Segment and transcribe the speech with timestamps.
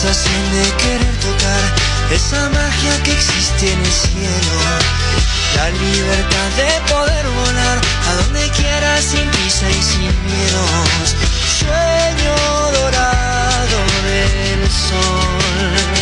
[0.00, 1.74] de querer tocar
[2.12, 4.58] esa magia que existe en el cielo.
[5.56, 11.16] La libertad de poder volar a donde quiera sin prisa y sin miedos.
[11.58, 12.36] Sueño
[12.80, 15.97] dorado del sol.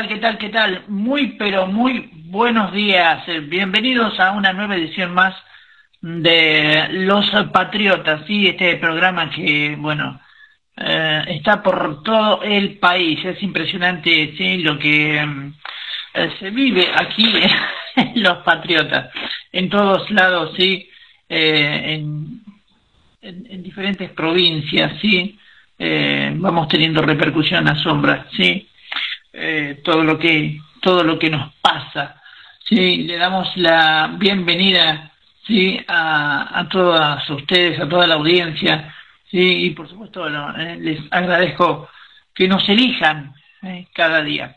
[0.00, 0.08] Tal?
[0.08, 0.38] ¿Qué tal?
[0.38, 0.84] ¿Qué tal?
[0.88, 3.22] Muy, pero muy buenos días.
[3.28, 5.34] Eh, bienvenidos a una nueva edición más
[6.00, 8.46] de Los Patriotas, ¿sí?
[8.46, 10.18] Este programa que, bueno,
[10.76, 13.22] eh, está por todo el país.
[13.26, 14.62] Es impresionante, ¿sí?
[14.62, 15.18] Lo que
[16.14, 17.34] eh, se vive aquí
[17.96, 19.10] en Los Patriotas,
[19.52, 20.88] en todos lados, ¿sí?
[21.28, 22.40] en,
[23.20, 25.38] en, diferentes provincias, ¿sí?
[26.36, 28.69] vamos teniendo repercusión a sombras, ¿sí?
[29.32, 32.20] Eh, todo lo que todo lo que nos pasa.
[32.64, 35.12] Sí, le damos la bienvenida
[35.46, 38.94] sí a, a todas ustedes, a toda la audiencia,
[39.30, 41.88] sí, y por supuesto eh, les agradezco
[42.34, 44.56] que nos elijan eh, cada día.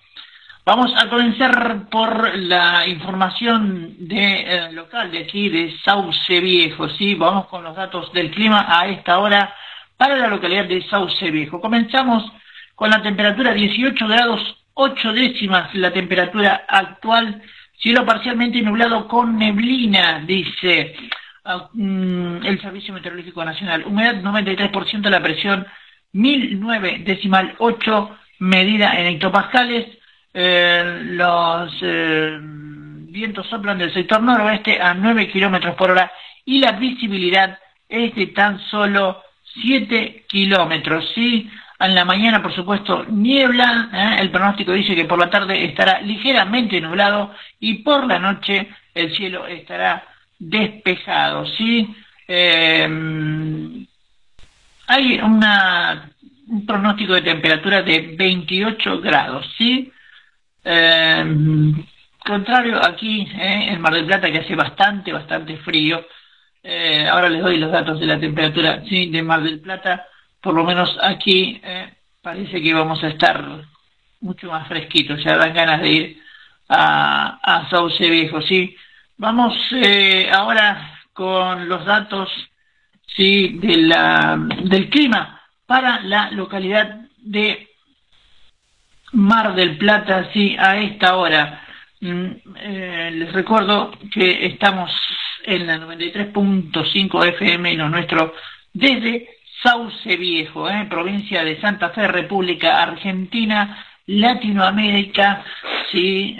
[0.65, 7.47] Vamos a comenzar por la información de local de aquí de Sauce Viejo, sí, vamos
[7.47, 9.53] con los datos del clima a esta hora
[9.97, 11.59] para la localidad de Sauce Viejo.
[11.59, 12.31] Comenzamos
[12.75, 17.41] con la temperatura 18 grados 8 décimas la temperatura actual,
[17.77, 20.95] cielo parcialmente nublado con neblina, dice
[21.45, 23.83] ah, mm, el Servicio Meteorológico Nacional.
[23.85, 25.65] Humedad 93%, la presión
[26.13, 29.97] 1009 decimal 8, medida en hectopascales.
[30.33, 36.11] Eh, los eh, vientos soplan del sector noroeste a 9 kilómetros por hora
[36.43, 39.21] y la visibilidad es de tan solo
[39.61, 41.49] 7 kilómetros, ¿sí?
[41.83, 43.89] En la mañana, por supuesto, niebla.
[43.91, 44.21] ¿eh?
[44.21, 49.13] El pronóstico dice que por la tarde estará ligeramente nublado y por la noche el
[49.13, 50.01] cielo estará
[50.39, 51.45] despejado.
[51.45, 51.93] ¿sí?
[52.25, 53.85] Eh,
[54.87, 56.09] hay una,
[56.47, 59.45] un pronóstico de temperatura de 28 grados.
[59.57, 59.91] ¿sí?
[60.63, 61.25] Eh,
[62.25, 66.01] contrario aquí en Mar del Plata, que hace bastante, bastante frío.
[67.11, 69.09] ahora les doy los datos de la temperatura ¿sí?
[69.09, 70.07] de Mar del Plata
[70.43, 73.63] por lo menos aquí eh, parece que vamos a estar
[74.19, 76.21] mucho más fresquitos, ya dan ganas de ir
[76.67, 78.75] a, a Sauce Viejo, ¿sí?
[79.17, 82.29] Vamos eh, ahora con los datos,
[83.15, 83.57] ¿sí?
[83.59, 87.69] De la, del clima para la localidad de
[89.13, 90.57] Mar del Plata, ¿sí?
[90.59, 91.61] A esta hora.
[92.01, 94.91] Mm, eh, les recuerdo que estamos
[95.45, 98.33] en la 93.5 FM lo nuestro
[98.73, 99.29] desde
[99.63, 100.85] Sauce Viejo, ¿eh?
[100.89, 105.43] provincia de Santa Fe, República Argentina, Latinoamérica,
[105.91, 106.37] sí,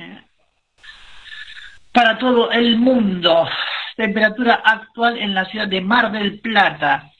[1.94, 3.48] para todo el mundo.
[3.96, 7.12] Temperatura actual en la ciudad de Mar del Plata,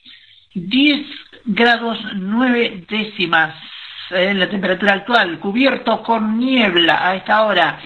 [0.54, 1.06] 10
[1.46, 3.54] grados 9 décimas.
[4.10, 4.34] ¿eh?
[4.34, 7.80] la temperatura actual, cubierto con niebla a esta hora.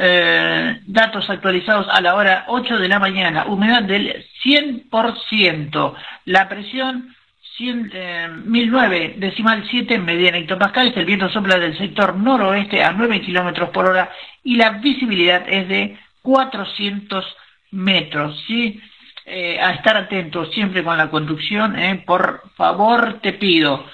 [0.00, 5.94] Eh, datos actualizados a la hora 8 de la mañana, humedad del 100%,
[6.26, 7.16] la presión
[7.58, 13.20] 1009 eh, decimal 7 media en hectopascales, el viento sopla del sector noroeste a 9
[13.20, 14.10] kilómetros por hora
[14.44, 17.24] y la visibilidad es de 400
[17.72, 18.80] metros, ¿sí?
[19.26, 23.84] Eh, a estar atentos siempre con la conducción, eh, por favor te pido,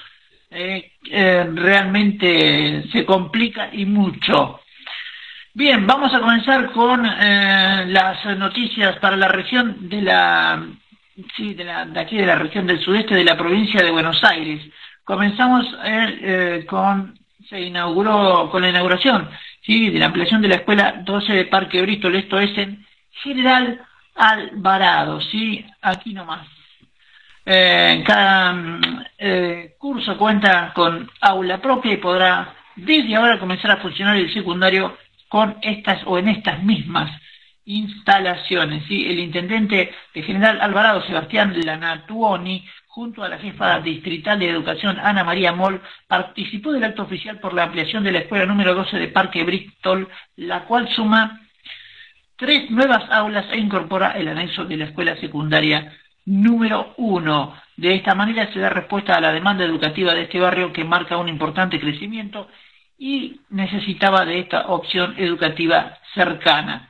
[1.53, 4.61] realmente se complica y mucho.
[5.53, 10.65] Bien, vamos a comenzar con las noticias para la región de la
[11.35, 14.23] sí, de, la, de aquí de la región del sudeste de la provincia de Buenos
[14.23, 14.61] Aires.
[15.03, 17.17] comenzamos eh, con,
[17.49, 19.29] se inauguró con la inauguración,
[19.61, 19.89] ¿sí?
[19.89, 22.85] De la ampliación de la escuela 12 de Parque Bristol, esto es en
[23.23, 23.81] General
[24.15, 25.65] Alvarado, ¿sí?
[25.81, 26.47] Aquí nomás.
[27.45, 33.77] Eh, cada mm, eh, curso cuenta con aula propia y podrá desde ahora comenzar a
[33.77, 34.97] funcionar el secundario
[35.29, 37.11] con estas o en estas mismas
[37.65, 38.83] instalaciones.
[38.89, 45.23] El intendente de General Alvarado, Sebastián Lanatuoni, junto a la jefa distrital de educación, Ana
[45.23, 49.07] María Moll, participó del acto oficial por la ampliación de la escuela número 12 de
[49.09, 50.07] Parque Bristol,
[50.37, 51.41] la cual suma
[52.37, 55.93] tres nuevas aulas e incorpora el anexo de la escuela secundaria
[56.25, 57.55] número uno.
[57.77, 61.17] De esta manera se da respuesta a la demanda educativa de este barrio que marca
[61.17, 62.47] un importante crecimiento
[62.97, 66.89] y necesitaba de esta opción educativa cercana.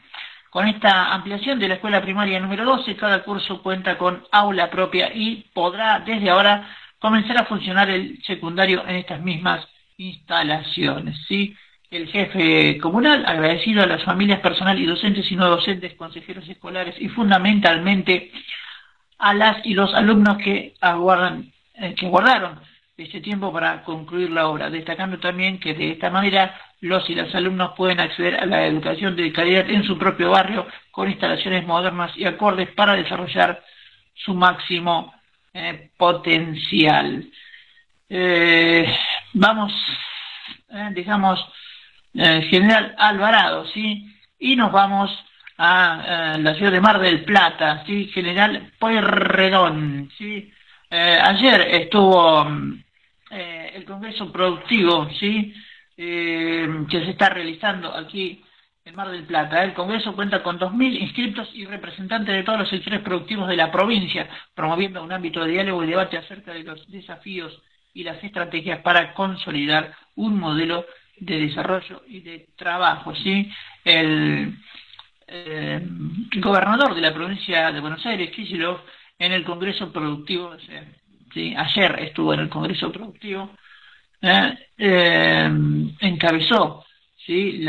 [0.56, 5.12] Con esta ampliación de la escuela primaria número 12, cada curso cuenta con aula propia
[5.14, 9.68] y podrá desde ahora comenzar a funcionar el secundario en estas mismas
[9.98, 11.18] instalaciones.
[11.28, 11.54] ¿sí?
[11.92, 16.96] El jefe comunal, agradecido a las familias personal y docentes y no docentes, consejeros escolares
[17.02, 18.32] y fundamentalmente
[19.18, 22.62] a las y los alumnos que aguardan, eh, que guardaron
[22.96, 27.34] este tiempo para concluir la obra, destacando también que de esta manera los y las
[27.36, 32.12] alumnos pueden acceder a la educación de calidad en su propio barrio con instalaciones modernas
[32.16, 33.64] y acordes para desarrollar
[34.14, 35.14] su máximo
[35.54, 37.30] eh, potencial.
[38.10, 38.96] Eh,
[39.34, 39.74] vamos,
[40.94, 41.46] digamos,
[42.14, 44.16] General Alvarado, ¿sí?
[44.40, 45.12] Y nos vamos
[45.58, 48.08] a la ciudad de Mar del Plata, ¿sí?
[48.14, 50.52] General Pueyrredón, ¿sí?
[50.90, 52.48] Eh, ayer estuvo
[53.32, 55.54] eh, el Congreso Productivo, ¿sí?
[55.98, 58.44] Eh, que se está realizando aquí
[58.84, 59.64] en Mar del Plata.
[59.64, 63.72] El Congreso cuenta con 2.000 inscriptos y representantes de todos los sectores productivos de la
[63.72, 67.62] provincia, promoviendo un ámbito de diálogo y debate acerca de los desafíos
[67.94, 70.86] y las estrategias para consolidar un modelo
[71.18, 73.16] de desarrollo y de trabajo.
[73.16, 73.50] ¿sí?
[73.84, 74.54] El,
[75.28, 75.82] eh,
[76.38, 78.82] gobernador de la provincia de Buenos Aires, Kicillof,
[79.18, 80.56] en el Congreso Productivo,
[81.58, 83.50] ayer estuvo en el Congreso Productivo,
[84.78, 85.50] eh,
[86.00, 86.86] encabezó
[87.26, 87.66] ¿sí?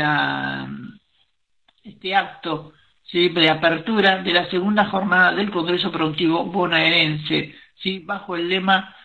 [1.83, 2.73] este acto
[3.03, 3.29] ¿sí?
[3.29, 7.99] de apertura de la segunda jornada del Congreso Productivo bonaerense, ¿sí?
[7.99, 8.95] bajo el lema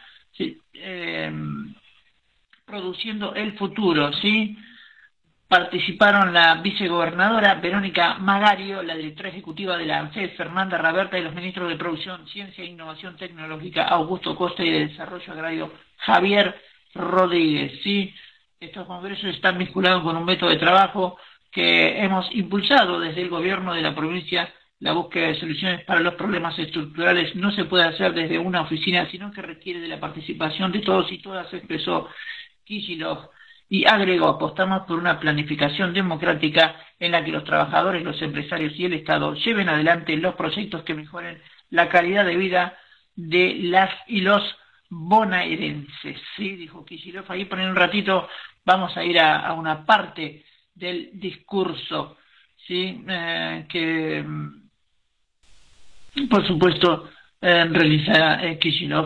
[0.74, 1.32] eh,
[2.64, 4.56] produciendo el futuro, ¿sí?
[5.52, 11.34] participaron la vicegobernadora Verónica Magario, la directora ejecutiva de la ANSES, Fernanda Raberta, y los
[11.34, 16.58] ministros de Producción, Ciencia e Innovación Tecnológica, Augusto Costa, y de Desarrollo Agrario, Javier
[16.94, 17.80] Rodríguez.
[17.82, 18.14] ¿sí?
[18.60, 21.18] Estos congresos están vinculados con un método de trabajo
[21.50, 24.52] que hemos impulsado desde el gobierno de la provincia.
[24.80, 29.08] La búsqueda de soluciones para los problemas estructurales no se puede hacer desde una oficina,
[29.10, 32.08] sino que requiere de la participación de todos y todas, expresó
[32.64, 33.30] Kishilov
[33.68, 38.84] y agregó, apostamos por una planificación democrática en la que los trabajadores, los empresarios y
[38.84, 42.76] el Estado lleven adelante los proyectos que mejoren la calidad de vida
[43.16, 44.42] de las y los
[44.94, 46.20] bonaerenses.
[46.36, 47.30] Sí, dijo Kicillof.
[47.30, 48.28] Ahí por un ratito
[48.64, 50.44] vamos a ir a, una parte
[50.74, 52.18] del discurso,
[52.66, 54.24] sí, eh, que
[56.28, 58.58] por supuesto eh, realiza eh,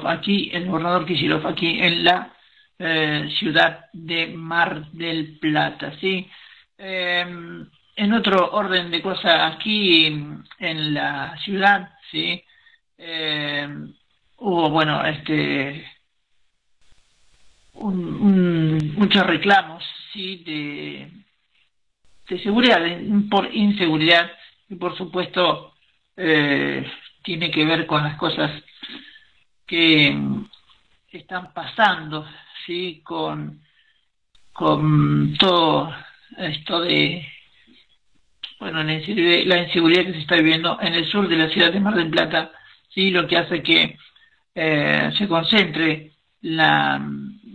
[0.07, 2.35] aquí, el gobernador Kicillof, aquí en la
[2.79, 6.29] eh, ciudad de Mar del Plata, ¿sí?
[6.77, 12.43] Em, en otro orden de cosas, aquí en la ciudad, ¿sí?
[14.39, 15.87] Hubo, bueno, este,
[17.75, 20.43] muchos reclamos, ¿sí?
[20.45, 21.11] De,
[22.29, 22.81] de seguridad,
[23.31, 24.31] por inseguridad,
[24.69, 25.75] y por supuesto
[26.17, 26.91] eh,
[27.23, 28.51] tiene que ver con las cosas
[29.67, 30.17] que
[31.11, 32.27] están pasando
[32.67, 33.01] ¿sí?
[33.05, 33.61] con,
[34.53, 35.95] con todo
[36.39, 37.27] esto de
[38.59, 41.95] bueno, la inseguridad, que se está viviendo en el sur de la ciudad de Mar
[41.95, 42.53] del Plata,
[42.89, 43.99] sí, lo que hace que
[44.59, 46.97] eh, se concentre la,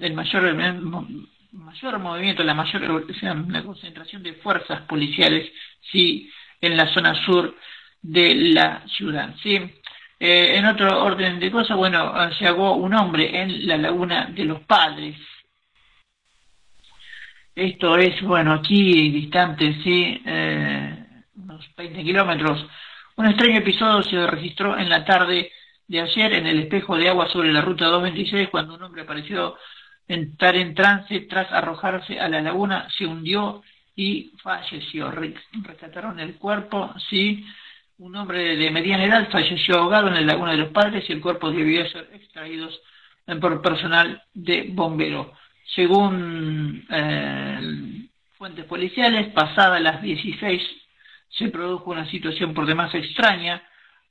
[0.01, 0.53] el mayor,
[1.51, 3.03] mayor movimiento, la mayor
[3.49, 5.51] la concentración de fuerzas policiales,
[5.91, 6.29] sí,
[6.61, 7.55] en la zona sur
[8.03, 9.57] de la ciudad, sí.
[10.19, 14.45] Eh, en otro orden de cosas, bueno, se ahogó un hombre en la laguna de
[14.45, 15.17] los padres.
[17.55, 21.03] Esto es, bueno, aquí distante, sí, eh,
[21.35, 22.63] unos 20 kilómetros.
[23.15, 25.51] Un extraño episodio se registró en la tarde
[25.91, 29.57] de ayer en el espejo de agua sobre la ruta 226 cuando un hombre apareció
[30.07, 33.61] estar en trance tras arrojarse a la laguna, se hundió
[33.93, 35.11] y falleció.
[35.11, 37.45] Rescataron el cuerpo, sí,
[37.97, 41.19] un hombre de mediana edad falleció ahogado en la Laguna de los Padres y el
[41.19, 42.79] cuerpo debió ser extraídos
[43.41, 45.33] por personal de bombero.
[45.75, 48.07] Según eh,
[48.37, 50.61] fuentes policiales, pasadas las 16
[51.27, 53.61] se produjo una situación por demás extraña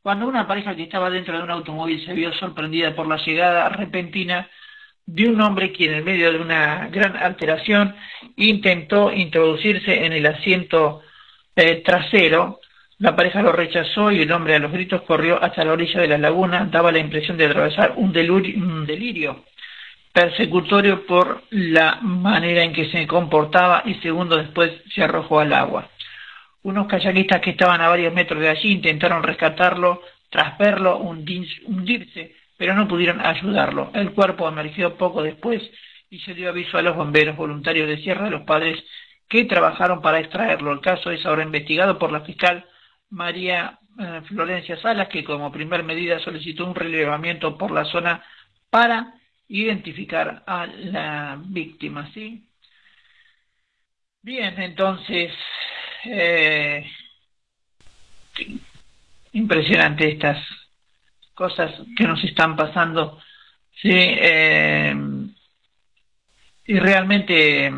[0.02, 3.68] cuando una pareja que estaba dentro de un automóvil se vio sorprendida por la llegada
[3.68, 4.48] repentina
[5.04, 7.94] de un hombre quien en medio de una gran alteración
[8.36, 11.02] intentó introducirse en el asiento
[11.56, 12.60] eh, trasero.
[12.98, 16.08] La pareja lo rechazó y el hombre a los gritos corrió hasta la orilla de
[16.08, 16.68] la laguna.
[16.70, 19.44] Daba la impresión de atravesar un delirio
[20.12, 25.88] persecutorio por la manera en que se comportaba y segundos después se arrojó al agua.
[26.62, 32.74] Unos kayakistas que estaban a varios metros de allí intentaron rescatarlo tras verlo hundirse, pero
[32.74, 33.90] no pudieron ayudarlo.
[33.94, 35.62] El cuerpo emergió poco después
[36.10, 38.82] y se dio aviso a los bomberos voluntarios de Sierra de los Padres
[39.28, 40.72] que trabajaron para extraerlo.
[40.72, 42.66] El caso es ahora investigado por la fiscal
[43.10, 48.24] María eh, Florencia Salas, que como primer medida solicitó un relevamiento por la zona
[48.70, 49.14] para
[49.48, 52.46] identificar a la víctima, ¿sí?
[54.22, 55.32] Bien, entonces,
[56.04, 56.90] eh,
[59.32, 60.38] impresionante estas
[61.34, 63.18] cosas que nos están pasando,
[63.80, 63.90] ¿sí?
[63.92, 64.94] Eh,
[66.66, 67.72] y realmente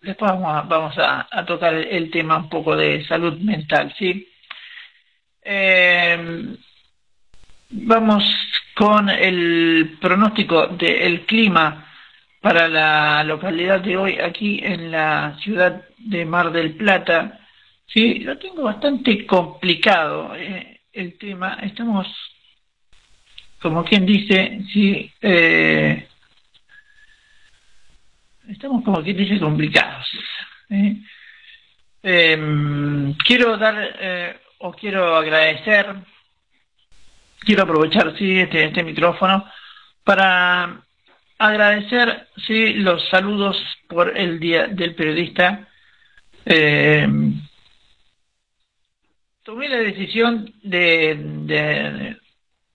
[0.00, 4.28] después vamos a, tocar el, tema un poco de salud mental, ¿sí?
[5.42, 6.56] Eh,
[7.70, 8.24] vamos
[8.74, 11.88] con el pronóstico del clima
[12.40, 17.38] para la localidad de hoy aquí en la ciudad de Mar del Plata.
[17.92, 21.58] Sí, lo tengo bastante complicado eh, el tema.
[21.62, 22.06] Estamos,
[23.60, 26.08] como quien dice, sí, eh,
[28.48, 30.06] estamos como quien dice complicados.
[30.70, 30.96] ¿eh?
[32.02, 35.94] Em, quiero dar o quiero agradecer
[37.40, 39.44] quiero aprovechar sí este, este micrófono
[40.04, 40.82] para
[41.38, 43.56] agradecer sí los saludos
[43.88, 45.68] por el día del periodista
[46.44, 47.06] eh,
[49.42, 52.16] tomé la decisión de,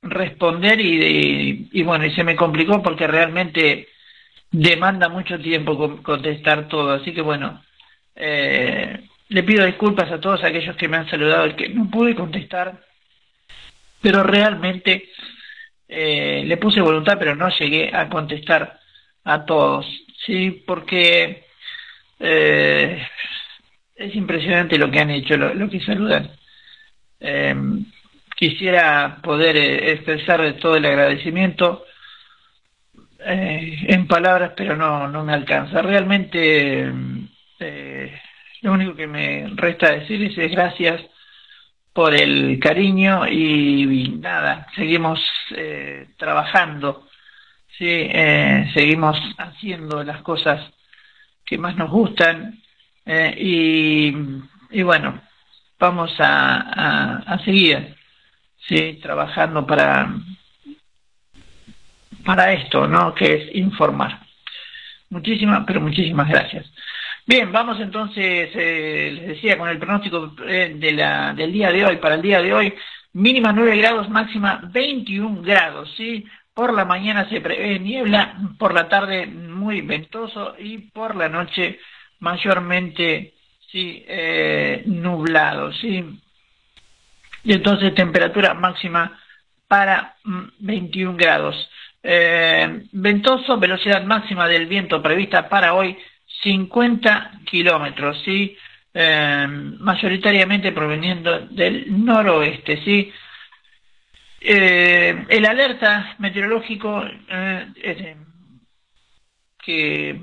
[0.02, 3.88] responder y, y, bueno y se me complicó porque realmente
[4.52, 7.62] demanda mucho tiempo contestar todo así que bueno
[8.16, 12.16] eh, le pido disculpas a todos aquellos que me han saludado y que no pude
[12.16, 12.80] contestar
[14.02, 15.10] pero realmente
[15.88, 18.80] eh, le puse voluntad, pero no llegué a contestar
[19.24, 19.86] a todos,
[20.26, 20.64] ¿sí?
[20.66, 21.46] Porque
[22.20, 23.08] eh,
[23.96, 26.32] es impresionante lo que han hecho, lo, que saludan.
[27.20, 27.86] Em,
[28.36, 31.84] quisiera poder eh, expresar todo el agradecimiento
[33.20, 35.82] en palabras, pero no, no me alcanza.
[35.82, 36.90] Realmente
[38.62, 41.02] lo único que me resta decir es gracias
[41.98, 45.20] por el cariño y, nada, seguimos
[45.56, 47.08] eh, trabajando,
[47.76, 47.88] ¿sí?
[47.88, 50.72] Eh, seguimos haciendo las cosas
[51.44, 52.62] que más nos gustan
[53.04, 53.34] eh,
[54.70, 55.20] y, bueno,
[55.80, 57.96] vamos a, a, seguir
[58.68, 59.00] ¿sí?
[59.02, 60.14] trabajando para,
[62.26, 63.14] para esto, ¿no?
[63.14, 64.20] que es informar.
[65.10, 66.66] Muchísimas, pero muchísimas gracias.
[67.26, 71.86] Bien, vamos entonces, eh, les decía, con el pronóstico eh, de la, del día de
[71.86, 72.74] hoy, para el día de hoy,
[73.14, 76.26] mínima 9 grados, máxima 21 grados, ¿sí?
[76.54, 81.80] Por la mañana se prevé niebla, por la tarde muy ventoso y por la noche
[82.20, 83.34] mayormente,
[83.72, 86.04] sí, eh, nublado, ¿sí?
[87.44, 89.20] Y entonces temperatura máxima
[89.68, 90.16] para
[90.60, 91.70] 21 mm, grados.
[92.92, 95.98] ventoso, velocidad máxima del viento prevista para hoy
[96.44, 98.58] 50 kilómetros, ¿sí?
[98.94, 99.46] Eh,
[99.80, 103.12] mayoritariamente proveniendo del noroeste, ¿sí?
[104.42, 108.16] Eh, el alerta meteorológico eh,
[109.64, 110.20] que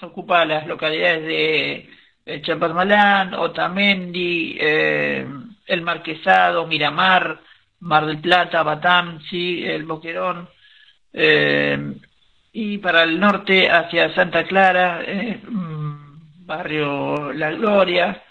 [0.00, 1.90] ocupa las localidades de
[2.42, 7.40] Chapadmalán, Otamendi, El Marquesado, Miramar,
[7.80, 9.64] Mar del Plata, Batam, ¿sí?
[9.64, 10.48] El Boquerón,
[12.52, 18.22] y para el norte hacia Santa Clara, eh, mm, barrio La Gloria,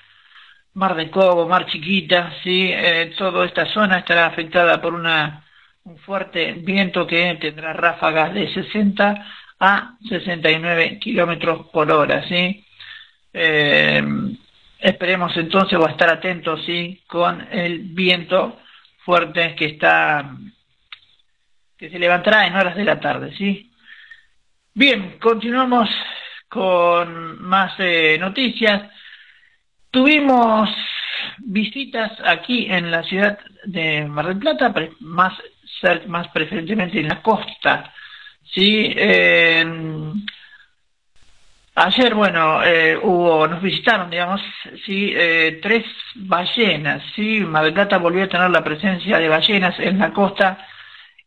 [0.74, 5.44] Mar de Cobo, Mar Chiquita, sí, eh, toda esta zona estará afectada por una,
[5.84, 9.26] un fuerte viento que tendrá ráfagas de 60
[9.60, 12.66] a 69 kilómetros por hora, sí.
[13.34, 14.04] Eh,
[14.80, 18.60] esperemos entonces o estar atentos, sí, con el viento
[19.04, 20.36] fuerte que está
[21.78, 23.72] que se levantará en horas de la tarde, sí.
[24.74, 25.90] Bien, continuamos
[26.48, 28.84] con más eh, noticias.
[29.90, 30.70] Tuvimos
[31.40, 35.34] visitas aquí en la ciudad de Mar del Plata, más,
[36.08, 37.92] más preferentemente en la costa
[38.54, 38.94] Sí,
[41.76, 44.42] ayer, bueno, eh, hubo, nos visitaron, digamos,
[44.86, 45.86] sí, eh, tres
[46.16, 50.66] ballenas, sí, Plata volvió a tener la presencia de ballenas en la costa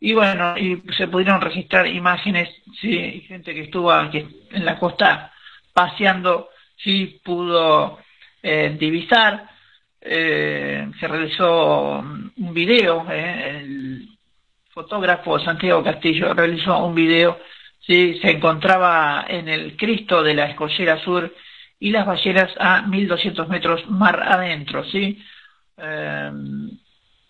[0.00, 5.32] y bueno, y se pudieron registrar imágenes, sí, gente que estuvo aquí en la costa
[5.72, 7.98] paseando, sí, pudo
[8.42, 9.48] divisar,
[10.00, 12.00] se realizó
[12.36, 14.06] un video, el
[14.74, 17.38] fotógrafo Santiago Castillo realizó un video,
[17.86, 18.18] ¿sí?
[18.20, 21.34] se encontraba en el Cristo de la Escollera Sur
[21.78, 25.22] y las ballenas a 1200 metros mar adentro, ¿sí?
[25.76, 26.32] Eh,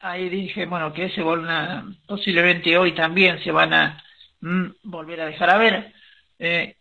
[0.00, 4.02] ahí dije, bueno, que se van posiblemente hoy también se van a
[4.40, 5.92] mm, volver a dejar a ver,
[6.38, 6.76] eh,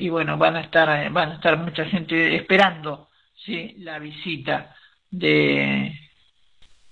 [0.00, 3.74] y, bueno, van a estar, van a estar mucha gente esperando, ¿sí?
[3.78, 4.76] La visita
[5.10, 5.92] de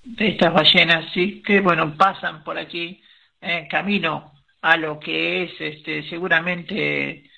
[0.06, 3.02] de estas ballenas, sí, que bueno, pasan por aquí
[3.40, 4.32] en camino
[4.66, 7.30] a lo que es este, seguramente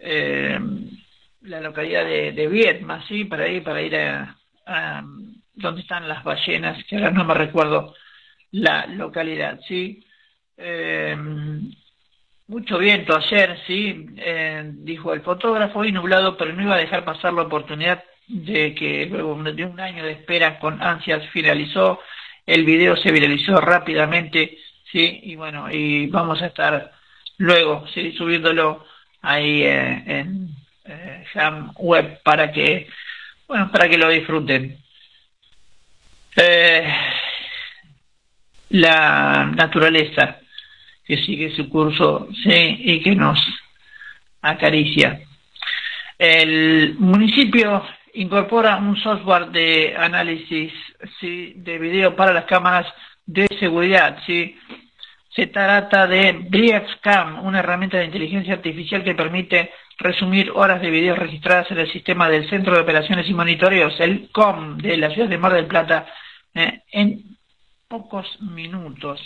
[0.00, 0.58] eh,
[1.42, 5.04] la localidad de, de Vietma, sí, para ir, para ir a,
[5.54, 7.94] donde están las ballenas, que ahora no me recuerdo
[8.50, 10.04] la localidad, sí.
[10.56, 11.16] Eh,
[12.48, 17.04] mucho viento ayer, sí, eh, dijo el fotógrafo, y nublado, pero no iba a dejar
[17.04, 22.00] pasar la oportunidad de que luego de un año de espera con ansias finalizó,
[22.44, 24.58] el video se viralizó rápidamente,
[24.92, 26.92] sí, y bueno, y vamos a estar
[27.38, 28.86] luego, sí, subiéndolo
[29.22, 31.24] ahí eh, en eh,
[31.76, 32.88] Web para que,
[33.48, 34.78] bueno, para que lo disfruten.
[36.36, 36.94] Eh,
[38.70, 40.38] la naturaleza
[41.04, 43.38] que sigue su curso, sí, y que nos
[44.40, 45.20] acaricia.
[46.18, 50.72] El municipio incorpora un software de análisis
[51.20, 51.54] ¿sí?
[51.56, 52.86] de video para las cámaras
[53.26, 54.18] de seguridad.
[54.26, 54.56] ¿sí?
[55.34, 61.16] Se trata de BriefCam, una herramienta de inteligencia artificial que permite resumir horas de video
[61.16, 65.28] registradas en el sistema del Centro de Operaciones y Monitoreos, el COM, de la ciudad
[65.28, 66.06] de Mar del Plata,
[66.54, 67.38] eh, en
[67.88, 69.20] pocos minutos.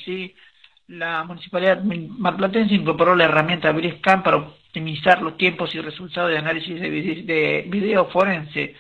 [0.87, 6.81] La Municipalidad Marplatense incorporó la herramienta BriefCam para optimizar los tiempos y resultados de análisis
[6.81, 8.77] de video forense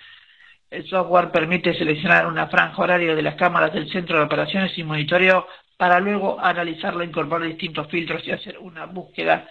[0.70, 4.84] el software permite seleccionar una franja horaria de las cámaras del centro de operaciones y
[4.84, 9.48] monitoreo para luego analizarlo, incorporar distintos filtros y hacer una búsqueda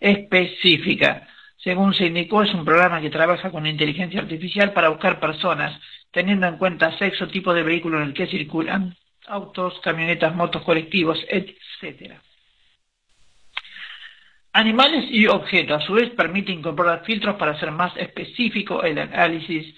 [0.00, 1.28] específica.
[1.56, 6.46] Según se indicó, es un programa que trabaja con inteligencia artificial para buscar personas, teniendo
[6.46, 12.14] en cuenta sexo, tipo de vehículo en el que circulan, autos, camionetas, motos, colectivos, etc.
[14.52, 15.82] Animales y objetos.
[15.82, 19.74] A su vez, permite incorporar filtros para hacer más específico el análisis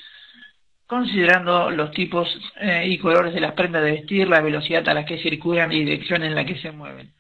[0.87, 2.29] considerando los tipos
[2.61, 5.81] eh, y colores de las prendas de vestir, la velocidad a la que circulan y
[5.81, 7.12] dirección en la que se mueven.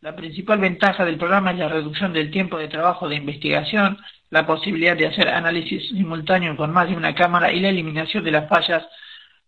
[0.00, 3.98] La principal ventaja del programa es la reducción del tiempo de trabajo de investigación,
[4.30, 8.32] la posibilidad de hacer análisis simultáneo con más de una cámara y la eliminación de
[8.32, 8.84] las fallas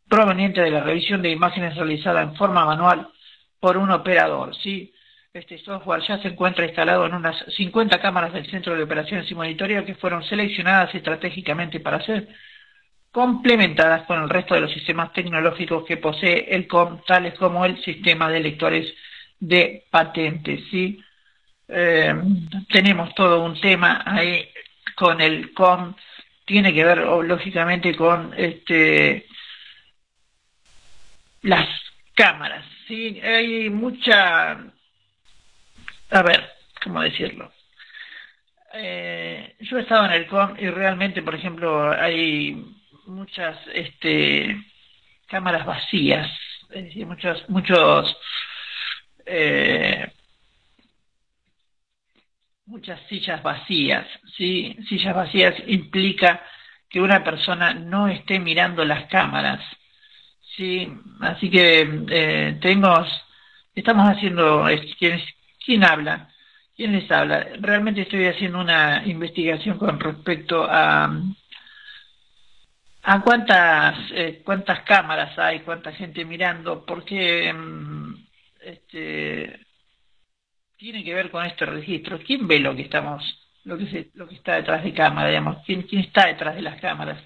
[0.09, 3.09] provenientes de la revisión de imágenes realizada en forma manual
[3.59, 4.55] por un operador.
[4.57, 4.93] ¿sí?
[5.33, 9.35] Este software ya se encuentra instalado en unas 50 cámaras del Centro de Operaciones y
[9.35, 12.29] Monitoreo que fueron seleccionadas estratégicamente para ser
[13.14, 17.81] complementadas con el resto de los sistemas tecnológicos que posee el COM, tales como el
[17.85, 18.92] sistema de lectores
[19.38, 20.61] de patentes.
[20.68, 21.00] ¿sí?
[21.68, 22.12] Eh,
[22.68, 24.48] tenemos todo un tema ahí
[24.96, 25.94] con el COM,
[26.44, 29.29] tiene que ver lógicamente con este
[31.42, 31.68] las
[32.16, 32.64] cámaras.
[32.88, 33.20] ¿sí?
[33.20, 34.59] Hay mucha,
[36.11, 36.50] a ver,
[36.83, 37.53] ¿cómo decirlo?
[38.72, 42.74] Eh, yo he estado en el COM y realmente, por ejemplo, hay
[43.07, 44.57] muchas este,
[45.27, 46.31] cámaras vacías,
[47.07, 48.17] muchos, muchos,
[49.27, 50.11] eh,
[52.67, 54.77] muchas sillas vacías, ¿sí?
[54.88, 56.43] Sillas vacías implica
[56.88, 59.61] que una persona no esté mirando las cámaras,
[60.57, 60.93] ¿sí?
[61.21, 63.05] Así que eh, tengo,
[63.75, 64.67] estamos haciendo,
[64.99, 65.21] ¿quién,
[65.64, 66.29] ¿quién habla?
[66.77, 67.47] ¿Quién les habla?
[67.61, 71.09] Realmente estoy haciendo una investigación con respecto a
[73.07, 76.87] ¿A cuántas, eh, cuántas cámaras hay, cuánta gente mirando?
[76.87, 78.14] Porque mm,
[78.62, 79.61] este,
[80.79, 82.19] tiene que ver con este registro.
[82.21, 83.23] ¿Quién ve lo que estamos,
[83.64, 85.59] lo que, se, lo que está detrás de cámara, digamos?
[85.67, 87.23] ¿Quién, ¿Quién está detrás de las cámaras?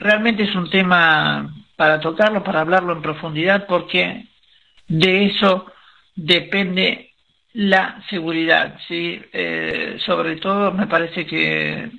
[0.00, 4.26] Realmente es un tema para tocarlo, para hablarlo en profundidad, porque
[4.88, 5.72] de eso
[6.16, 7.12] depende
[7.52, 9.22] la seguridad, ¿sí?
[9.32, 11.90] Eh, sobre todo me parece que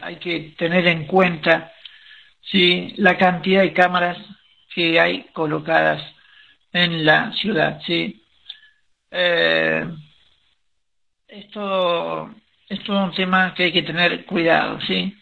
[0.00, 1.72] hay que tener en cuenta
[2.42, 2.94] ¿sí?
[2.96, 4.18] la cantidad de cámaras
[4.74, 6.02] que hay colocadas
[6.72, 7.80] en la ciudad.
[7.86, 8.22] ¿sí?
[9.10, 9.86] Eh,
[11.28, 12.34] es todo,
[12.68, 15.16] es todo un tema que hay que tener cuidado, ¿sí?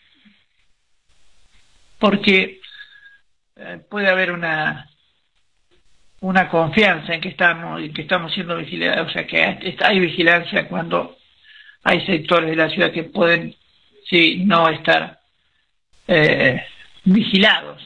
[1.98, 2.60] Porque
[3.56, 4.90] eh, puede haber una
[6.20, 11.18] una confianza en que estamos que estamos siendo vigilados, o sea que hay vigilancia cuando
[11.82, 13.54] hay sectores de la ciudad que pueden
[14.08, 15.18] sí no estar
[16.06, 16.62] eh,
[17.04, 17.82] vigilados.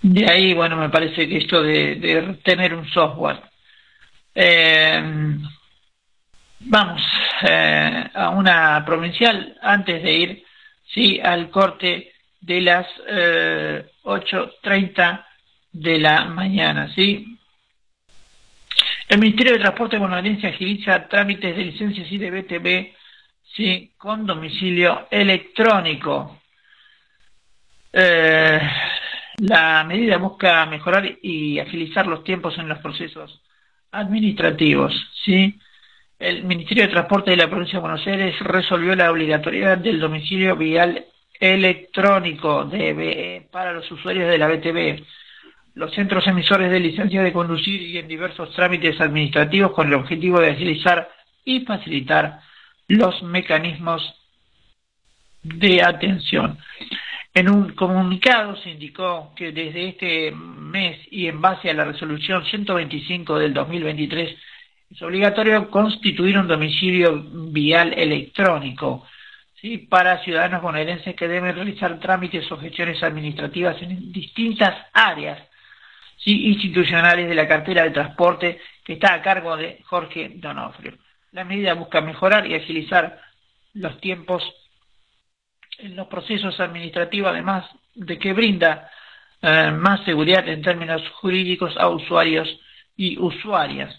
[0.00, 3.42] De ahí, bueno, me parece que esto de, tener un software.
[4.34, 5.02] Eh,
[6.60, 7.02] vamos
[7.42, 10.44] eh, a una provincial antes de ir
[10.92, 15.24] sí al corte de las eh, 8.30
[15.72, 17.38] de la mañana, ¿sí?
[19.08, 22.97] El Ministerio de Transporte bonaerense agiliza trámites de licencias y de BTV
[23.54, 23.92] ¿sí?
[23.96, 26.40] con domicilio electrónico.
[27.92, 28.60] Eh,
[29.38, 33.42] la medida busca mejorar y agilizar los tiempos en los procesos
[33.92, 34.94] administrativos.
[35.24, 35.58] ¿sí?
[36.18, 40.56] El Ministerio de Transporte de la Provincia de Buenos Aires resolvió la obligatoriedad del domicilio
[40.56, 41.06] vial
[41.38, 45.04] electrónico de, para los usuarios de la BTV
[45.78, 50.40] los centros emisores de licencia de conducir y en diversos trámites administrativos con el objetivo
[50.40, 51.08] de agilizar
[51.44, 52.40] y facilitar
[52.88, 54.14] los mecanismos
[55.42, 56.58] de atención.
[57.34, 62.44] En un comunicado se indicó que desde este mes y en base a la resolución
[62.44, 64.36] 125 del 2023
[64.90, 67.22] es obligatorio constituir un domicilio
[67.52, 69.06] vial electrónico
[69.90, 75.42] para ciudadanos bonaerenses que deben realizar trámites o gestiones administrativas en distintas áreas
[76.24, 80.94] institucionales de la cartera de transporte que está a cargo de Jorge Donofrio.
[81.32, 83.20] La medida busca mejorar y agilizar
[83.74, 84.42] los tiempos
[85.78, 87.64] en los procesos administrativos, además
[87.94, 88.90] de que brinda
[89.42, 92.48] eh, más seguridad en términos jurídicos a usuarios
[92.96, 93.96] y usuarias.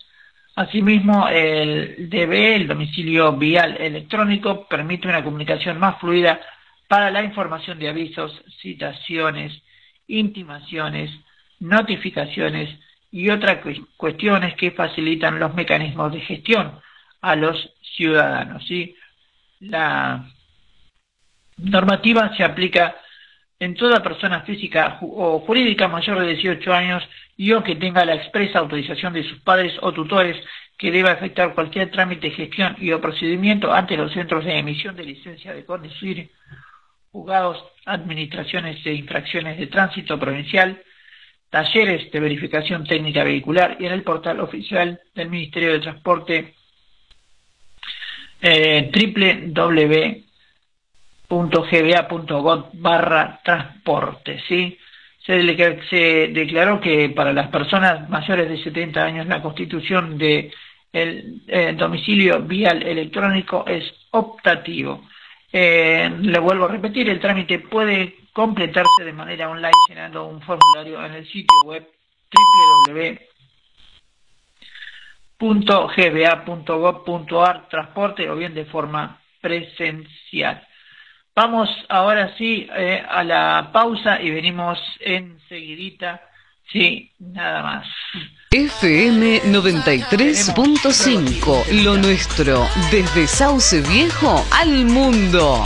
[0.56, 6.42] Asimismo, el DBE, el domicilio vial electrónico, permite una comunicación más fluida
[6.88, 9.62] para la información de avisos, citaciones,
[10.08, 11.12] intimaciones,
[11.60, 12.78] notificaciones
[13.12, 13.60] y otras
[13.96, 16.82] cuestiones que facilitan los mecanismos de gestión
[17.22, 18.66] a los ciudadanos.
[18.66, 18.96] ¿sí?
[19.60, 20.30] La
[21.58, 22.96] normativa se aplica
[23.60, 27.04] en toda persona física o jurídica mayor de 18 años
[27.36, 30.38] y o que tenga la expresa autorización de sus padres o tutores
[30.78, 35.04] que deba efectuar cualquier trámite, gestión y o procedimiento ante los centros de emisión de
[35.04, 36.32] licencia de conducir,
[37.12, 40.82] juzgados, administraciones de infracciones de tránsito provincial,
[41.50, 46.56] talleres de verificación técnica vehicular y en el portal oficial del Ministerio de Transporte
[48.42, 48.92] eh,
[51.30, 54.42] www.gba.gov barra transporte.
[54.48, 54.78] ¿sí?
[55.26, 55.36] Se,
[56.34, 60.52] declaró que para las personas mayores de 70 años la constitución de
[60.92, 65.04] el eh, domicilio vial electrónico es optativo.
[65.52, 71.04] Eh, le vuelvo a repetir, el trámite puede completarse de manera online llenando un formulario
[71.06, 71.88] en el sitio web
[75.40, 80.62] www.gba.gov.ar transporte o bien de forma presencial.
[81.36, 86.22] Vamos ahora sí eh, a la pausa y venimos enseguidita.
[86.72, 87.88] Sí, nada más.
[88.52, 95.64] FM 93.5, lo nuestro, desde Sauce Viejo al mundo.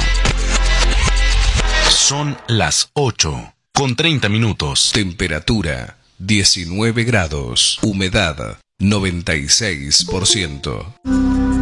[1.89, 4.91] Son las 8 con 30 minutos.
[4.93, 7.79] Temperatura 19 grados.
[7.81, 11.52] Humedad 96%.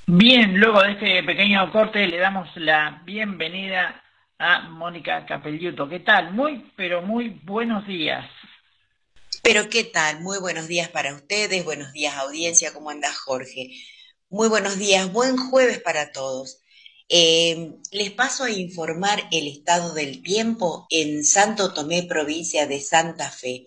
[0.07, 4.03] Bien, luego de este pequeño corte le damos la bienvenida
[4.39, 5.87] a Mónica Capelluto.
[5.89, 6.33] ¿Qué tal?
[6.33, 8.25] Muy, pero muy buenos días.
[9.47, 10.23] Pero ¿qué tal?
[10.23, 13.71] Muy buenos días para ustedes, buenos días audiencia, ¿cómo anda Jorge?
[14.29, 16.59] Muy buenos días, buen jueves para todos.
[17.09, 23.31] Eh, les paso a informar el estado del tiempo en Santo Tomé, provincia de Santa
[23.31, 23.67] Fe.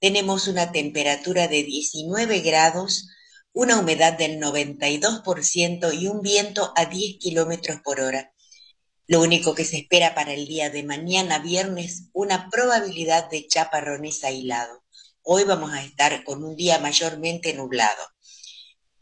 [0.00, 3.10] Tenemos una temperatura de 19 grados,
[3.52, 8.32] una humedad del 92% y un viento a 10 kilómetros por hora.
[9.06, 14.24] Lo único que se espera para el día de mañana, viernes, una probabilidad de chaparrones
[14.24, 14.87] aislado.
[15.30, 18.02] Hoy vamos a estar con un día mayormente nublado.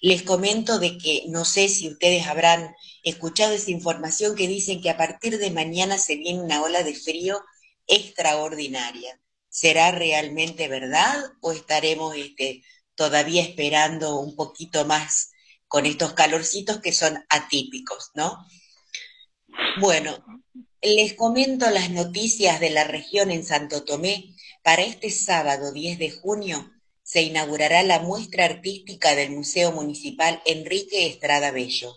[0.01, 4.91] Les comento de que no sé si ustedes habrán escuchado esa información que dicen que
[4.91, 7.41] a partir de mañana se viene una ola de frío
[7.87, 9.21] extraordinaria.
[9.49, 12.65] ¿Será realmente verdad o estaremos este,
[12.97, 15.31] todavía esperando un poquito más
[15.69, 18.37] con estos calorcitos que son atípicos, ¿no?
[19.81, 20.19] Bueno,
[20.83, 24.35] les comento las noticias de la región en Santo Tomé.
[24.67, 26.73] Para este sábado 10 de junio
[27.05, 31.95] se inaugurará la muestra artística del Museo Municipal Enrique Estrada Bello.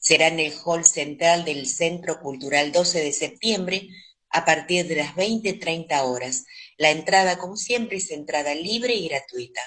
[0.00, 3.88] Será en el hall central del Centro Cultural 12 de septiembre
[4.30, 6.44] a partir de las 20.30 horas.
[6.76, 9.60] La entrada, como siempre, es entrada libre y gratuita.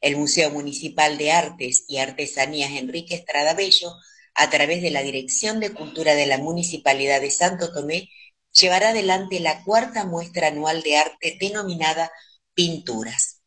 [0.00, 3.92] El Museo Municipal de Artes y Artesanías Enrique Estrada Bello,
[4.34, 8.10] a través de la Dirección de Cultura de la Municipalidad de Santo Tomé,
[8.52, 12.10] llevará adelante la cuarta muestra anual de arte denominada
[12.54, 13.42] Pinturas.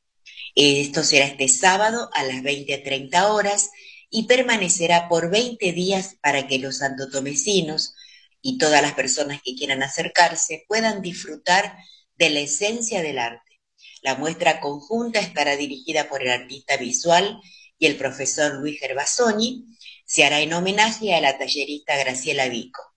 [0.55, 3.69] Esto será este sábado a las 20.30 horas
[4.09, 7.93] y permanecerá por 20 días para que los santotomecinos
[8.41, 11.75] y todas las personas que quieran acercarse puedan disfrutar
[12.15, 13.53] de la esencia del arte
[14.03, 17.39] la muestra conjunta estará dirigida por el artista visual
[17.79, 19.65] y el profesor Luis Gervasoni.
[20.05, 22.92] Se hará en homenaje a la tallerista Graciela Vico.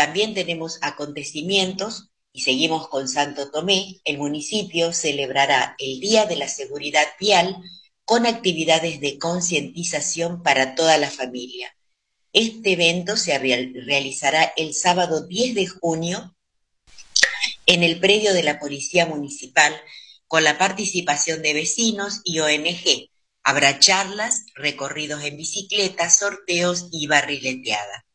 [0.00, 4.00] También tenemos acontecimientos y seguimos con Santo Tomé.
[4.06, 7.58] El municipio celebrará el Día de la Seguridad Vial
[8.06, 11.76] con actividades de concientización para toda la familia.
[12.32, 16.34] Este evento se realizará el sábado 10 de junio
[17.66, 19.78] en el predio de la Policía Municipal
[20.26, 23.10] con la participación de vecinos y ONG.
[23.42, 28.06] Habrá charlas, recorridos en bicicleta, sorteos y barrileteada.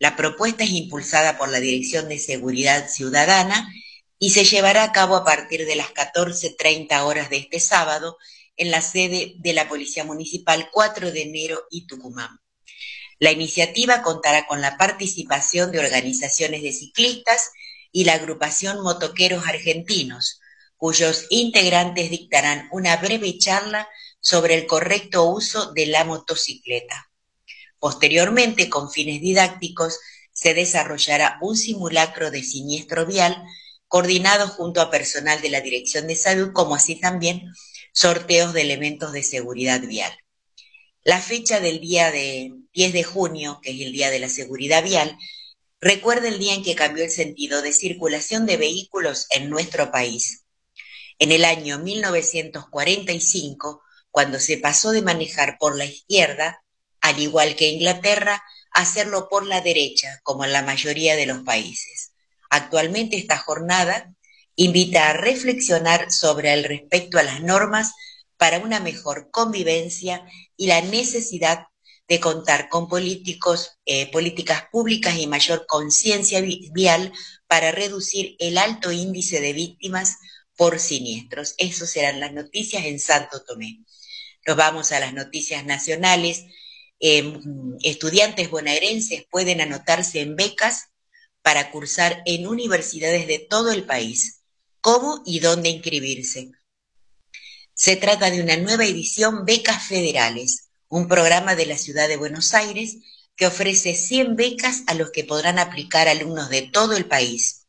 [0.00, 3.70] La propuesta es impulsada por la Dirección de Seguridad Ciudadana
[4.18, 8.16] y se llevará a cabo a partir de las 14.30 horas de este sábado
[8.56, 12.40] en la sede de la Policía Municipal 4 de enero y Tucumán.
[13.18, 17.50] La iniciativa contará con la participación de organizaciones de ciclistas
[17.92, 20.40] y la agrupación Motoqueros Argentinos,
[20.78, 23.86] cuyos integrantes dictarán una breve charla
[24.18, 27.09] sobre el correcto uso de la motocicleta.
[27.80, 29.98] Posteriormente, con fines didácticos,
[30.32, 33.42] se desarrollará un simulacro de siniestro vial
[33.88, 37.52] coordinado junto a personal de la Dirección de Salud, como así también
[37.92, 40.16] sorteos de elementos de seguridad vial.
[41.02, 44.84] La fecha del día de 10 de junio, que es el Día de la Seguridad
[44.84, 45.18] Vial,
[45.82, 50.44] Recuerda el día en que cambió el sentido de circulación de vehículos en nuestro país.
[51.18, 56.62] En el año 1945, cuando se pasó de manejar por la izquierda,
[57.00, 62.12] al igual que Inglaterra, hacerlo por la derecha, como en la mayoría de los países.
[62.50, 64.12] Actualmente esta jornada
[64.56, 67.92] invita a reflexionar sobre el respecto a las normas
[68.36, 70.24] para una mejor convivencia
[70.56, 71.66] y la necesidad
[72.08, 77.12] de contar con políticos, eh, políticas públicas y mayor conciencia vial
[77.46, 80.16] para reducir el alto índice de víctimas
[80.56, 81.54] por siniestros.
[81.56, 83.84] Esas serán las noticias en Santo Tomé.
[84.46, 86.44] Nos vamos a las noticias nacionales.
[87.00, 87.40] Em,
[87.82, 90.90] estudiantes bonaerenses pueden anotarse en becas
[91.42, 94.42] para cursar en universidades de todo el país.
[94.80, 96.50] ¿Cómo y dónde inscribirse?
[97.74, 102.52] Se trata de una nueva edición Becas Federales un programa de la ciudad de Buenos
[102.52, 102.98] Aires
[103.36, 107.68] que ofrece 100 becas a los que podrán aplicar alumnos de todo el país.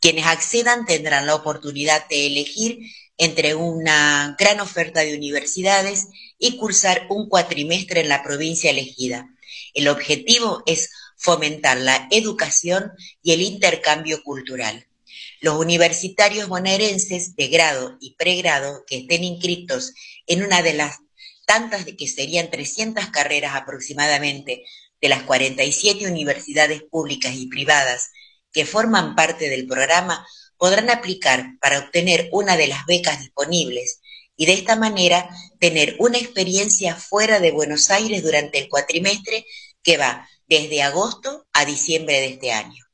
[0.00, 2.80] Quienes accedan tendrán la oportunidad de elegir
[3.20, 6.06] entre una gran oferta de universidades
[6.38, 9.28] y cursar un cuatrimestre en la provincia elegida.
[9.74, 14.86] El objetivo es fomentar la educación y el intercambio cultural.
[15.42, 19.92] Los universitarios bonaerenses de grado y pregrado que estén inscritos
[20.26, 20.96] en una de las
[21.44, 24.64] tantas de que serían 300 carreras aproximadamente
[24.98, 28.12] de las 47 universidades públicas y privadas
[28.50, 30.26] que forman parte del programa
[30.60, 34.02] podrán aplicar para obtener una de las becas disponibles
[34.36, 39.46] y de esta manera tener una experiencia fuera de Buenos Aires durante el cuatrimestre
[39.82, 42.84] que va desde agosto a diciembre de este año.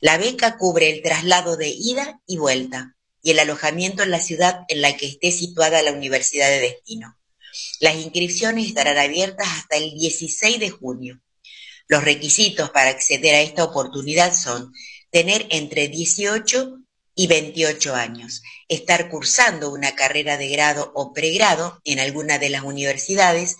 [0.00, 4.60] La beca cubre el traslado de ida y vuelta y el alojamiento en la ciudad
[4.68, 7.18] en la que esté situada la universidad de destino.
[7.80, 11.20] Las inscripciones estarán abiertas hasta el 16 de junio.
[11.88, 14.72] Los requisitos para acceder a esta oportunidad son
[15.10, 16.78] tener entre 18
[17.14, 22.62] y 28 años, estar cursando una carrera de grado o pregrado en alguna de las
[22.62, 23.56] universidades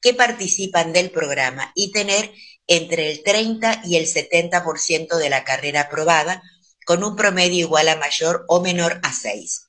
[0.00, 2.32] que participan del programa y tener
[2.66, 6.42] entre el 30 y el 70% de la carrera aprobada,
[6.86, 9.68] con un promedio igual a mayor o menor a 6.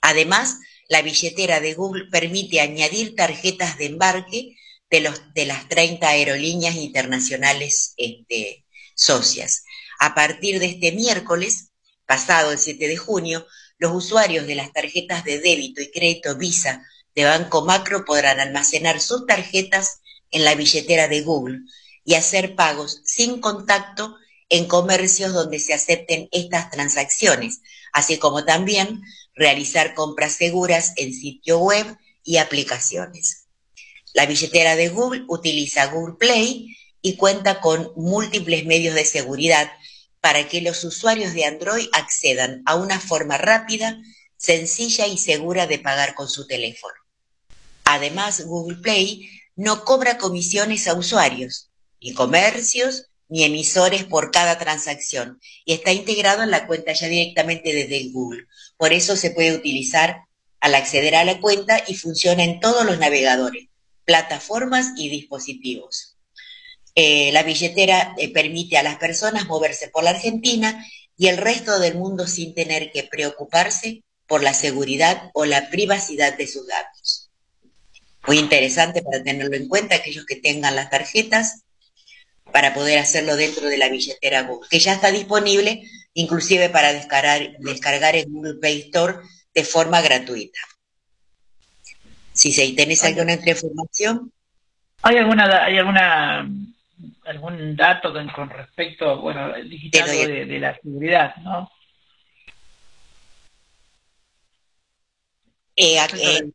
[0.00, 0.58] Además,
[0.88, 4.56] la billetera de Google permite añadir tarjetas de embarque
[4.90, 9.62] de, los, de las 30 aerolíneas internacionales este, socias.
[10.00, 11.70] A partir de este miércoles,
[12.06, 13.46] pasado el 7 de junio,
[13.78, 16.84] los usuarios de las tarjetas de débito y crédito Visa
[17.14, 21.60] de Banco Macro podrán almacenar sus tarjetas en la billetera de Google
[22.04, 24.16] y hacer pagos sin contacto
[24.50, 27.60] en comercios donde se acepten estas transacciones,
[27.92, 29.00] así como también
[29.34, 33.46] realizar compras seguras en sitio web y aplicaciones.
[34.12, 39.70] La billetera de Google utiliza Google Play y cuenta con múltiples medios de seguridad
[40.20, 43.98] para que los usuarios de Android accedan a una forma rápida,
[44.36, 46.94] sencilla y segura de pagar con su teléfono.
[47.84, 55.40] Además, Google Play no cobra comisiones a usuarios, ni comercios, ni emisores por cada transacción,
[55.64, 58.46] y está integrado en la cuenta ya directamente desde Google.
[58.76, 60.24] Por eso se puede utilizar
[60.60, 63.68] al acceder a la cuenta y funciona en todos los navegadores,
[64.04, 66.16] plataformas y dispositivos.
[66.94, 70.84] Eh, la billetera eh, permite a las personas moverse por la Argentina
[71.16, 76.36] y el resto del mundo sin tener que preocuparse por la seguridad o la privacidad
[76.36, 77.30] de sus datos.
[78.26, 81.62] Muy interesante para tenerlo en cuenta aquellos que tengan las tarjetas
[82.52, 85.82] para poder hacerlo dentro de la billetera Google, que ya está disponible
[86.14, 89.18] inclusive para descargar, descargar en Google Play Store
[89.54, 90.60] de forma gratuita.
[92.32, 94.32] Si se tenés alguna información.
[95.02, 96.48] ¿Hay alguna, hay alguna
[97.24, 101.70] algún dato con, respecto, bueno, digital de, la seguridad, ¿no?
[105.76, 106.50] Eh, eh,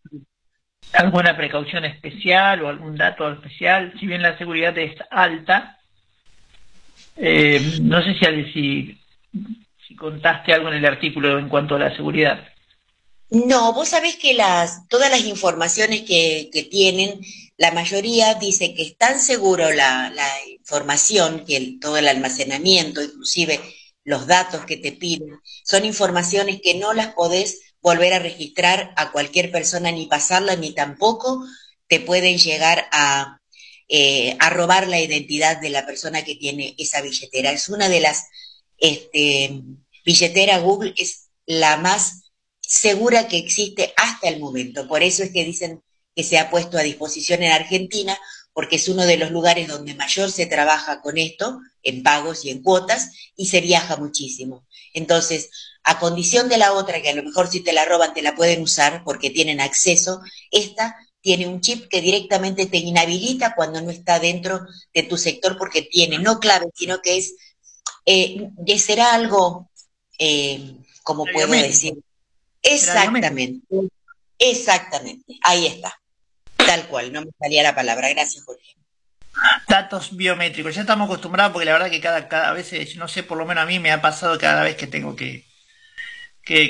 [0.93, 3.93] ¿Alguna precaución especial o algún dato especial?
[3.99, 5.80] Si bien la seguridad es alta,
[7.16, 8.16] eh, no sé
[8.53, 8.97] si,
[9.88, 12.47] si, contaste algo en el artículo en cuanto a la seguridad.
[13.30, 17.22] No, vos sabés que las, todas las informaciones que, que tienen
[17.57, 20.11] la mayoría dice que es tan seguro la,
[20.57, 23.59] información, que todo el almacenamiento, inclusive
[24.03, 29.11] los datos que te piden, son informaciones que no las podés volver a registrar a
[29.11, 31.45] cualquier persona ni pasarla, ni tampoco
[31.88, 33.39] te pueden llegar a,
[33.88, 37.51] eh, a robar la identidad de la persona que tiene esa billetera.
[37.51, 38.27] Es una de las
[38.77, 39.61] este,
[40.05, 42.31] billeteras Google, es la más
[42.61, 44.88] segura que existe hasta el momento.
[44.88, 45.83] Por eso es que dicen
[46.15, 48.17] que se ha puesto a disposición en Argentina,
[48.53, 52.49] porque es uno de los lugares donde mayor se trabaja con esto, en pagos y
[52.49, 54.65] en cuotas, y se viaja muchísimo.
[54.93, 55.49] Entonces,
[55.83, 58.33] a condición de la otra, que a lo mejor si te la roban te la
[58.33, 60.21] pueden usar porque tienen acceso,
[60.51, 60.95] esta
[61.26, 64.61] tiene un chip que directamente te inhabilita cuando no está dentro
[64.93, 67.34] de tu sector porque tiene no clave, sino que es,
[68.05, 69.67] eh, será algo,
[70.19, 71.95] eh, como puedo decir,
[72.61, 73.59] exactamente,
[74.38, 75.99] exactamente, ahí está.
[76.57, 78.09] Tal cual, no me salía la palabra.
[78.09, 78.76] Gracias, Jorge.
[79.67, 80.76] Datos biométricos.
[80.76, 83.63] Ya estamos acostumbrados porque la verdad que cada, cada vez, no sé, por lo menos
[83.63, 85.44] a mí me ha pasado cada vez que tengo que,
[86.45, 86.69] que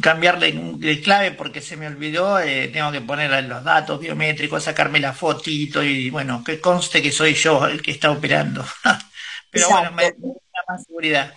[0.00, 4.98] cambiarle de clave porque se me olvidó, eh, tengo que poner los datos biométricos, sacarme
[4.98, 8.64] la fotito y bueno, que conste que soy yo el que está operando.
[9.50, 11.32] Pero bueno, me, da más seguridad.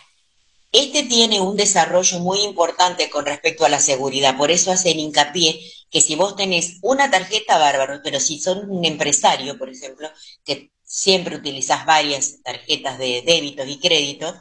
[0.72, 5.60] Este tiene un desarrollo muy importante con respecto a la seguridad, por eso hacen hincapié
[5.92, 10.10] que si vos tenés una tarjeta bárbaro, pero si son un empresario, por ejemplo,
[10.44, 14.36] que siempre utilizás varias tarjetas de débitos y créditos,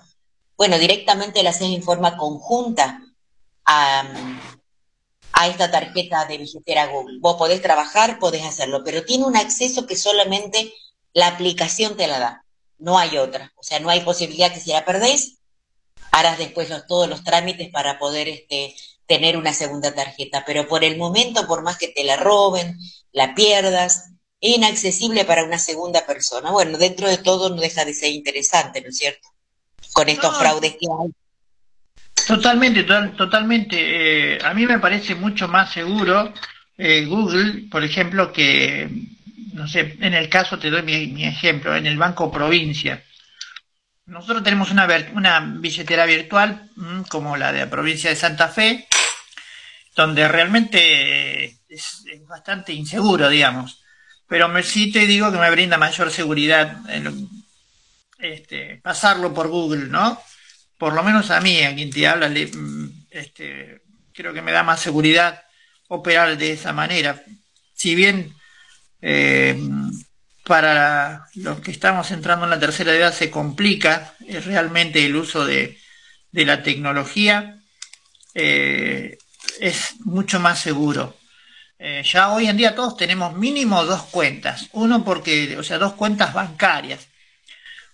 [0.56, 3.00] bueno, directamente la haces en forma conjunta
[3.68, 7.18] a, esta tarjeta de billetera Google.
[7.20, 10.72] Vos podés trabajar, podés hacerlo, pero tiene un acceso que solamente
[11.12, 12.44] la aplicación te la da.
[12.78, 13.52] No hay otra.
[13.56, 15.38] O sea, no hay posibilidad que si la perdés,
[16.10, 18.74] harás después todos los trámites para poder este,
[19.06, 20.44] tener una segunda tarjeta.
[20.44, 22.78] Pero por el momento, por más que te la roben,
[23.12, 24.10] la pierdas,
[24.40, 26.50] es inaccesible para una segunda persona.
[26.50, 29.28] Bueno, dentro de todo no deja de ser interesante, ¿no es cierto?
[29.92, 31.12] Con estos fraudes que hay.
[32.28, 32.84] Totalmente,
[33.16, 34.34] totalmente.
[34.34, 36.34] Eh, a mí me parece mucho más seguro
[36.76, 38.86] eh, Google, por ejemplo, que,
[39.54, 43.02] no sé, en el caso, te doy mi, ejemplo, en el Banco Provincia.
[44.04, 48.86] Nosotros tenemos una, una billetera virtual, mm, como la de la provincia de Santa Fe,
[49.96, 53.82] donde realmente es, bastante inseguro, digamos.
[54.26, 56.76] Pero me, sí te digo que me brinda mayor seguridad
[58.18, 60.20] este, pasarlo por Google, ¿no?
[60.78, 63.82] Por lo menos a mí, a quien te habla, mm, este,
[64.14, 65.42] creo que me da más seguridad
[65.88, 67.22] operar de esa manera.
[67.74, 68.34] Si bien
[69.02, 69.58] eh,
[70.44, 75.44] para los que estamos entrando en la tercera edad se complica eh, realmente el uso
[75.44, 75.78] de,
[76.32, 77.60] la tecnología,
[78.34, 79.18] eh,
[79.60, 81.16] es mucho más seguro.
[82.04, 84.68] ya hoy en día todos tenemos mínimo dos cuentas.
[84.72, 87.08] Uno porque, o sea, dos cuentas bancarias.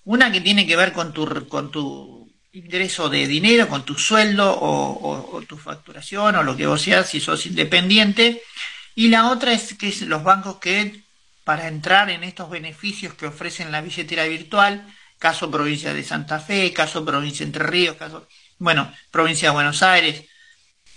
[0.05, 2.24] Una que tiene que ver con tu, con tu
[2.55, 7.21] ingreso de dinero con tu sueldo o, tu facturación o lo que vos seas si
[7.21, 8.43] sos independiente.
[8.95, 11.03] Y la otra es que es los bancos que
[11.43, 14.87] para entrar en estos beneficios que ofrecen la billetera virtual,
[15.19, 18.29] caso provincia de Santa Fe, caso provincia de Entre Ríos, caso,
[18.59, 20.25] bueno, provincia de Buenos Aires,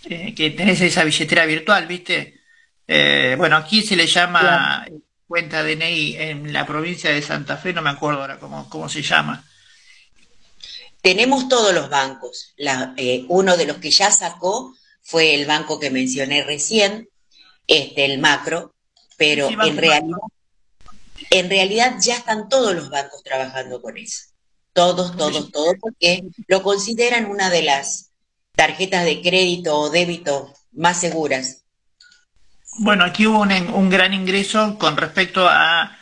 [0.06, 2.42] eh, que tenés esa billetera virtual, ¿viste?
[2.88, 4.86] Eh, bueno, aquí se le llama
[5.28, 9.02] cuenta DNI en la provincia de Santa Fe, no me acuerdo ahora cómo, cómo se
[9.02, 9.44] llama.
[11.08, 12.54] Tenemos todos los bancos.
[12.98, 17.08] Eh, uno de los que ya sacó fue el banco que mencioné recién,
[17.66, 18.76] este, el macro,
[19.16, 20.20] pero en realidad,
[21.30, 24.24] en realidad ya están todos los bancos trabajando con eso.
[24.74, 28.12] Todos, todos, todos, porque lo consideran una de las
[28.52, 31.64] tarjetas de crédito o débito más seguras.
[32.80, 35.97] Bueno, aquí hubo un gran ingreso con respecto a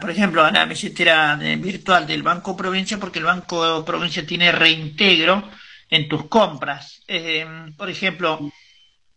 [0.00, 5.48] por ejemplo, a la billetera virtual del Banco Provincia, porque el Banco Provincia tiene reintegro
[5.90, 7.02] en tus compras.
[7.08, 7.46] Eh,
[7.76, 8.50] por ejemplo,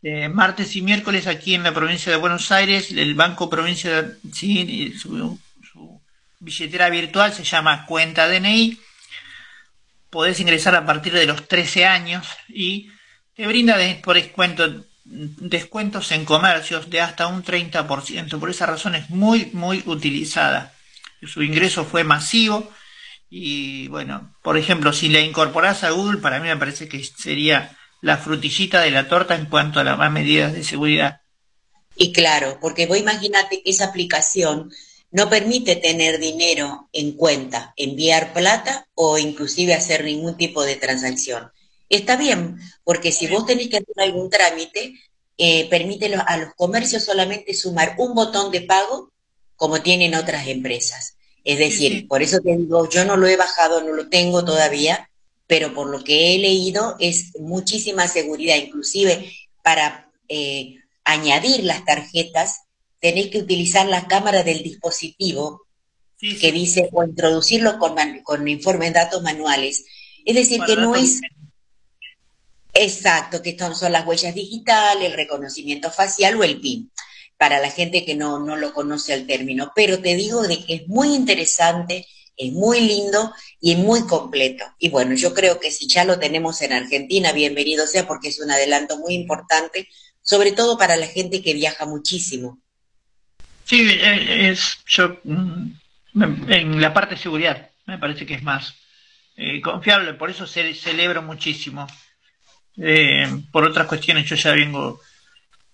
[0.01, 4.93] eh, martes y miércoles aquí en la provincia de Buenos Aires, el Banco Provincia, sí,
[4.97, 5.39] su,
[6.39, 8.79] billetera virtual se llama Cuenta DNI.
[10.09, 12.89] Podés ingresar a partir de los 13 años y
[13.35, 18.39] te brinda por descuento descuentos en comercios de hasta un 30%.
[18.39, 20.73] Por esa razón es muy, muy utilizada.
[21.23, 22.71] Su ingreso fue masivo
[23.29, 27.77] y bueno, por ejemplo, si la incorporas a Google, para mí me parece que sería
[28.01, 31.21] la frutillita de la torta en cuanto a las medidas de seguridad.
[31.95, 34.71] Y claro, porque vos imagínate que esa aplicación
[35.11, 41.51] no permite tener dinero en cuenta, enviar plata o inclusive hacer ningún tipo de transacción.
[41.89, 44.93] Está bien, porque si vos tenés que hacer algún trámite,
[45.37, 49.11] eh, permite a los comercios solamente sumar un botón de pago
[49.55, 51.15] como tienen otras empresas.
[51.43, 55.09] Es decir, por eso te digo, yo no lo he bajado, no lo tengo todavía,
[55.47, 59.33] pero por lo que he leído es muchísima seguridad, inclusive
[59.63, 60.75] para eh,
[61.05, 62.63] añadir las tarjetas,
[62.99, 65.63] tenés que utilizar la cámara del dispositivo
[66.19, 69.85] que dice o introducirlo con, con informe de datos manuales.
[70.25, 71.21] Es decir, que no es
[72.73, 76.91] Exacto, que son las huellas digitales, el reconocimiento facial o el PIN,
[77.37, 79.71] para la gente que no, no lo conoce el término.
[79.75, 82.05] Pero te digo de que es muy interesante,
[82.37, 84.65] es muy lindo y es muy completo.
[84.77, 88.39] Y bueno, yo creo que si ya lo tenemos en Argentina, bienvenido sea porque es
[88.39, 89.89] un adelanto muy importante,
[90.21, 92.59] sobre todo para la gente que viaja muchísimo.
[93.65, 95.73] Sí, eh, es yo mm,
[96.49, 98.73] en la parte de seguridad me parece que es más
[99.35, 101.87] eh, confiable, por eso celebro muchísimo
[102.81, 105.01] eh, por otras cuestiones yo ya vengo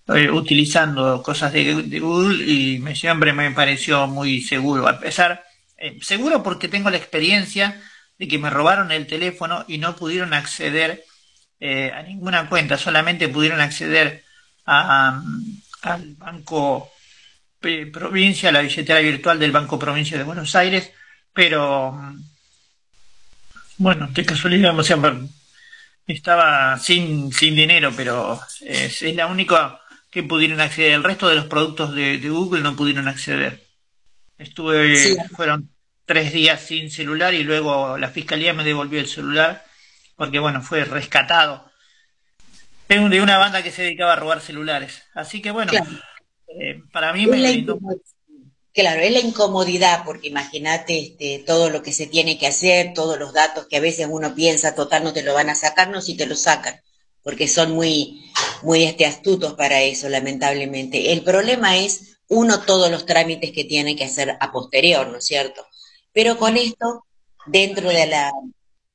[0.08, 4.88] eh, utilizando cosas de, Google y me, siempre me pareció muy seguro.
[4.88, 5.43] A pesar,
[5.78, 7.82] eh, seguro porque tengo la experiencia
[8.20, 11.03] de que me robaron el teléfono y no pudieron acceder
[11.60, 14.24] eh, a ninguna cuenta, solamente pudieron acceder
[14.66, 15.24] al
[16.18, 16.91] Banco
[17.60, 20.91] Provincia, a la billetera virtual del Banco Provincia de Buenos Aires,
[21.34, 21.99] pero
[23.78, 24.97] bueno, qué casualidad, o sea,
[26.08, 29.80] estaba sin, sin dinero, pero es, la única
[30.12, 30.93] que pudieron acceder.
[30.93, 33.64] El resto de los productos de, Google no pudieron acceder.
[34.38, 35.70] Estuve, fueron
[36.06, 39.66] tres días sin celular y luego la fiscalía me devolvió el celular
[40.16, 41.70] porque, bueno, fue rescatado
[42.88, 45.03] de, una banda que se dedicaba a robar celulares.
[45.14, 45.72] Así que, bueno,
[46.60, 47.80] eh, para mí me brindó
[48.76, 53.18] Claro, es la incomodidad, porque imagínate este, todo lo que se tiene que hacer, todos
[53.18, 56.02] los datos que a veces uno piensa, total, no te lo van a sacar, no,
[56.02, 56.82] si te lo sacan,
[57.24, 58.22] porque son muy,
[58.64, 61.14] muy este, astutos para eso, lamentablemente.
[61.14, 65.26] El problema es, uno, todos los trámites que tiene que hacer a posterior, ¿no es
[65.26, 65.66] cierto?
[66.12, 67.06] Pero con esto,
[67.46, 68.34] dentro de la,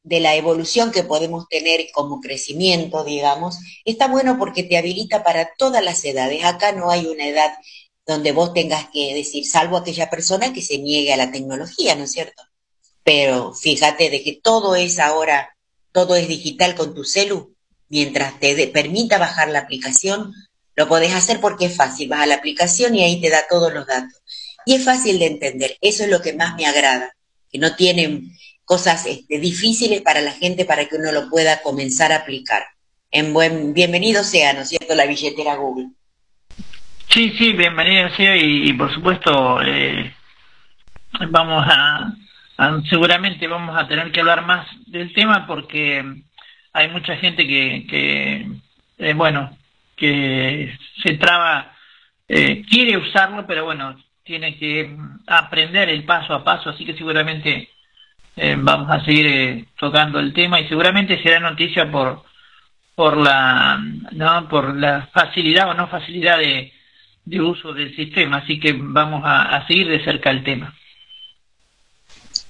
[0.03, 5.55] de la evolución que podemos tener como crecimiento, digamos, está bueno porque te habilita para
[5.57, 6.45] todas las edades.
[6.45, 7.51] Acá no hay una edad
[8.11, 12.05] donde vos tengas que decir, salvo aquella persona que se niegue a la tecnología, ¿no
[12.05, 12.43] es cierto?
[13.05, 15.57] Pero fíjate de que todo es ahora,
[15.93, 17.55] todo es digital con tu celu,
[17.89, 20.35] mientras te permita bajar la aplicación,
[20.75, 23.73] lo podés hacer porque es fácil, vas a la aplicación y ahí te da todos
[23.73, 24.21] los datos.
[24.67, 27.15] Y es fácil de entender, eso es lo que más me agrada,
[27.51, 28.33] que no tienen
[28.65, 32.65] cosas este, difíciles para la gente para que uno lo pueda comenzar a aplicar.
[33.13, 35.91] En buen, bienvenido sea, ¿no es cierto?, la billetera Google.
[37.13, 40.15] Sí, sí, bienvenido sea y, por supuesto eh,
[41.31, 42.13] vamos a,
[42.89, 46.05] seguramente vamos a tener que hablar más del tema porque
[46.73, 48.47] hay mucha gente que, que
[48.99, 49.57] eh, bueno,
[49.97, 51.73] que se traba,
[52.29, 54.97] eh, quiere usarlo, pero bueno, tiene que
[55.27, 57.71] aprender el paso a paso, así que seguramente
[58.59, 62.23] vamos a seguir tocando el tema y seguramente será noticia por
[62.95, 63.79] por la
[64.13, 66.73] no por la facilidad o no facilidad de
[67.31, 70.77] de uso del sistema, así que vamos a, seguir de cerca el tema.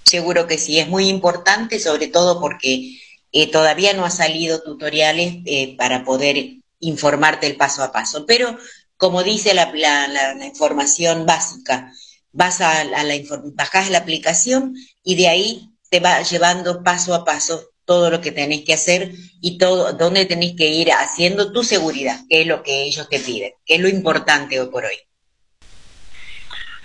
[0.04, 2.98] Seguro que sí, es muy importante, sobre todo porque
[3.30, 8.24] eh, todavía no ha salido tutoriales eh, para poder informarte el paso a paso.
[8.26, 8.56] Pero,
[8.96, 11.92] como dice la, la, información básica,
[12.32, 13.14] vas a, a la,
[13.54, 14.74] bajas la aplicación
[15.04, 19.10] y de ahí te va llevando paso a paso todo lo que tenés que hacer
[19.42, 23.18] y todo, dónde tenés que ir haciendo tu seguridad, que es lo que ellos te
[23.18, 24.94] piden, que es lo importante hoy por hoy.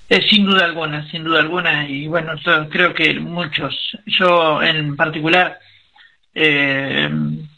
[0.10, 2.34] Eh, sin duda alguna, sin duda alguna, y bueno,
[2.72, 3.76] creo que muchos,
[4.08, 5.60] yo en particular,
[6.34, 7.08] eh,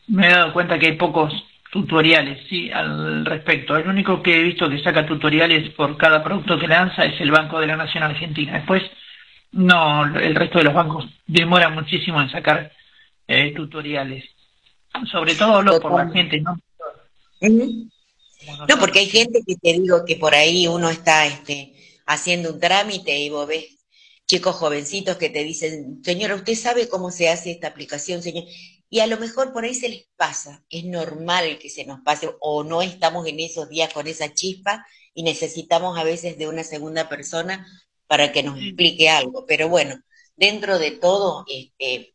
[0.10, 1.32] me he dado cuenta que hay pocos
[1.72, 3.78] tutoriales, sí, al respecto.
[3.78, 7.32] El único que he visto que saca tutoriales por cada producto que lanza es el
[7.32, 8.56] Banco de la Nación Argentina.
[8.56, 8.84] Después,
[9.54, 12.74] no, el resto de los bancos demora muchísimo en sacar
[13.28, 14.26] eh, tutoriales.
[15.12, 16.58] Sobre todo lo por la gente, ¿no?
[18.68, 21.74] No, porque hay gente que te digo que por ahí uno está este,
[22.06, 23.78] haciendo un trámite y vos ves
[24.26, 28.46] chicos jovencitos que te dicen, señora, ¿usted sabe cómo se hace esta aplicación, señor?
[28.90, 32.30] Y a lo mejor por ahí se les pasa, es normal que se nos pase,
[32.40, 36.64] o no estamos en esos días con esa chispa y necesitamos a veces de una
[36.64, 37.68] segunda persona
[38.08, 39.46] para que nos explique algo.
[39.46, 40.00] Pero bueno,
[40.36, 42.14] dentro de todo, este,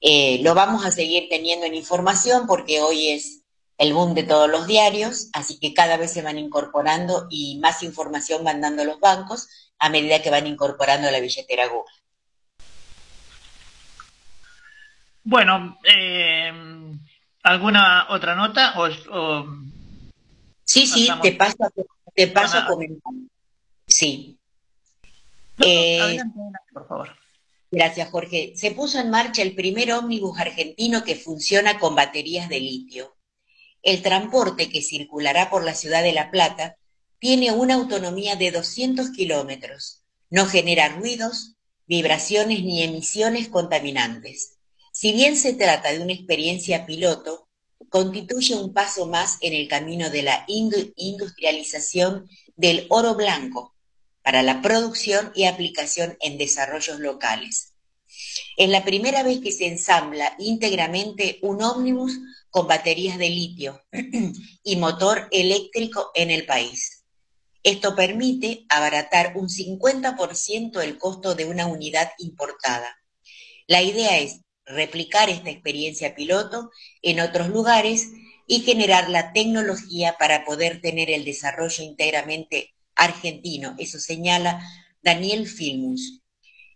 [0.00, 3.42] eh, lo vamos a seguir teniendo en información porque hoy es
[3.78, 7.82] el boom de todos los diarios, así que cada vez se van incorporando y más
[7.82, 11.92] información van dando los bancos a medida que van incorporando la billetera Google.
[15.24, 16.52] Bueno, eh,
[17.42, 18.74] ¿alguna otra nota?
[20.64, 21.56] sí, sí, te paso,
[22.14, 23.12] te paso a comentar.
[23.86, 24.38] Sí.
[25.58, 26.18] Eh,
[26.72, 27.25] por favor.
[27.76, 28.54] Gracias, Jorge.
[28.56, 33.18] Se puso en marcha el primer ómnibus argentino que funciona con baterías de litio.
[33.82, 36.78] El transporte que circulará por la ciudad de La Plata
[37.18, 40.02] tiene una autonomía de 200 kilómetros.
[40.30, 41.56] No genera ruidos,
[41.86, 44.56] vibraciones ni emisiones contaminantes.
[44.90, 47.46] Si bien se trata de una experiencia piloto,
[47.90, 53.75] constituye un paso más en el camino de la industrialización del oro blanco,
[54.26, 57.74] para la producción y aplicación en desarrollos locales.
[58.56, 62.18] Es la primera vez que se ensambla íntegramente un ómnibus
[62.50, 63.84] con baterías de litio
[64.64, 67.04] y motor eléctrico en el país.
[67.62, 72.98] Esto permite abaratar un 50% el costo de una unidad importada.
[73.68, 78.08] La idea es replicar esta experiencia piloto en otros lugares
[78.48, 84.60] y generar la tecnología para poder tener el desarrollo íntegramente argentino, eso señala
[85.02, 86.20] Daniel Filmus.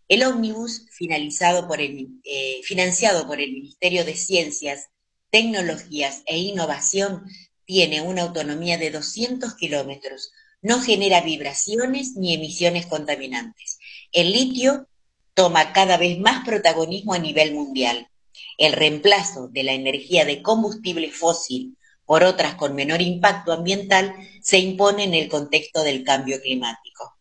[0.08, 4.88] El ómnibus, eh, financiado por el Ministerio de Ciencias,
[5.30, 7.24] tecnologías e innovación,
[7.64, 13.78] tiene una autonomía de 200 kilómetros, no genera vibraciones ni emisiones contaminantes.
[14.12, 14.88] El litio
[15.34, 18.08] toma cada vez más protagonismo a nivel mundial.
[18.58, 21.76] El reemplazo de la energía de combustible fósil
[22.10, 27.16] por otras con menor impacto ambiental se impone en el contexto del cambio climático.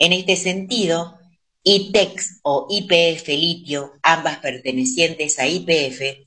[0.00, 1.16] En este sentido,
[1.62, 6.26] ITEX o IPF Litio, ambas pertenecientes a IPF,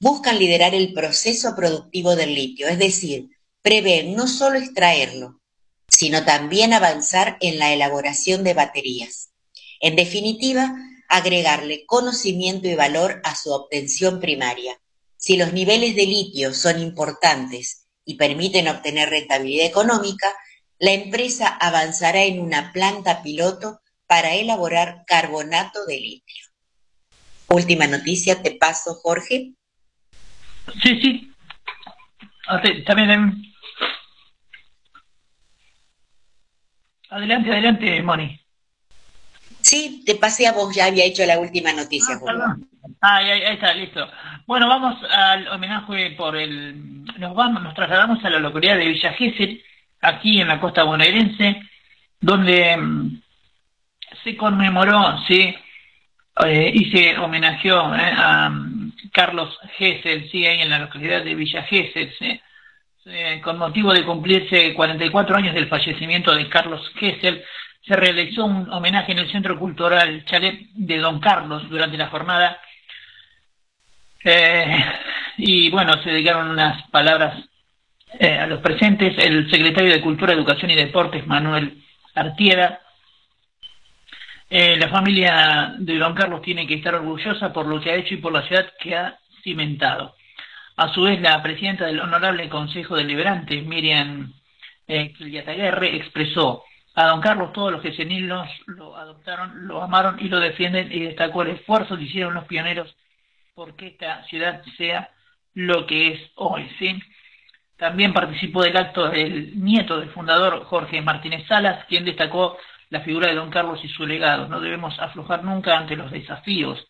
[0.00, 3.28] buscan liderar el proceso productivo del litio, es decir,
[3.62, 5.40] prevén no solo extraerlo,
[5.86, 9.30] sino también avanzar en la elaboración de baterías.
[9.78, 10.74] En definitiva,
[11.08, 14.80] agregarle conocimiento y valor a su obtención primaria.
[15.20, 20.34] Si los niveles de litio son importantes y permiten obtener rentabilidad económica,
[20.78, 26.46] la empresa avanzará en una planta piloto para elaborar carbonato de litio.
[27.48, 29.52] Última noticia, te paso, Jorge.
[30.82, 31.34] Sí, sí.
[32.86, 33.42] También.
[37.10, 38.39] Adelante, adelante, Moni.
[39.70, 42.18] Sí, te pasé a vos, ya había hecho la última noticia.
[42.26, 42.56] Ah,
[43.02, 44.04] ah ahí, está, listo.
[44.44, 47.04] Bueno, vamos al homenaje por el...
[47.18, 49.62] Nos vamos, nos trasladamos a la localidad de Villa Gesell,
[50.00, 51.62] aquí en la costa bonaerense,
[52.20, 53.22] donde mm,
[54.24, 55.54] se conmemoró, sí,
[56.46, 61.36] eh, y se homenajeó eh, a mm, Carlos Gesell, sí, ahí en la localidad de
[61.36, 62.40] Villa Gesell, sí,
[63.40, 67.44] con motivo de cumplirse 44 años del fallecimiento de Carlos Gesell,
[67.82, 72.60] se realizó un homenaje en el Centro Cultural Chalet de Don Carlos durante la jornada.
[74.24, 74.84] Eh,
[75.38, 77.42] y bueno, se dedicaron unas palabras
[78.18, 79.16] eh, a los presentes.
[79.18, 81.82] El secretario de Cultura, Educación y Deportes, Manuel
[82.14, 82.80] Artiera.
[84.48, 88.14] Eh, la familia de Don Carlos tiene que estar orgullosa por lo que ha hecho
[88.14, 90.16] y por la ciudad que ha cimentado.
[90.76, 94.32] A su vez, la presidenta del Honorable Consejo Deliberante, Miriam
[94.88, 95.14] eh,
[95.92, 96.64] expresó
[96.94, 101.42] a don Carlos todos los gesenilos lo adoptaron, lo amaron y lo defienden y destacó
[101.42, 102.94] el esfuerzo que hicieron los pioneros
[103.54, 105.10] porque esta ciudad sea
[105.54, 106.68] lo que es hoy.
[106.78, 106.98] ¿sí?
[107.76, 112.56] También participó del acto el nieto del fundador Jorge Martínez Salas, quien destacó
[112.90, 114.48] la figura de don Carlos y su legado.
[114.48, 116.86] No debemos aflojar nunca ante los desafíos.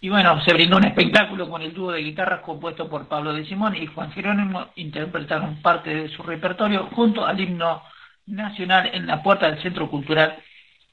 [0.00, 3.44] Y bueno, se brindó un espectáculo con el dúo de guitarras compuesto por Pablo de
[3.44, 7.82] Simón y Juan Jerónimo, interpretaron parte de su repertorio junto al himno
[8.30, 10.38] nacional en la puerta del Centro Cultural,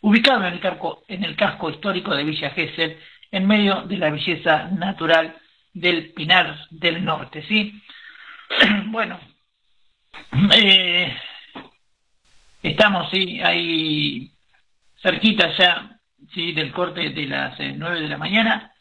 [0.02, 0.62] ubicado en el,
[1.08, 2.98] en el casco histórico de Villa Gesell,
[3.32, 5.38] en medio de la belleza natural
[5.74, 7.82] del Pinar del Norte, ¿sí?
[8.86, 9.20] bueno,
[10.56, 11.16] eh,
[12.64, 14.32] estamos, sí, ahí
[15.02, 16.00] cerquita ya,
[16.34, 18.72] sí, del corte de las eh, nueve de la mañana,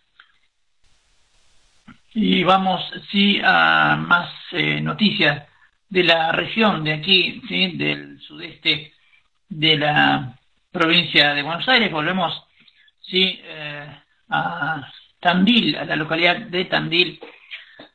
[2.14, 5.46] y vamos, sí, a más eh, noticias
[5.96, 8.92] de la región de aquí, del sudeste
[9.48, 10.38] de la
[10.70, 11.90] provincia de Buenos Aires.
[11.90, 12.34] Volvemos
[13.00, 13.40] ¿sí?
[13.42, 13.96] Eh,
[14.28, 17.18] a Tandil, a la localidad de Tandil.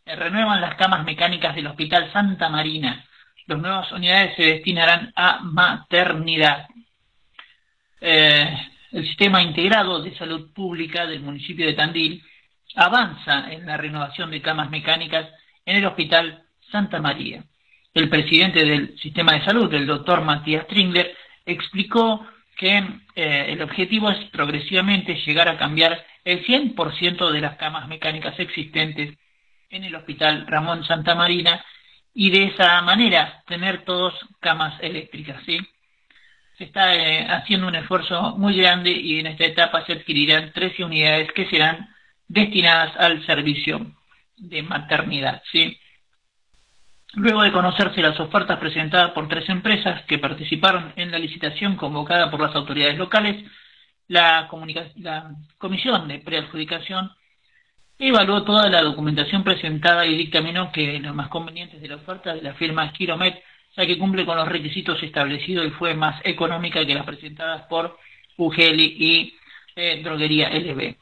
[0.03, 3.05] Eh, renuevan las camas mecánicas del Hospital Santa Marina.
[3.45, 6.69] Las nuevas unidades se destinarán a maternidad.
[7.99, 12.23] Eh, el sistema integrado de salud pública del municipio de Tandil
[12.73, 15.29] avanza en la renovación de camas mecánicas
[15.67, 16.41] en el Hospital
[16.71, 17.43] Santa María
[17.93, 21.15] el presidente del sistema de salud, el doctor Matías Tringler,
[21.45, 22.25] explicó
[22.57, 22.77] que
[23.15, 29.17] eh, el objetivo es progresivamente llegar a cambiar el 100% de las camas mecánicas existentes
[29.69, 31.63] en el Hospital Ramón Santa Marina
[32.13, 35.41] y de esa manera tener todos camas eléctricas.
[35.45, 35.59] ¿sí?
[36.57, 40.83] Se está eh, haciendo un esfuerzo muy grande y en esta etapa se adquirirán 13
[40.83, 41.89] unidades que serán
[42.27, 43.93] destinadas al servicio
[44.37, 45.41] de maternidad.
[45.51, 45.79] ¿sí?
[47.13, 52.31] Luego de conocerse las ofertas presentadas por tres empresas que participaron en la licitación convocada
[52.31, 53.43] por las autoridades locales,
[54.07, 54.47] la,
[55.57, 57.11] Comisión de Preadjudicación
[57.99, 62.41] evaluó toda la documentación presentada y dictaminó que lo más conveniente de la oferta de
[62.41, 63.43] la firma Skiromet,
[63.75, 67.97] ya que cumple con los requisitos establecidos y fue más económica que las presentadas por
[68.37, 69.33] Ugeli y
[69.75, 70.95] eh, Droguería LB.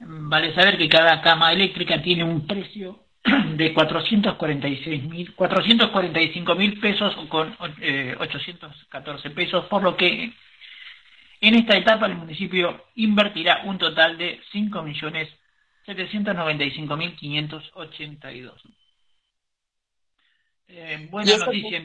[0.00, 3.03] Vale saber que cada cama eléctrica tiene un precio
[3.56, 10.32] de 446 mil, 445 mil pesos con 814 eh, pesos, por lo que
[11.40, 15.28] en esta etapa el municipio invertirá un total de 5 millones
[15.86, 18.62] 795 mil 582.
[20.68, 21.84] Eh, buena noticia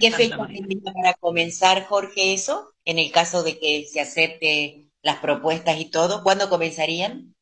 [0.00, 2.72] ¿Qué fecha para comenzar, Jorge, eso?
[2.84, 7.34] En el caso de que se acepte las propuestas y todo, ¿cuándo comenzarían?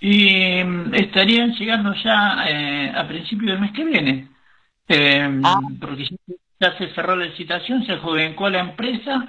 [0.00, 4.28] Y mm, estarían llegando ya eh, a principios del mes que viene,
[4.88, 5.60] eh, eh, ah.
[5.78, 6.08] porque
[6.58, 9.28] ya se cerró la licitación, se adjudicó la empresa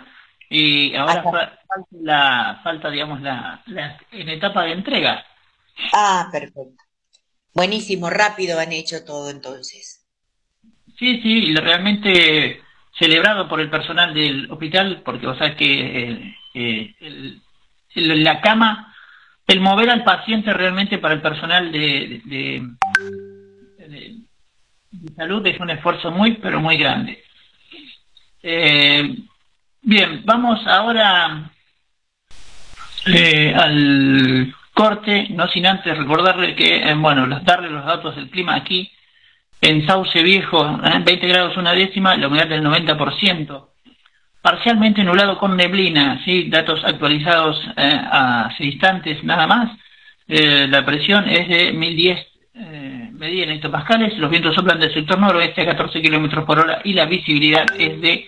[0.50, 1.60] y ahora falta,
[1.92, 3.64] la, falta, digamos, la,
[4.12, 5.26] en etapa de entrega.
[5.94, 6.84] Ah, perfecto.
[7.54, 10.06] Buenísimo, rápido han hecho todo entonces.
[10.98, 12.62] Sí, sí, realmente
[12.98, 17.42] celebrado por el personal del hospital, porque vos sabés que el,
[17.96, 18.91] la cama,
[19.52, 22.64] el mover al paciente realmente para el personal de, de,
[25.16, 27.22] salud es un esfuerzo muy, pero muy grande.
[28.42, 29.14] Eh,
[29.82, 31.52] bien, vamos ahora
[33.08, 38.56] eh, al corte, no sin antes recordarle que, eh, bueno, darle los datos del clima
[38.56, 38.90] aquí
[39.60, 43.71] en Sauce Viejo, 20 grados una décima, la humedad del 90%,
[44.42, 46.50] parcialmente nublado con neblina, ¿sí?
[46.50, 49.78] datos actualizados eh, hace instantes nada más.
[50.28, 55.20] Eh, la presión es de 1010 eh, medidas en hectopascales, los vientos soplan del sector
[55.20, 58.26] noroeste a 14 kilómetros por hora y la visibilidad es de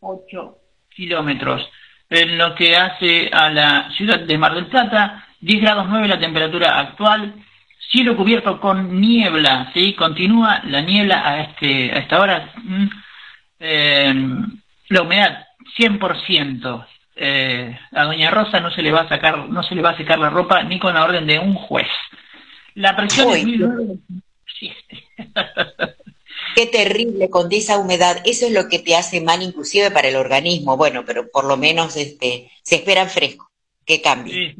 [0.00, 0.56] 8
[0.90, 1.68] kilómetros.
[2.10, 6.18] En lo que hace a la ciudad de Mar del Plata, 10 grados 9 la
[6.18, 7.34] temperatura actual,
[7.90, 9.94] cielo cubierto con niebla, ¿sí?
[9.94, 12.52] continúa la niebla a, este, a esta hora.
[13.60, 14.14] Eh,
[14.88, 15.47] la humedad
[15.78, 16.86] 100%.
[17.20, 19.96] Eh, a Doña Rosa no se le va a sacar, no se le va a
[19.96, 21.88] secar la ropa ni con la orden de un juez.
[22.74, 23.44] La presión es
[26.54, 28.22] Qué terrible con esa humedad.
[28.24, 30.76] Eso es lo que te hace mal inclusive para el organismo.
[30.76, 33.50] Bueno, pero por lo menos este, se espera fresco.
[33.84, 34.54] Que cambie.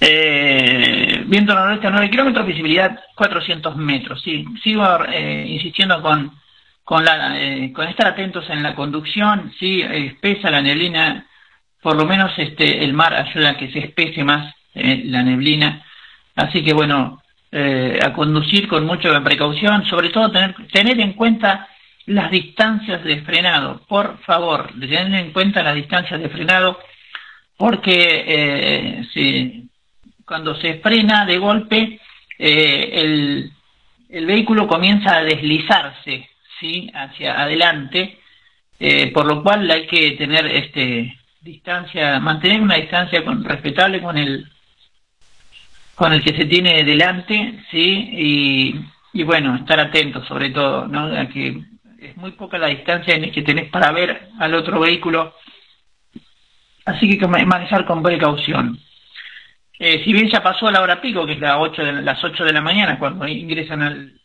[0.00, 4.22] Eh, viento noroeste a 9 kilómetros, visibilidad 400 metros.
[4.22, 6.32] Sí, sigo eh, insistiendo con
[6.88, 11.26] con, la, eh, con estar atentos en la conducción, sí, espesa la neblina,
[11.82, 15.84] por lo menos este, el mar ayuda a que se espese más eh, la neblina,
[16.34, 17.22] así que bueno,
[17.52, 21.68] eh, a conducir con mucha precaución, sobre todo tener, tener en cuenta
[22.06, 26.78] las distancias de frenado, por favor, tener en cuenta las distancias de frenado,
[27.58, 29.68] porque si,
[30.24, 32.00] cuando se frena de golpe,
[32.38, 33.52] el
[34.10, 36.30] vehículo comienza a deslizarse,
[36.60, 36.90] ¿sí?
[36.94, 38.18] hacia adelante,
[38.78, 44.18] eh, por lo cual hay que tener este distancia, mantener una distancia con, respetable con
[44.18, 44.46] el
[45.94, 48.80] con el que se tiene delante, sí, y,
[49.12, 51.06] y bueno, estar atento sobre todo, ¿no?
[51.06, 51.60] A que
[51.98, 55.34] es muy poca la distancia en que tenés para ver al otro vehículo,
[56.84, 58.78] así que manejar con precaución.
[59.78, 62.44] Eh, si bien ya pasó la hora pico, que es la 8 de, las 8
[62.44, 64.20] de la mañana, cuando ingresan al,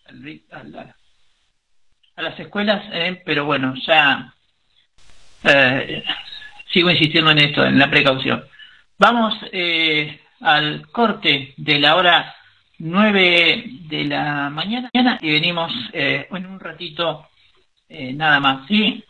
[2.16, 4.34] a las escuelas, eh, pero bueno, ya
[5.44, 6.04] eh,
[6.72, 8.44] sigo insistiendo en esto, en la precaución.
[8.98, 12.36] Vamos eh, al corte de la hora
[12.80, 14.90] 9 de la mañana
[15.22, 17.28] y venimos en un ratito
[17.90, 19.04] nada más, ¿sí?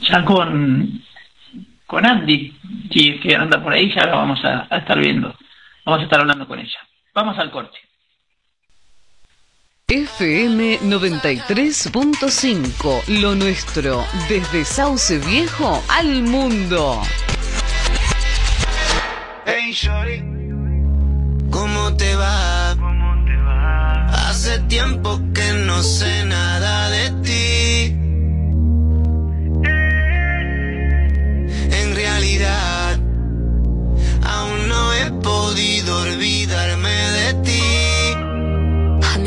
[0.00, 1.02] Ya con,
[1.86, 2.56] con Andy,
[2.90, 5.34] que anda por ahí, ya lo vamos a estar viendo.
[5.84, 6.78] Vamos a estar hablando con ella.
[7.12, 7.78] Vamos al corte.
[9.86, 17.02] FM 93.5, lo nuestro, desde Sauce Viejo al mundo.
[19.44, 19.76] Hey
[21.50, 22.74] ¿cómo te va?
[22.80, 24.06] ¿Cómo te va?
[24.30, 27.94] Hace tiempo que no sé nada de ti.
[31.76, 32.98] En realidad,
[34.22, 37.63] aún no he podido olvidarme de ti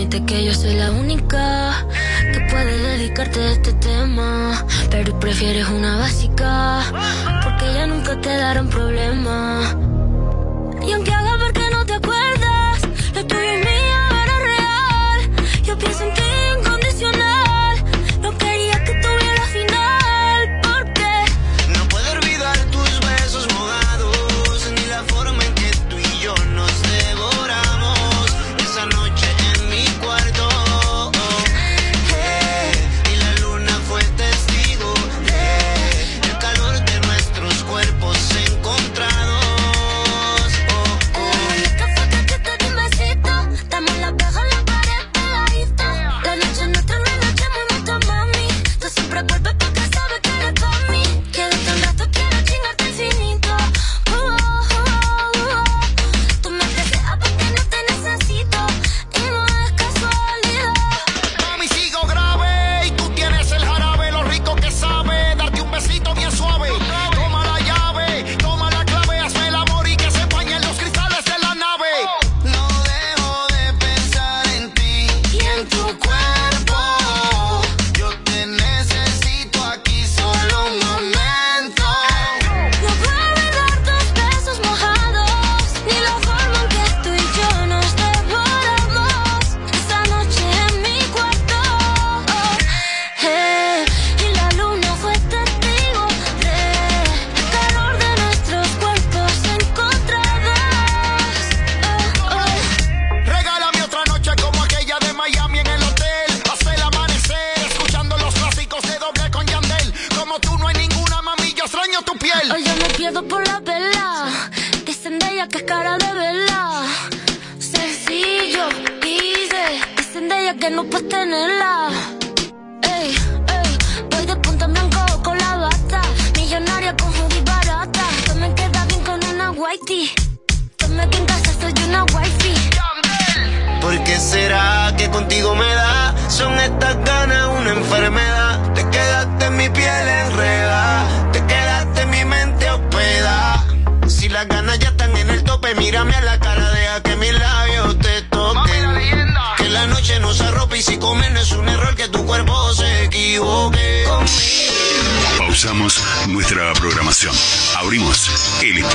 [0.09, 1.85] que yo soy la única
[2.31, 4.65] que puede dedicarte a este tema.
[4.89, 6.81] Pero prefieres una básica,
[7.43, 9.61] porque ya nunca te darán problema.
[10.87, 12.81] Y aunque haga ver que no te acuerdas,
[13.15, 13.76] lo tuyo y mío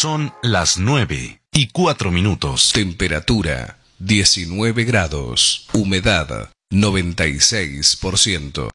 [0.00, 2.70] Son las 9 y 4 minutos.
[2.72, 5.66] Temperatura 19 grados.
[5.72, 8.70] Humedad 96%.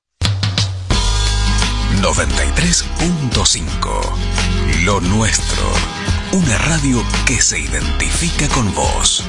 [2.01, 4.84] 93.5.
[4.84, 5.71] Lo nuestro.
[6.34, 9.24] Una radio que se identifica con vos.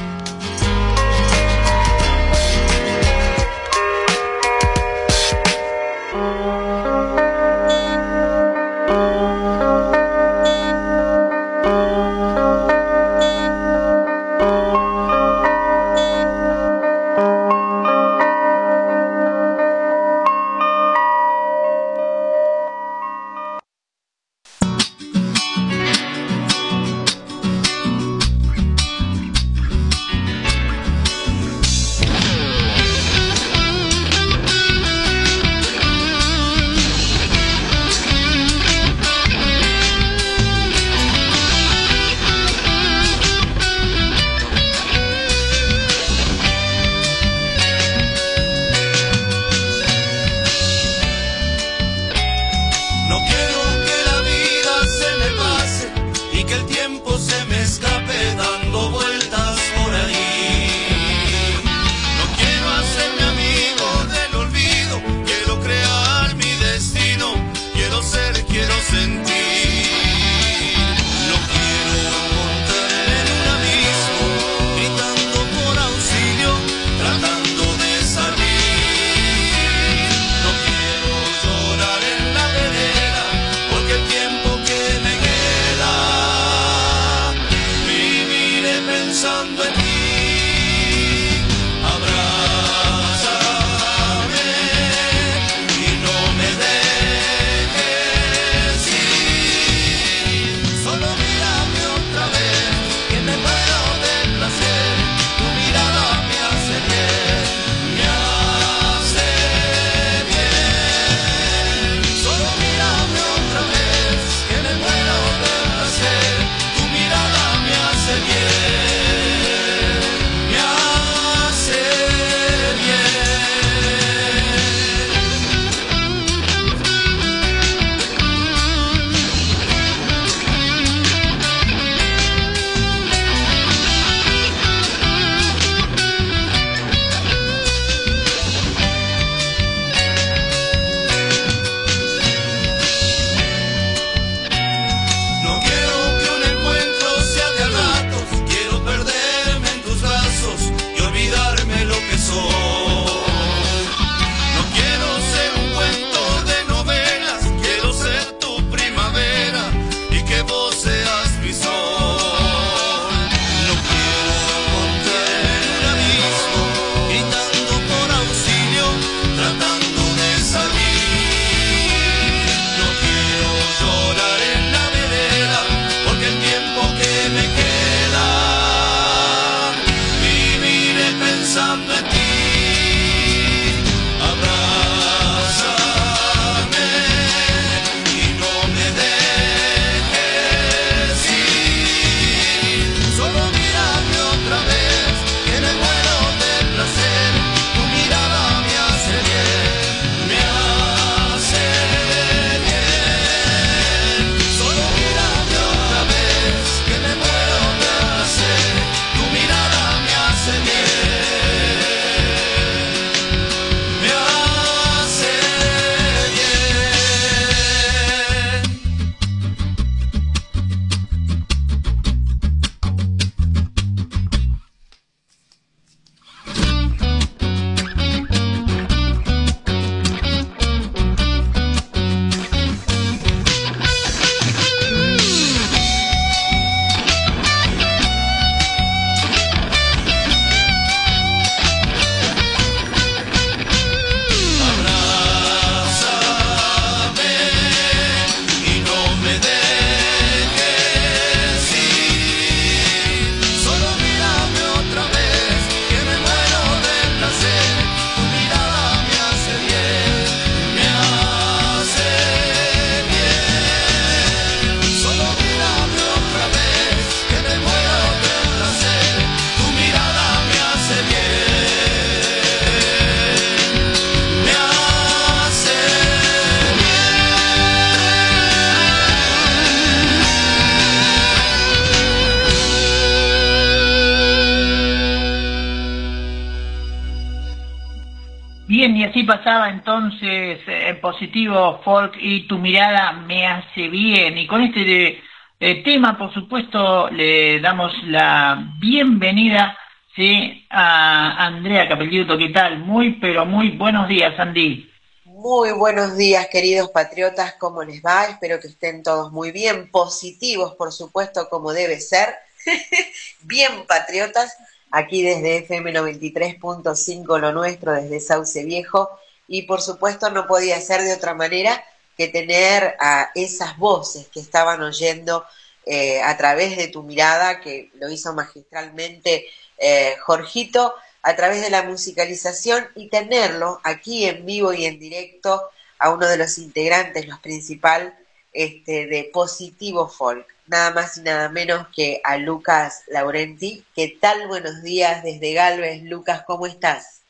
[289.85, 294.35] Entonces en positivo folk y tu mirada me hace bien.
[294.35, 295.21] Y con este
[295.59, 299.77] eh, tema, por supuesto, le damos la bienvenida
[300.15, 300.65] ¿sí?
[300.71, 302.35] a Andrea Capelliuto.
[302.35, 302.79] ¿Qué tal?
[302.79, 304.89] Muy, pero muy buenos días, Andy.
[305.25, 307.53] Muy buenos días, queridos patriotas.
[307.59, 308.25] ¿Cómo les va?
[308.25, 312.33] Espero que estén todos muy bien, positivos, por supuesto, como debe ser.
[313.43, 314.57] bien patriotas
[314.89, 319.09] aquí desde FM 93.5 lo nuestro, desde Sauce Viejo,
[319.47, 321.83] y por supuesto no podía ser de otra manera
[322.17, 325.45] que tener a esas voces que estaban oyendo
[325.85, 329.45] eh, a través de tu mirada, que lo hizo magistralmente
[329.77, 335.69] eh, Jorgito, a través de la musicalización y tenerlo aquí en vivo y en directo
[335.99, 338.13] a uno de los integrantes, los principales
[338.53, 343.85] este, de Positivo Folk nada más y nada menos que a Lucas Laurenti.
[343.95, 344.47] ¿Qué tal?
[344.47, 346.03] Buenos días desde Galvez.
[346.03, 347.24] Lucas, ¿cómo estás?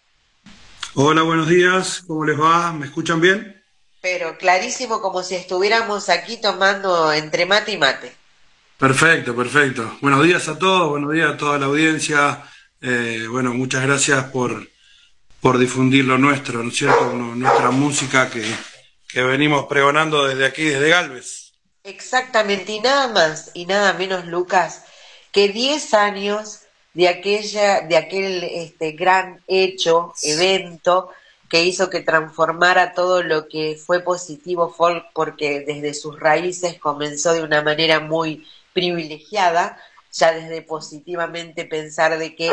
[0.97, 2.03] Hola, buenos días.
[2.07, 2.71] ¿Cómo les va?
[2.71, 3.61] ¿Me escuchan bien?
[3.99, 8.15] Pero clarísimo, como si estuviéramos aquí tomando entre mate y mate.
[8.77, 9.97] Perfecto, perfecto.
[9.99, 12.43] Buenos días a todos, buenos días a toda la audiencia.
[12.81, 14.69] Eh, bueno, muchas gracias por,
[15.41, 17.11] por difundir lo nuestro, ¿no es cierto?
[17.11, 18.45] Nuestra música que,
[19.09, 21.51] que venimos pregonando desde aquí, desde Galvez.
[21.83, 24.85] Exactamente, y nada más y nada menos, Lucas,
[25.33, 26.61] que 10 años
[26.95, 31.09] de, aquella, de aquel este, gran hecho, evento,
[31.49, 37.33] que hizo que transformara todo lo que fue positivo folk, porque desde sus raíces comenzó
[37.33, 39.77] de una manera muy privilegiada,
[40.11, 42.51] ya desde positivamente pensar de que,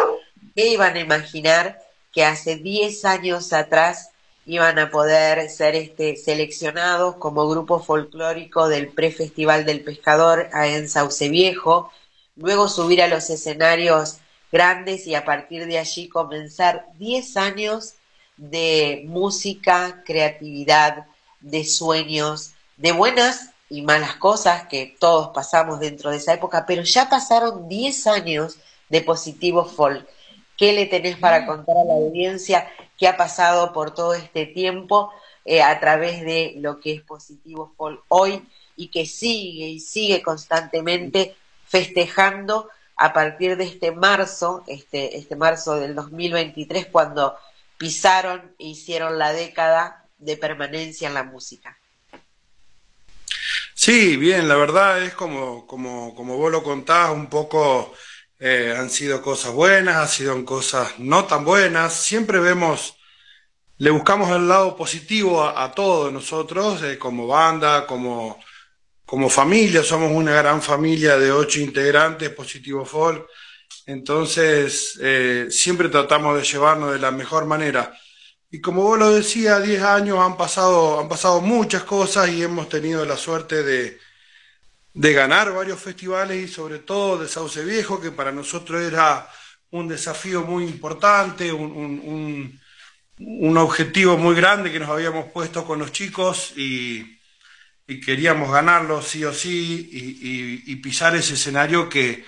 [0.55, 1.81] ¿qué iban a imaginar
[2.13, 4.11] que hace 10 años atrás
[4.45, 11.29] iban a poder ser este, seleccionados como grupo folclórico del pre-festival del pescador en Sauce
[11.29, 11.93] Viejo,
[12.35, 14.19] luego subir a los escenarios
[14.53, 17.95] grandes y a partir de allí comenzar 10 años
[18.37, 21.07] de música, creatividad,
[21.41, 26.83] de sueños, de buenas y malas cosas que todos pasamos dentro de esa época, pero
[26.83, 28.59] ya pasaron 10 años
[28.91, 30.07] de positivo folk.
[30.57, 31.47] ¿Qué le tenés para mm.
[31.47, 35.11] contar a la audiencia que ha pasado por todo este tiempo
[35.45, 38.47] eh, a través de lo que es Positivo Folk hoy
[38.77, 41.35] y que sigue y sigue constantemente
[41.65, 42.69] festejando
[43.03, 47.37] a partir de este marzo, este, este marzo del 2023, cuando
[47.77, 51.77] pisaron e hicieron la década de permanencia en la música.
[53.75, 57.93] Sí, bien, la verdad es como, como, como vos lo contás, un poco
[58.39, 61.93] eh, han sido cosas buenas, han sido cosas no tan buenas.
[61.95, 62.95] Siempre vemos,
[63.79, 68.39] le buscamos el lado positivo a, todos nosotros, eh, como banda, como,
[69.13, 69.85] como familia.
[69.85, 73.27] Somos una gran familia de ocho integrantes, Positivo Folk.
[73.85, 77.93] Entonces, eh, siempre tratamos de llevarnos de la mejor manera.
[78.51, 82.71] Y como vos lo decías, 10 años han pasado, han pasado muchas cosas y hemos
[82.71, 83.99] tenido la suerte de,
[84.95, 89.29] de ganar varios festivales y sobre todo de Sauce Viejo, que para nosotros era
[89.73, 92.59] un desafío muy importante, un,
[93.59, 97.21] objetivo muy grande que nos habíamos puesto con los chicos y,
[97.87, 99.89] queríamos ganarlo sí o sí
[100.67, 102.25] y, pisar ese escenario que,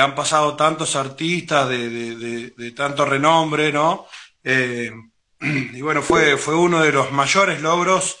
[0.00, 4.06] han pasado tantos artistas de, tanto renombre, ¿no?
[4.42, 4.90] Eh,
[5.40, 8.18] y bueno, fue, fue uno de los mayores logros,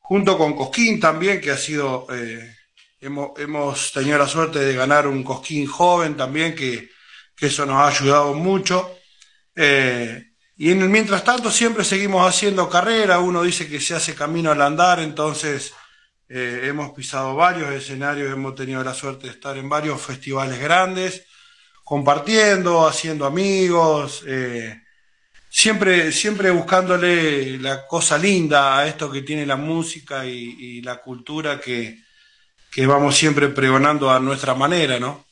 [0.00, 2.06] junto con Cosquín también, que ha sido...
[2.10, 2.54] Eh,
[3.00, 6.90] Hemos, tenido la suerte de ganar un cosquín joven también, que,
[7.40, 8.98] eso nos ha ayudado mucho.
[9.54, 14.16] Eh, y en el mientras tanto siempre seguimos haciendo carrera, uno dice que se hace
[14.16, 15.72] camino al andar, entonces
[16.28, 21.24] eh, hemos pisado varios escenarios, hemos tenido la suerte de estar en varios festivales grandes,
[21.84, 24.76] compartiendo, haciendo amigos, eh,
[25.48, 31.60] siempre, siempre buscándole la cosa linda a esto que tiene la música y la cultura
[31.60, 31.98] que,
[32.70, 35.24] que vamos siempre pregonando a nuestra manera, ¿no?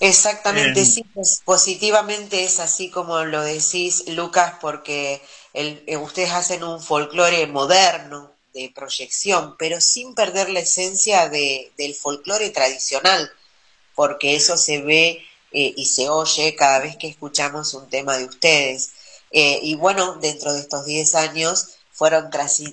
[0.00, 5.20] Exactamente, sí, pues, positivamente es así como lo decís, Lucas, porque
[5.52, 11.72] el, eh, ustedes hacen un folclore moderno de proyección, pero sin perder la esencia de,
[11.76, 13.30] del folclore tradicional,
[13.94, 15.22] porque eso se ve
[15.52, 18.90] eh, y se oye cada vez que escuchamos un tema de ustedes.
[19.30, 22.30] Eh, y bueno, dentro de estos 10 años fueron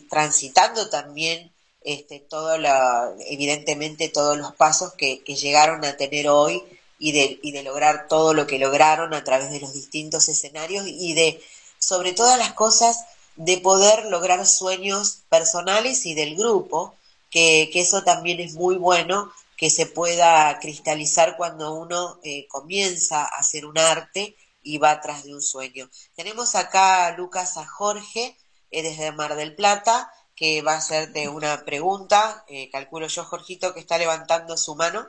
[0.10, 1.52] transitando también
[1.82, 2.56] este, todo
[3.30, 6.62] evidentemente todos los pasos que, llegaron a tener hoy
[7.00, 10.86] y de, y de lograr todo lo que lograron a través de los distintos escenarios
[10.86, 11.42] y de,
[11.80, 13.06] sobre todas las cosas,
[13.38, 16.96] de poder lograr sueños personales y del grupo,
[17.30, 23.40] que, eso también es muy bueno, que se pueda cristalizar cuando uno eh, comienza a
[23.40, 25.90] hacer un arte y va tras de un sueño.
[26.16, 28.36] Tenemos acá a Lucas a Jorge
[28.72, 33.74] eh, desde Mar del Plata que va a hacerte una pregunta, eh, calculo yo, Jorgito,
[33.74, 35.08] que está levantando su mano.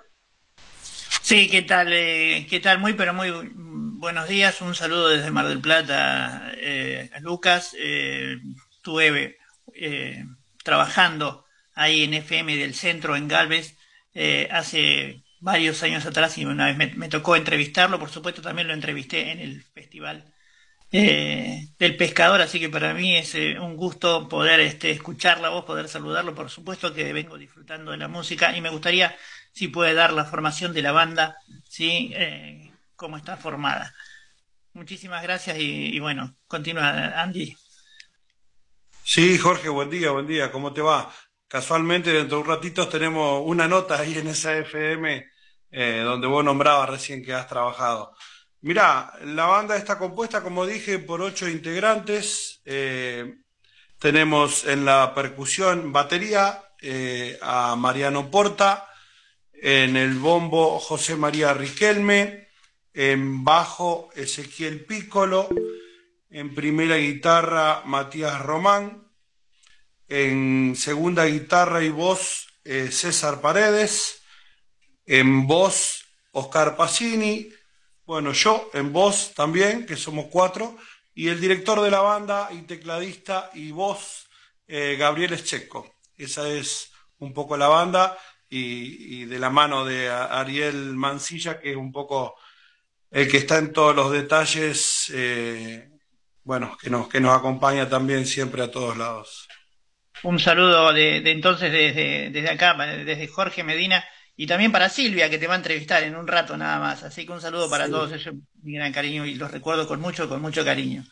[1.20, 1.92] Sí, ¿qué tal?
[1.92, 2.78] Eh, ¿Qué tal?
[2.78, 3.30] Muy, pero muy
[3.98, 4.60] buenos días.
[4.60, 7.74] Un saludo desde Mar del Plata eh, Lucas.
[7.74, 9.38] estuve
[10.64, 11.44] trabajando
[11.74, 13.76] ahí en FM del centro, en Galvez,
[14.50, 17.98] hace varios años atrás y una vez me, tocó entrevistarlo.
[17.98, 20.32] Por supuesto, también lo entrevisté en el festival
[20.90, 25.50] eh, del pescador, así que para mí es eh, un gusto poder este, escuchar la
[25.50, 29.14] voz, poder saludarlo, por supuesto que vengo disfrutando de la música y me gustaría
[29.52, 31.36] si puede dar la formación de la banda,
[31.68, 32.12] ¿sí?
[32.14, 32.67] Eh,
[32.98, 33.94] cómo está formada.
[34.74, 37.56] Muchísimas gracias y, bueno, continúa Andy.
[39.02, 41.10] Sí, Jorge, buen día, buen día, ¿cómo te va?
[41.48, 45.26] Casualmente dentro de un ratito tenemos una nota ahí en esa FM
[45.70, 48.12] donde vos nombrabas recién que has trabajado.
[48.60, 52.60] Mirá, la banda está compuesta, como dije, por ocho integrantes.
[52.64, 53.36] Eh,
[54.00, 58.88] tenemos en la percusión batería eh, a Mariano Porta,
[59.52, 62.47] en el bombo José María Riquelme,
[62.98, 65.48] en bajo Ezequiel Piccolo,
[66.30, 69.06] en primera guitarra Matías Román,
[70.08, 74.20] en segunda guitarra y voz eh, César Paredes,
[75.06, 77.48] en voz Oscar Pacini,
[78.04, 80.76] bueno, yo en voz también, que somos cuatro,
[81.14, 84.26] y el director de la banda y tecladista y voz,
[84.66, 85.94] eh, Gabriel Escheco.
[86.16, 88.18] Esa es un poco la banda
[88.50, 92.34] y, de la mano de Ariel Mancilla, que es un poco
[93.10, 95.88] el que está en todos los detalles, eh,
[96.44, 99.48] bueno, que nos, que nos acompaña también siempre a todos lados.
[100.22, 104.04] Un saludo de, entonces desde, desde acá, desde Jorge Medina
[104.36, 107.02] y también para Silvia, que te va a entrevistar en un rato nada más.
[107.02, 110.28] Así que un saludo para todos ellos, mi gran cariño, y los recuerdo con mucho,
[110.28, 111.04] con mucho cariño.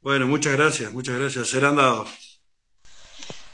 [0.00, 1.48] Bueno, muchas gracias, muchas gracias.
[1.48, 2.40] Serán dados.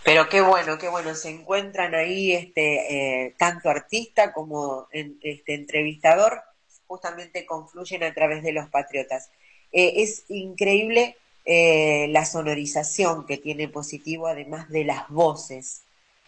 [0.05, 1.15] Pero qué bueno, qué bueno.
[1.15, 6.43] Se encuentran ahí este eh, tanto artista como este entrevistador,
[6.87, 9.31] justamente confluyen a través de los patriotas.
[9.73, 15.83] Eh, es increíble eh, la sonorización que tiene positivo, además de las voces.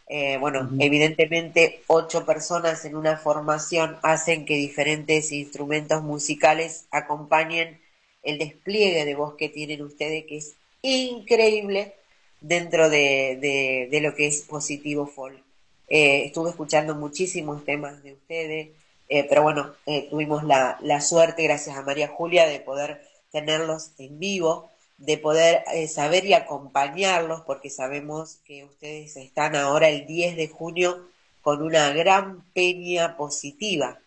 [0.06, 7.80] Eh, bueno, evidentemente ocho personas en una formación hacen que diferentes instrumentos musicales acompañen
[8.22, 11.94] el despliegue de voz que tienen ustedes, que es increíble
[12.40, 15.42] dentro de, lo que es Positivo Folk.
[15.88, 18.68] Eh, estuve escuchando muchísimos temas de ustedes,
[19.08, 19.74] eh, pero bueno,
[20.10, 25.64] tuvimos la, la suerte, gracias a María Julia, de poder tenerlos en vivo de poder
[25.72, 31.08] eh, saber y acompañarlos, porque sabemos que ustedes están ahora el 10 de junio
[31.40, 34.00] con una gran peña positiva.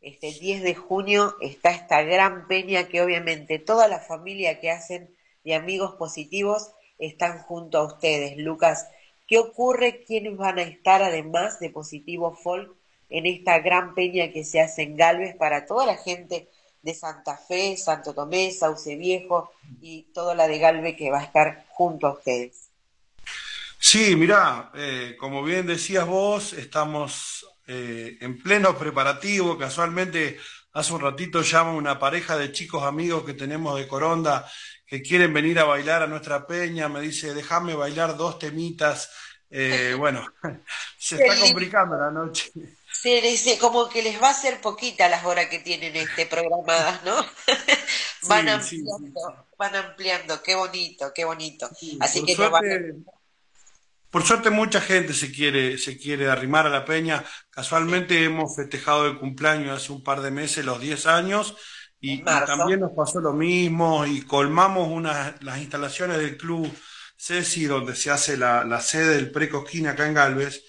[0.00, 5.14] Este 10 de junio está esta gran peña que obviamente toda la familia que hacen
[5.44, 8.36] de amigos positivos están junto a ustedes.
[8.38, 8.88] Lucas,
[9.28, 10.04] ¿qué ocurre?
[10.04, 12.74] ¿Quiénes van a estar además de Positivo Folk
[13.10, 16.48] en esta gran peña que se hace en Galvez para toda la gente
[16.82, 21.24] de Santa Fe, Santo Tomé, Sauce Viejo y toda la de Galve que va a
[21.24, 22.70] estar junto a ustedes.
[23.78, 29.56] Sí, mirá, eh, como bien decías vos, estamos eh, en pleno preparativo.
[29.58, 30.38] Casualmente,
[30.72, 34.46] hace un ratito llama una pareja de chicos amigos que tenemos de Coronda
[34.86, 36.88] que quieren venir a bailar a nuestra peña.
[36.88, 39.10] Me dice, déjame bailar dos temitas.
[39.48, 40.26] Eh, bueno,
[40.98, 42.50] se está complicando la noche.
[42.92, 47.16] Sí, como que les va a ser poquita las horas que tienen este programadas, ¿no?
[48.28, 51.70] van ampliando, van ampliando, qué bonito, qué bonito.
[52.00, 52.36] Así que
[54.10, 57.24] Por suerte mucha gente se quiere, se quiere arrimar a la peña.
[57.50, 61.56] Casualmente hemos festejado el cumpleaños hace un par de meses, los 10 años,
[62.00, 66.70] y, también nos pasó lo mismo y colmamos una, las instalaciones del club
[67.16, 70.64] Ceci, donde se hace la, la sede del Precosquina acá en Galvez.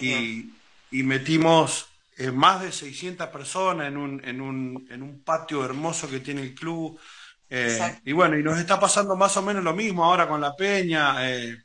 [0.00, 0.59] y
[0.90, 1.86] y metimos
[2.16, 6.42] eh, más de 600 personas en un, en, un, en un patio hermoso que tiene
[6.42, 7.00] el club.
[7.48, 10.54] Eh, y bueno, y nos está pasando más o menos lo mismo ahora con la
[10.54, 11.30] peña.
[11.30, 11.56] Eh,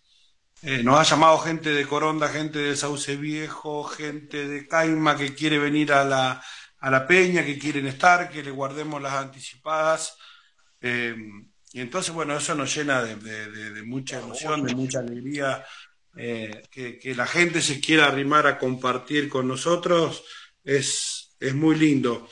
[0.83, 5.59] nos ha llamado gente de Coronda, gente de Sauce Viejo, gente de Caima que quiere
[5.59, 6.41] venir a la,
[6.79, 10.17] a la peña, que quieren estar, que le guardemos las anticipadas.
[10.81, 15.63] y entonces, bueno, eso nos llena de, de mucha emoción, de mucha alegría
[16.17, 20.23] eh, que, la gente se quiera arrimar a compartir con nosotros
[20.63, 22.29] es, es muy lindo.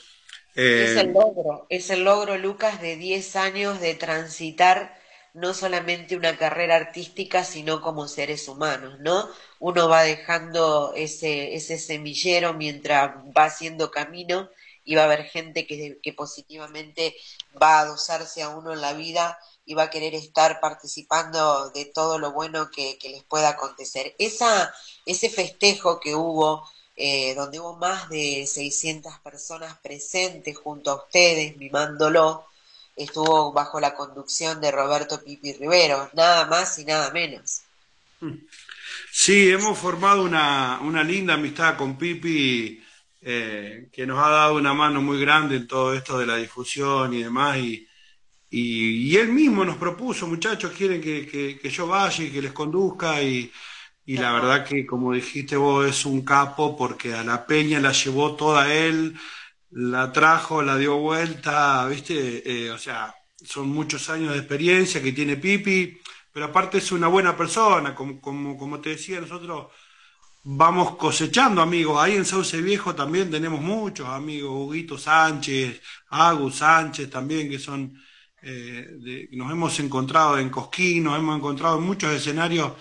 [0.55, 4.97] es el eh, logro, es el logro, Lucas, de 10 años de transitar
[5.33, 9.27] no solamente una carrera artística, sino como seres humanos, ¿no?
[9.59, 14.49] Uno va dejando ese, ese semillero mientras va haciendo camino
[14.85, 17.15] y va a haber gente que, que positivamente
[17.61, 21.85] va a adosarse a uno en la vida y va a querer estar participando de
[21.85, 24.15] todo lo bueno que, les pueda acontecer.
[24.17, 24.73] Esa,
[25.05, 31.55] ese festejo que hubo, eh, donde hubo más de 600 personas presentes junto a ustedes,
[31.57, 32.45] mimándolo,
[32.95, 37.61] estuvo bajo la conducción de Roberto Pipi Rivero, nada más y nada menos.
[39.11, 42.83] Sí, hemos formado una, una linda amistad con Pipi,
[43.21, 47.13] eh, que nos ha dado una mano muy grande en todo esto de la difusión
[47.13, 47.87] y demás, y,
[48.55, 53.51] y, él mismo nos propuso, muchachos, quieren que, yo vaya y que les conduzca y,
[54.05, 58.35] la verdad que, como dijiste vos, es un capo porque a la peña la llevó
[58.35, 59.17] toda él,
[59.71, 62.43] la trajo, la dio vuelta, ¿viste?
[62.45, 65.97] Eh, o sea, son muchos años de experiencia que tiene Pipi,
[66.31, 69.71] pero aparte es una buena persona, como, como, como te decía, nosotros
[70.43, 71.99] vamos cosechando amigos.
[71.99, 77.99] Ahí en Sauce Viejo también tenemos muchos amigos, Huguito Sánchez, Agus Sánchez también, que son
[78.43, 82.73] eh, nos hemos encontrado en Cosquín, nos hemos encontrado en muchos escenarios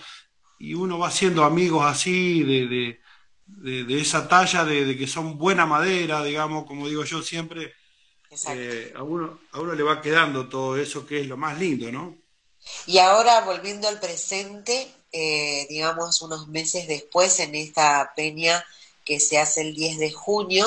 [0.59, 2.99] y uno va haciendo amigos así de,
[3.45, 7.73] de, esa talla, de, que son buena madera, digamos, como digo yo siempre.
[8.49, 11.91] Eh, a, uno, a uno le va quedando todo eso que es lo más lindo,
[11.91, 12.17] ¿no?
[12.87, 18.65] Y ahora volviendo al presente, eh, digamos unos meses después en esta peña
[19.05, 20.65] que se hace el 10 de junio,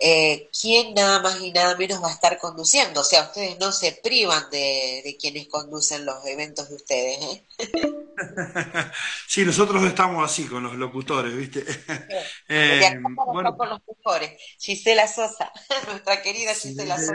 [0.00, 3.00] eh, quién nada más y nada menos va a estar conduciendo.
[3.00, 7.18] O sea, ustedes no se privan de, quienes conducen los eventos de ustedes.
[7.24, 7.46] ¿eh?
[9.26, 11.64] sí, nosotros estamos así con los locutores, ¿viste?
[12.48, 14.40] eh, bueno, con los mejores.
[14.58, 15.50] Gisela Sosa,
[15.88, 17.14] nuestra querida Gisela Sosa.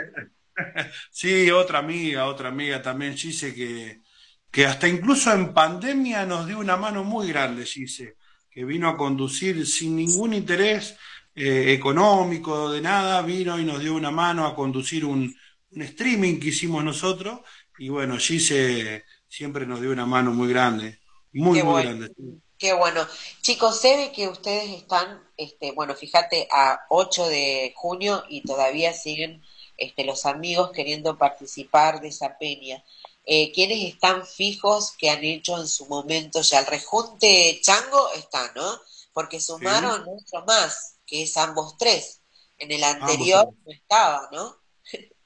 [1.10, 4.02] sí, otra amiga, otra amiga también, Gise, que,
[4.50, 8.16] que hasta incluso en pandemia nos dio una mano muy grande, Gise,
[8.50, 10.96] que vino a conducir sin ningún interés
[11.34, 15.34] eh, económico, de nada, vino y nos dio una mano a conducir un,
[15.70, 17.40] streaming que hicimos nosotros
[17.78, 21.00] y bueno, Gise siempre nos dio una mano muy grande,
[21.32, 22.10] muy, muy grande.
[22.56, 23.06] Qué bueno.
[23.42, 28.92] Chicos, sé de que ustedes están, este, bueno, fíjate, a 8 de junio y todavía
[28.92, 29.42] siguen
[29.76, 32.84] este, los amigos queriendo participar de esa peña.
[33.26, 38.12] Eh, ¿Quiénes están fijos que han hecho en su momento ya el rejunte chango?
[38.12, 38.78] Está, ¿no?
[39.12, 42.22] Porque sumaron mucho más que es ambos tres.
[42.58, 44.56] En el anterior no estaba, ¿no?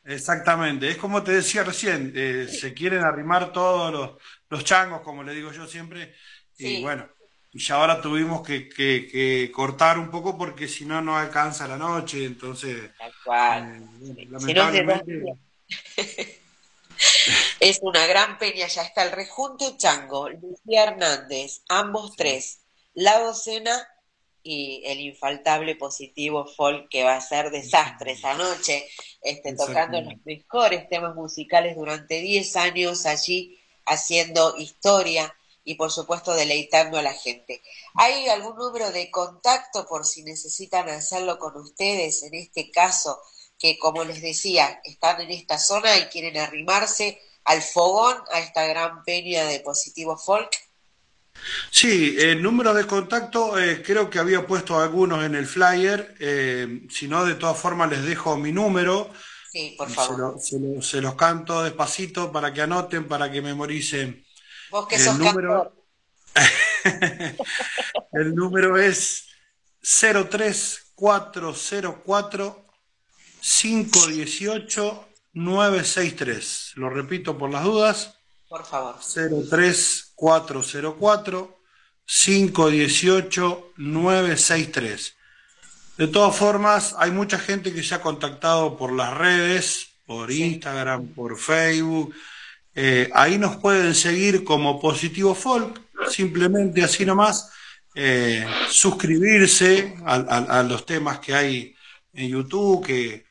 [0.08, 4.16] Exactamente, es como te decía recién, eh, se quieren arrimar todos
[4.48, 6.14] los, changos, como le digo yo siempre,
[6.56, 7.06] y bueno,
[7.52, 12.24] y ya ahora tuvimos que, cortar un poco porque si no, no alcanza la noche,
[12.24, 12.90] entonces...
[12.96, 13.82] Tal cual.
[14.16, 15.38] Eh,
[17.60, 22.60] es una gran peña, ya está el rejunte chango, Lucía Hernández, ambos tres,
[22.94, 23.86] la docena
[24.42, 28.88] y el infaltable positivo folk que va a ser desastre esa noche,
[29.22, 35.34] este, tocando los mejores temas musicales durante 10 años allí haciendo historia
[35.64, 37.62] y por supuesto deleitando a la gente.
[37.94, 43.20] ¿Hay algún número de contacto por si necesitan hacerlo con ustedes en este caso
[43.58, 48.66] que como les decía están en esta zona y quieren arrimarse al fogón, a esta
[48.66, 50.50] gran peña de positivo folk?
[51.70, 56.86] Sí, el número de contacto eh, creo que había puesto algunos en el flyer, eh,
[56.90, 59.10] si no, de todas formas les dejo mi número.
[59.50, 60.38] Sí, por favor.
[60.40, 64.26] Se, los canto despacito para que anoten, para que memoricen.
[64.70, 65.72] Vos que el sos número.
[68.12, 69.28] el número es
[69.80, 72.66] 03404
[73.40, 76.72] 518 963.
[76.74, 78.17] Lo repito por las dudas.
[78.48, 78.96] Por favor.
[78.98, 81.58] 03404
[82.04, 85.14] 518 963.
[85.98, 91.08] De todas formas, hay mucha gente que se ha contactado por las redes, por Instagram,
[91.08, 92.14] por Facebook.
[92.74, 97.50] Eh, ahí nos pueden seguir como Positivo Folk, simplemente así nomás,
[97.94, 101.76] eh, suscribirse a, los temas que hay
[102.12, 103.26] en YouTube, que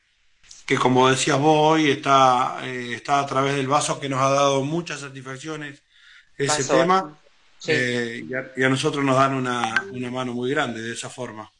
[0.68, 4.28] que como decías vos hoy está, eh, está a través del vaso que nos ha
[4.28, 5.80] dado muchas satisfacciones
[6.36, 7.18] ese tema
[7.66, 8.22] eh,
[8.54, 11.50] y, a, nosotros nos dan una, una mano muy grande de esa forma.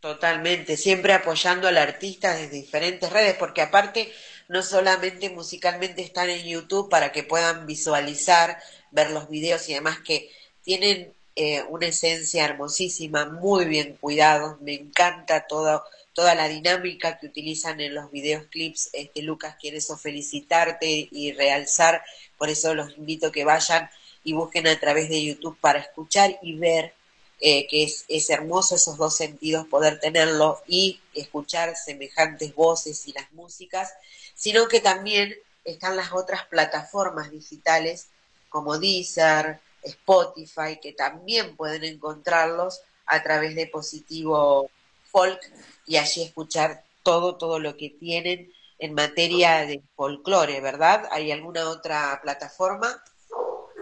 [0.00, 4.12] Totalmente, siempre apoyando al artista desde diferentes redes, porque aparte
[4.48, 8.58] no solamente musicalmente están en YouTube para que puedan visualizar,
[8.90, 10.28] ver los videos y demás que
[10.64, 15.84] tienen eh, una esencia hermosísima, muy bien cuidados, me encanta todo
[16.16, 18.88] toda la dinámica que utilizan en los videos clips.
[18.94, 22.02] Este, Lucas, quiere eso felicitarte y realzar,
[22.38, 23.90] por eso los invito a que vayan
[24.24, 26.94] y busquen a través de YouTube para escuchar y ver
[27.40, 33.12] eh, que es, es hermoso esos dos sentidos poder tenerlo y escuchar semejantes voces y
[33.12, 33.92] las músicas,
[34.34, 38.08] sino que también están las otras plataformas digitales
[38.48, 44.70] como Deezer, Spotify, que también pueden encontrarlos a través de Positivo
[45.16, 45.40] Folk
[45.86, 51.08] y allí escuchar todo, todo lo que tienen en materia de folclore, ¿verdad?
[51.10, 53.02] ¿Hay alguna otra plataforma?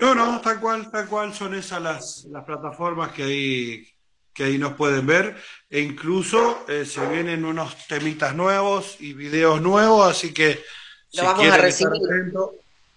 [0.01, 3.89] No, no, tal cual, tal cual son esas las, las plataformas que ahí,
[4.33, 5.37] que ahí nos pueden ver.
[5.69, 10.63] E incluso eh, se vienen unos temitas nuevos y videos nuevos, así que
[11.15, 12.01] lo vamos a recibir.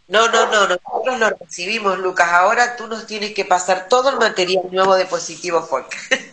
[0.10, 2.30] No, no, no, nosotros lo recibimos, Lucas.
[2.32, 5.96] Ahora tú nos tienes que pasar todo el material nuevo de Positivo Folk.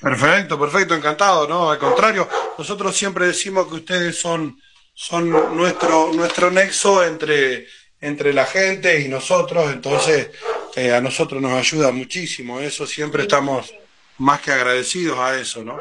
[0.00, 1.70] Perfecto, perfecto, encantado, ¿no?
[1.70, 4.60] Al contrario, nosotros siempre decimos que ustedes son,
[4.94, 7.66] son nuestro, nuestro nexo entre,
[8.00, 10.28] entre la gente y nosotros, entonces
[10.76, 13.74] eh, a nosotros nos ayuda muchísimo, eso siempre estamos
[14.18, 15.78] más que agradecidos a eso, ¿no?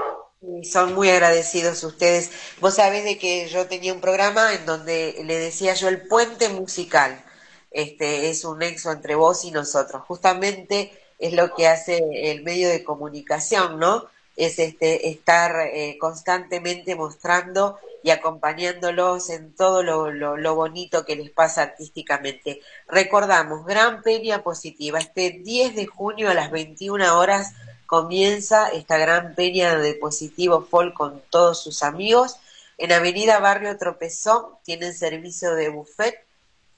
[0.63, 2.31] Son muy agradecidos ustedes.
[2.59, 6.49] Vos sabés de que yo tenía un programa en donde le decía yo el puente
[6.49, 7.23] musical.
[7.71, 10.03] Este es un nexo entre vos y nosotros.
[10.07, 14.05] Justamente es lo que hace el medio de comunicación, ¿no?
[14.35, 21.15] Es este estar eh, constantemente mostrando y acompañándolos en todo lo, lo, lo, bonito que
[21.15, 22.61] les pasa artísticamente.
[22.87, 27.53] Recordamos, Gran Peña Positiva, este 10 de junio a las 21 horas
[27.87, 32.37] comienza esta gran peña de Positivo Folk con todos sus amigos.
[32.77, 36.26] En Avenida Barrio Tropezón tienen servicio de buffet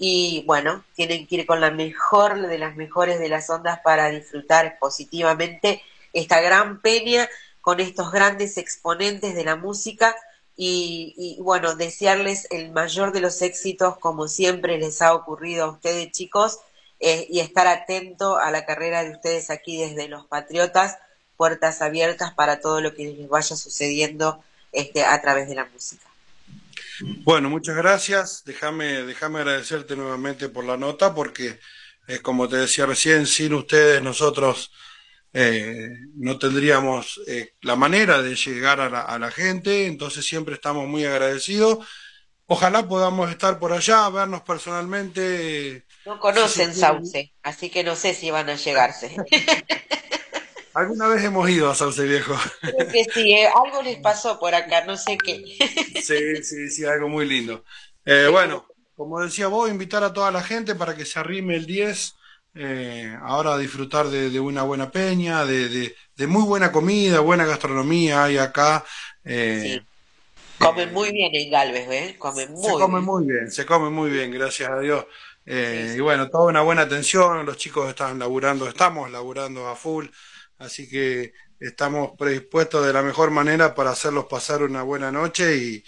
[0.02, 4.10] y bueno, tienen que ir con la mejor de las mejores de las ondas para
[4.10, 10.16] disfrutar positivamente esta gran peña con estos grandes exponentes de la música
[10.56, 16.12] y, bueno, desearles el mayor de los éxitos como siempre les ha ocurrido a ustedes
[16.12, 16.60] chicos
[17.00, 20.98] eh, y estar atento a la carrera de ustedes aquí desde Los Patriotas,
[21.38, 26.09] puertas abiertas para todo lo que les vaya sucediendo este, a través de la música.
[27.02, 28.44] Bueno, muchas gracias.
[28.46, 31.60] Déjame, déjame agradecerte nuevamente por la nota, porque
[32.08, 34.72] eh, como te decía recién, sin ustedes nosotros
[35.32, 40.56] eh, no tendríamos eh, la manera de llegar a la, a la gente, entonces siempre
[40.56, 41.86] estamos muy agradecidos.
[42.48, 45.86] Ojalá podamos estar por allá, vernos personalmente.
[46.04, 49.16] No conocen Sauce, así que no sé si van a llegarse.
[50.74, 52.36] Alguna vez hemos ido a Sauce Viejo.
[52.62, 55.44] Creo que sí, eh, algo les pasó por acá, no sé qué.
[56.02, 57.64] Sí, sí, sí, algo muy lindo.
[58.06, 58.66] Eh, bueno,
[58.96, 62.16] como decía vos, invitar a toda la gente para que se arrime el 10,
[62.56, 68.26] eh, ahora a disfrutar de, una buena peña, de, de, muy buena comida, buena gastronomía
[68.26, 68.84] hay acá.
[69.26, 69.82] sí.
[70.60, 72.16] Comen muy bien en Galvez, ¿eh?
[72.20, 75.06] Comen muy se come muy bien, se come muy bien, gracias a Dios.
[75.46, 80.08] Y bueno, toda una buena atención, los chicos están laburando, estamos laburando a full,
[80.60, 85.84] así que estamos predispuestos de la mejor manera para hacerlos pasar una buena noche y,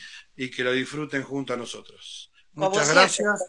[0.50, 2.32] que lo disfruten junto a nosotros.
[2.54, 3.46] Muchas gracias.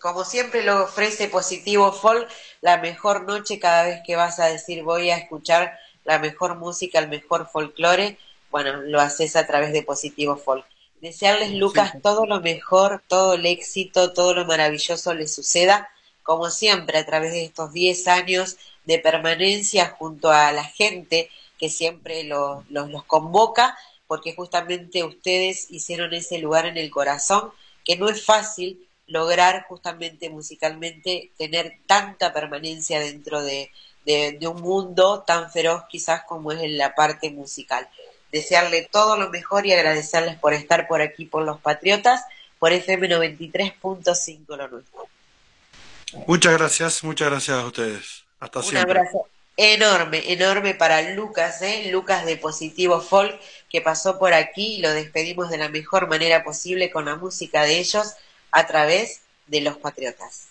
[0.00, 2.26] como siempre lo ofrece Positivo Folk,
[2.62, 6.98] la mejor noche cada vez que vas a decir voy a escuchar la mejor música,
[6.98, 8.18] el mejor folclore
[8.50, 10.64] bueno, lo haces a través de Positivo Folk.
[11.02, 15.90] Desearles, Lucas, todo lo mejor, todo el éxito, todo lo maravilloso les suceda,
[16.22, 18.56] como siempre, a través de estos 10 años
[18.86, 23.76] de permanencia junto a la gente que siempre los, los, convoca,
[24.06, 27.52] porque justamente ustedes hicieron ese lugar en el corazón,
[27.84, 33.70] que no es fácil lograr justamente musicalmente tener tanta permanencia dentro de,
[34.04, 37.88] de, un mundo tan feroz quizás como es en la parte musical
[38.32, 42.24] desearle todo lo mejor y agradecerles por estar por aquí por los Patriotas,
[42.58, 45.08] por FM 93.5 lo nuestro.
[46.26, 48.25] Muchas gracias, muchas gracias a ustedes.
[48.40, 48.92] Hasta siempre.
[48.92, 51.88] Un abrazo enorme, enorme para Lucas, ¿eh?
[51.90, 53.40] Lucas de Positivo Folk,
[53.70, 57.62] que pasó por aquí y lo despedimos de la mejor manera posible con la música
[57.62, 58.14] de ellos
[58.50, 60.48] a través de los Patriotas.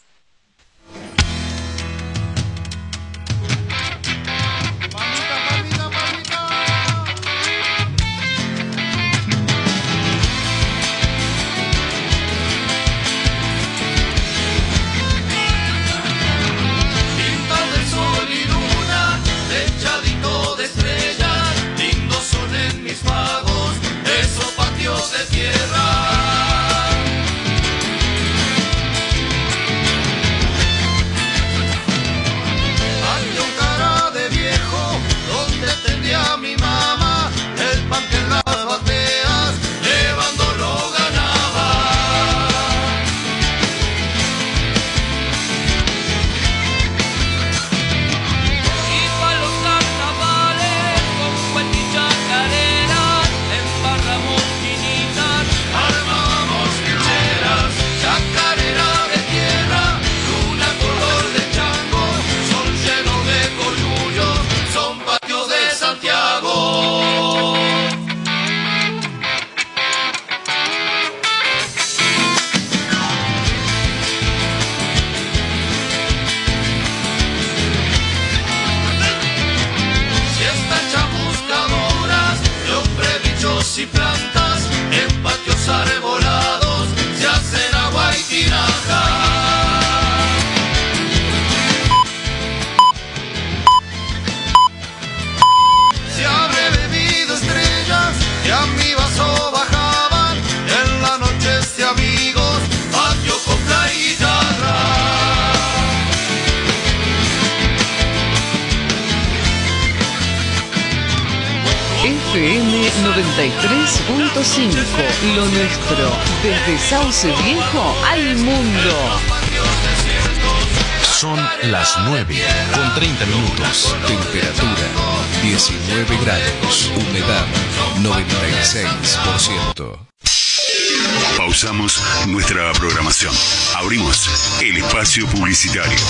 [135.65, 136.05] Publicitario.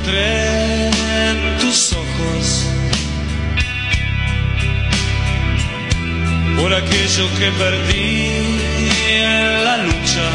[0.03, 0.87] encontré
[1.29, 2.65] en tus ojos,
[6.57, 8.59] por aquello que perdí
[9.09, 10.29] en la lucha.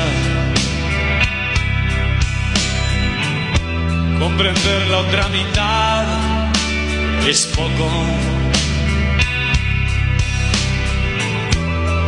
[4.19, 6.05] Comprender la otra mitad
[7.27, 7.91] es poco.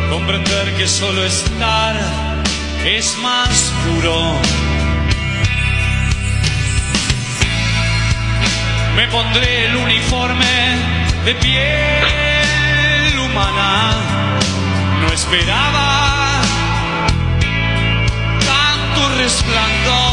[0.09, 1.95] Comprender que solo estar
[2.85, 4.80] es más puro.
[9.01, 10.77] Me pondré el uniforme
[11.25, 13.95] de piel humana.
[15.01, 16.41] No esperaba
[18.45, 20.10] tanto resplandor.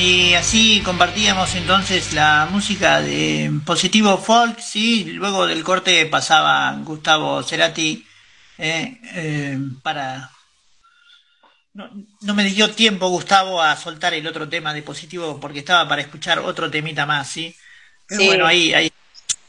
[0.00, 7.42] Y así compartíamos entonces la música de Positivo Folk, sí, luego del corte pasaba Gustavo
[7.42, 8.06] Cerati
[8.56, 10.30] eh, eh, para...
[11.74, 16.00] No, me dio tiempo Gustavo a soltar el otro tema de Positivo porque estaba para
[16.00, 17.54] escuchar otro temita más, sí.
[18.08, 18.26] sí.
[18.26, 18.90] bueno, ahí, ahí.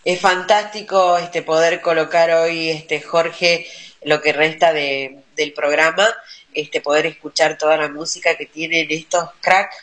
[0.04, 3.68] Es fantástico este poder colocar hoy, este Jorge,
[4.04, 6.08] lo que resta de, del programa,
[6.54, 9.78] este poder escuchar toda la música que tienen estos cracks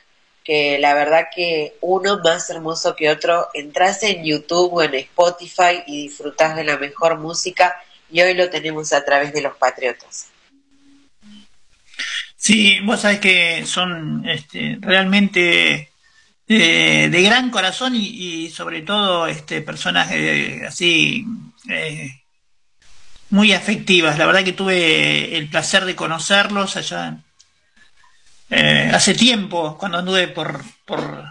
[0.49, 5.83] que la verdad que uno más hermoso que otro, entras en YouTube o en Spotify
[5.87, 7.77] y disfrutas de la mejor música
[8.11, 10.29] y hoy lo tenemos a través de los Patriotas.
[12.35, 15.91] Sí, vos sabés que son este, realmente
[16.49, 21.27] eh, de gran corazón y, sobre todo este, personas eh, así
[21.69, 22.23] eh,
[23.29, 24.17] muy afectivas.
[24.17, 27.19] La verdad que tuve el placer de conocerlos allá
[28.51, 31.25] eh, hace tiempo, cuando anduve por, por,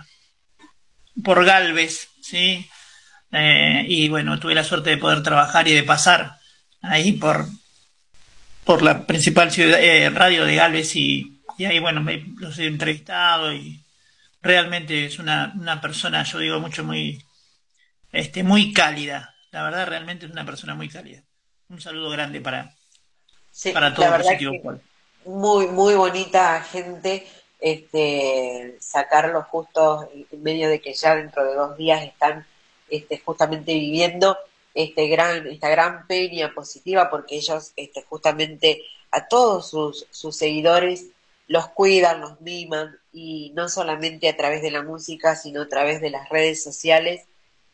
[1.23, 2.69] por Galvez, ¿sí?
[3.31, 6.38] Eh, y bueno, tuve la suerte de poder trabajar y de pasar
[6.81, 7.48] ahí por,
[8.64, 12.68] por la principal ciudad, eh, radio de Galvez y, y ahí, bueno, me, los he
[12.68, 13.81] entrevistado y
[14.41, 17.23] realmente es una, una persona, yo digo mucho, muy,
[18.11, 19.34] este, muy cálida.
[19.52, 21.23] La verdad, realmente es una persona muy cálida.
[21.69, 22.73] Un saludo grande para,
[23.73, 24.80] para todo Positivo
[25.28, 27.28] muy, muy bonita gente,
[27.60, 32.45] este, sacarlos justo en medio de que ya dentro de dos días están
[32.90, 34.38] este, justamente viviendo
[34.74, 41.08] este gran, esta gran peña positiva porque ellos este, justamente a todos sus, sus seguidores
[41.48, 46.02] los cuidan, los miman y no solamente a través de la música, sino a través
[46.02, 47.26] de las redes sociales.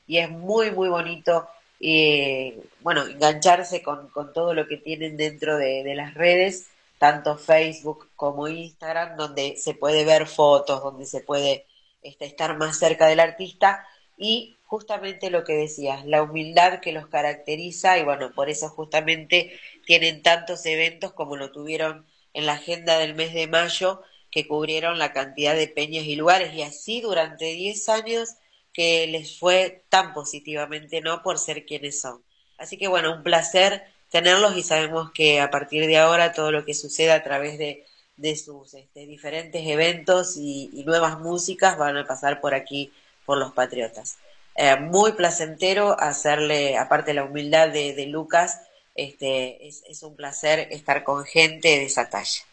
[0.08, 1.48] Y es muy, muy bonito,
[1.80, 6.68] eh, bueno, engancharse con, con, todo lo que tienen dentro de, de, las redes,
[7.04, 11.66] tanto Facebook como Instagram, donde se puede ver fotos, donde se puede
[12.02, 13.86] este, estar más cerca del artista
[14.18, 19.60] y justamente lo que decías, la humildad que los caracteriza y bueno, por eso justamente
[19.86, 24.02] tienen tantos eventos como lo tuvieron en la agenda del mes de mayo
[24.32, 28.30] que cubrieron la cantidad de peñas y lugares y así durante 10 años
[28.72, 31.22] que les fue tan positivamente, ¿no?
[31.22, 32.24] Por ser quienes son.
[32.58, 36.66] Así que bueno, un placer tenerlos y sabemos que a partir de ahora todo lo
[36.66, 37.84] que suceda a través de,
[38.16, 42.92] de sus este, diferentes eventos y, nuevas músicas van a pasar por aquí,
[43.26, 44.20] por los Patriotas.
[44.56, 48.62] Eh, muy placentero hacerle, aparte de la humildad de, Lucas,
[48.94, 52.44] este, es, un placer estar con gente de esa talla.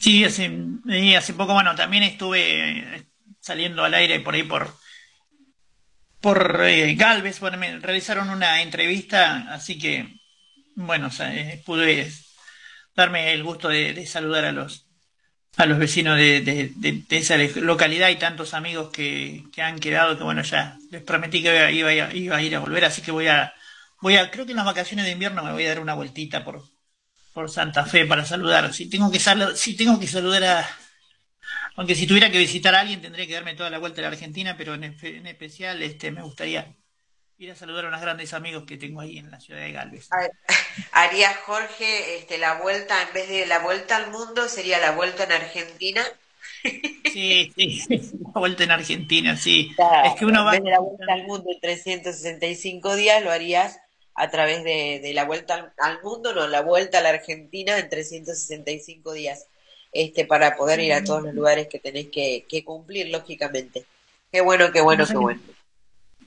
[0.00, 0.50] Sí, hace,
[1.16, 3.06] hace poco, bueno, también estuve
[3.38, 4.68] saliendo al aire por ahí por
[6.26, 10.18] por eh, Galvez, bueno, me realizaron una entrevista, así que,
[10.74, 12.12] bueno, eh, pude
[12.96, 14.88] darme el gusto de, de, saludar a los
[15.56, 20.18] a los vecinos de, de, de, esa localidad y tantos amigos que, que, han quedado,
[20.18, 23.12] que bueno, ya les prometí que iba, iba, iba, a ir a volver, así que
[23.12, 23.54] voy a,
[24.00, 26.44] voy a, creo que en las vacaciones de invierno me voy a dar una vueltita
[26.44, 26.64] por,
[27.34, 28.74] por Santa Fe para saludar.
[28.74, 30.68] Si tengo que, sal, si tengo que saludar a,
[31.76, 34.08] aunque si tuviera que visitar a alguien tendría que darme toda la vuelta a la
[34.08, 36.74] Argentina, pero en, en especial este, me gustaría
[37.38, 40.08] ir a saludar a unos grandes amigos que tengo ahí en la ciudad de Galvez.
[40.92, 45.24] Haría Jorge este, la vuelta, en vez de la vuelta al mundo, sería la vuelta
[45.24, 46.04] en Argentina.
[47.12, 47.82] Sí, sí,
[48.34, 49.72] la vuelta en Argentina, sí.
[49.74, 50.56] Claro, es que uno va...
[50.56, 53.78] En vez de la vuelta al mundo en 365 días, lo harías
[54.14, 57.78] a través de, de la vuelta al, al, mundo, no, la vuelta a la Argentina
[57.78, 59.46] en 365 días,
[60.02, 63.84] este, para poder ir a todos los lugares que tenés que, que cumplir, lógicamente.
[64.30, 65.40] Qué bueno, qué bueno, qué bueno.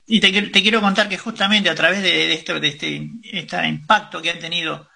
[0.06, 3.68] Y te, te, quiero contar que justamente a través de, de, esto, de este, este
[3.68, 4.88] impacto que han tenido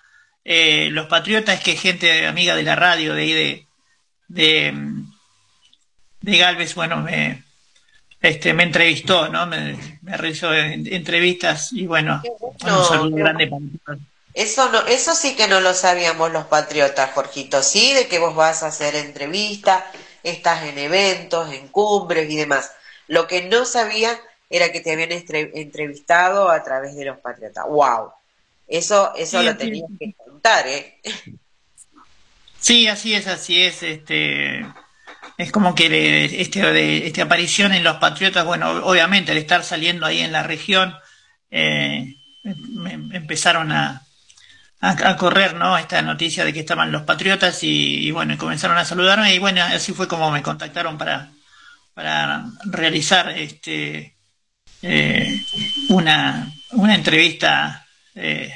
[0.45, 3.67] eh, los patriotas, que gente amiga de la radio, de ahí de,
[4.29, 4.75] de,
[6.21, 7.45] de Galvez, bueno, me,
[8.21, 9.47] este, me entrevistó, ¿no?
[9.47, 13.99] Me, me realizó entrevistas y bueno, bueno un saludo grande para
[14.35, 18.35] eso no, eso sí que no lo sabíamos los patriotas, Jorgito, sí, de que vos
[18.35, 19.85] vas a hacer entrevistas,
[20.25, 22.73] estás en eventos, en cumbres y demás.
[23.07, 24.21] Lo que no sabía
[24.51, 27.65] era que te habían entrevistado a través de los patriotas.
[27.69, 28.11] ¡Wow!
[28.67, 29.97] Eso, eso sí, lo tenías sí.
[29.99, 31.01] que contar, ¿eh?
[32.59, 33.83] Sí, así es, así es.
[33.83, 34.67] Este,
[35.39, 40.07] es como que este, de, este aparición en los patriotas, bueno, obviamente al estar saliendo
[40.07, 40.95] ahí en la región,
[41.51, 44.05] eh, me empezaron a,
[44.85, 45.79] a, correr, ¿no?
[45.79, 49.63] Esta noticia de que estaban los patriotas y, y, bueno, comenzaron a saludarme y bueno,
[49.63, 51.31] así fue como me contactaron para,
[51.95, 54.17] para realizar este
[54.83, 55.41] eh,
[55.89, 58.53] una, una entrevista eh,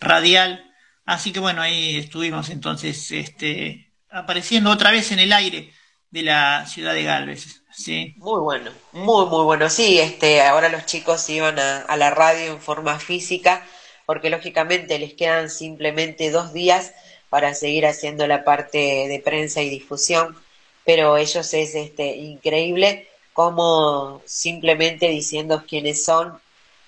[0.00, 0.68] radial.
[1.04, 5.72] Así que bueno, ahí estuvimos entonces este, apareciendo otra vez en el aire
[6.10, 7.62] de la ciudad de Galvez.
[7.72, 8.14] Sí.
[8.18, 9.70] Muy bueno, muy, muy bueno.
[9.70, 13.64] Sí, este, ahora los chicos iban a, a la radio en forma física,
[14.06, 16.92] porque lógicamente les quedan simplemente dos días
[17.28, 20.36] para seguir haciendo la parte de prensa y difusión,
[20.84, 26.38] pero ellos es este, increíble como simplemente diciendo quiénes son,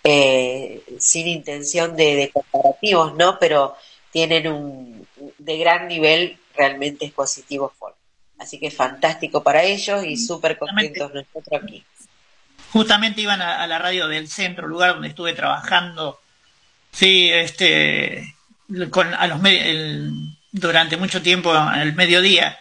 [0.02, 3.38] eh, sin intención de, de, comparativos, ¿no?
[3.38, 3.74] Pero
[4.10, 5.08] tienen un
[5.38, 7.94] de gran nivel realmente expositivos for.
[8.38, 11.84] Así que fantástico para ellos y súper contentos nosotros aquí.
[12.72, 16.20] Justamente iban a, a, la radio del centro, lugar donde estuve trabajando,
[16.94, 18.34] sí, este,
[18.90, 20.12] con a los el,
[20.52, 22.58] durante mucho tiempo al mediodía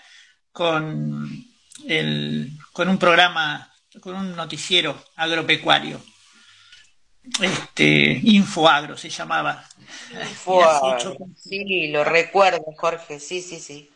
[0.52, 1.46] con
[1.88, 6.02] el con un programa con un noticiero agropecuario.
[7.40, 9.64] Este, Infoagro se llamaba.
[10.12, 11.16] Infoagro.
[11.38, 13.90] Sí, lo recuerdo, Jorge, sí, sí, sí.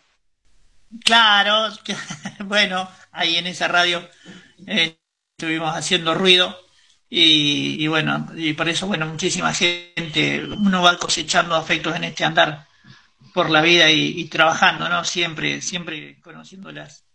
[1.03, 1.69] Claro,
[2.45, 4.07] bueno, ahí en esa radio
[4.65, 4.97] eh,
[5.37, 6.57] estuvimos haciendo ruido
[7.09, 12.25] y, y, bueno, y por eso, bueno, muchísima gente, uno va cosechando afectos en este
[12.25, 12.67] andar
[13.33, 15.03] por la vida y, y trabajando, ¿no?
[15.05, 17.05] Siempre, siempre conociendo las,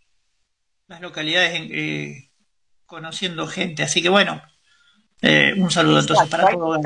[0.89, 2.31] las localidades eh,
[2.87, 3.83] conociendo gente.
[3.83, 4.43] Así que bueno,
[5.21, 6.81] eh, un saludo entonces para todos.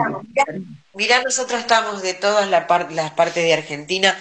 [0.95, 4.17] Mirá, nosotros estamos de todas la par las partes de Argentina,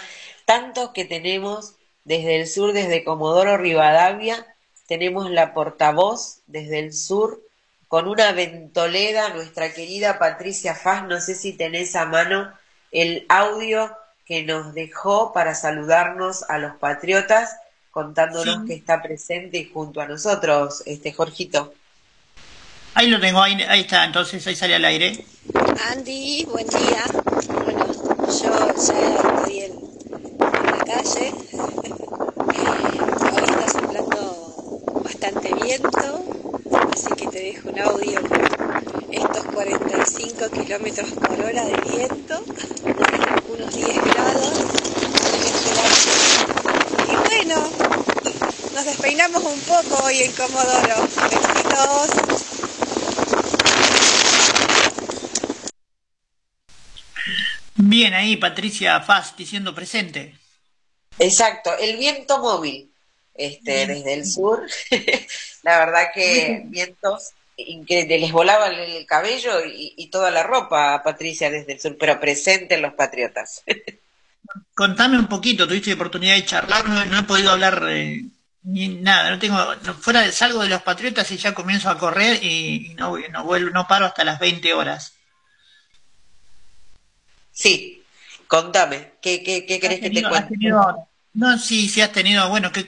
[0.45, 4.45] tantos que tenemos desde el sur, desde Comodoro Rivadavia,
[4.87, 7.41] tenemos la portavoz desde el sur
[7.87, 12.51] con una ventoleda, nuestra querida Patricia Faz, no sé si tenés a mano
[12.91, 13.95] el audio
[14.25, 17.57] que nos dejó para saludarnos a los patriotas,
[17.91, 21.73] contándonos que está presente y junto a nosotros, este Jorgito.
[22.95, 25.25] Ahí lo tengo, ahí, ahí está, entonces ahí sale al aire.
[25.91, 27.03] Andy, buen día.
[27.63, 29.73] Bueno, yo ya estoy en,
[30.39, 31.33] la calle.
[33.33, 36.25] Hoy está soplando bastante viento,
[36.95, 38.41] así que te dejo un audio con
[39.11, 42.41] estos 45 kilómetros por hora de viento,
[43.49, 44.53] unos 10 grados.
[47.11, 47.55] Y bueno,
[48.73, 50.95] nos despeinamos un poco hoy en Comodoro.
[51.29, 52.11] Besitos.
[57.75, 60.39] Bien ahí, Patricia Faz diciendo presente.
[61.19, 62.94] Exacto, el viento móvil,
[63.35, 64.65] este, desde el sur.
[65.63, 71.73] la verdad que vientos increíbles, les volaba el cabello y, toda la ropa, Patricia, desde
[71.73, 73.63] el sur, pero presente en los patriotas.
[74.75, 78.23] Contame un poquito, tuviste oportunidad de charlar, no, he podido hablar eh,
[78.63, 79.57] ni nada, no tengo,
[79.99, 83.71] fuera de, salgo de los patriotas y ya comienzo a correr y, no, no vuelvo,
[83.71, 85.13] no paro hasta las 20 horas.
[87.51, 88.03] Sí,
[88.47, 90.55] contame, ¿qué, qué, qué crees que te cuente?
[91.35, 92.85] No, sí, sí has tenido, bueno, que,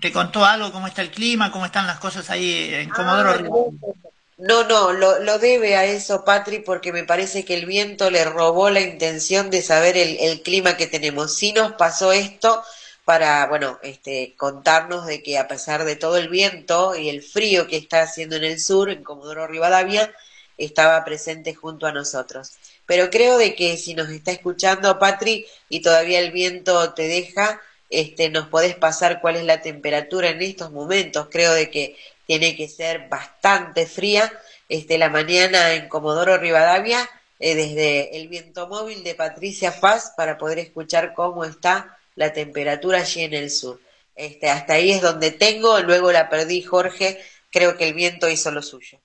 [0.00, 3.92] te contó algo, cómo está el clima, cómo están las cosas ahí en Comodoro ah,
[4.38, 8.24] No, no, lo, lo, debe a eso, Patri, porque me parece que el viento le
[8.24, 11.36] robó la intención de saber el, el clima que tenemos.
[11.36, 12.62] Sí nos pasó esto
[13.04, 17.66] para, bueno, este, contarnos de que a pesar de todo el viento y el frío
[17.66, 20.10] que está haciendo en el sur, en Comodoro Rivadavia,
[20.56, 22.52] estaba presente junto a nosotros
[22.86, 27.60] pero creo de que si nos está escuchando Patri y todavía el viento te deja,
[27.90, 31.28] este, nos podés pasar cuál es la temperatura en estos momentos.
[31.30, 31.96] Creo de que
[32.26, 34.32] tiene que ser bastante fría.
[34.68, 40.38] Este, la mañana en Comodoro Rivadavia, eh, desde el viento móvil de Patricia Faz, para
[40.38, 43.80] poder escuchar cómo está la temperatura allí en el sur.
[44.14, 48.50] Este, hasta ahí es donde tengo, luego la perdí Jorge, creo que el viento hizo
[48.50, 49.01] lo suyo.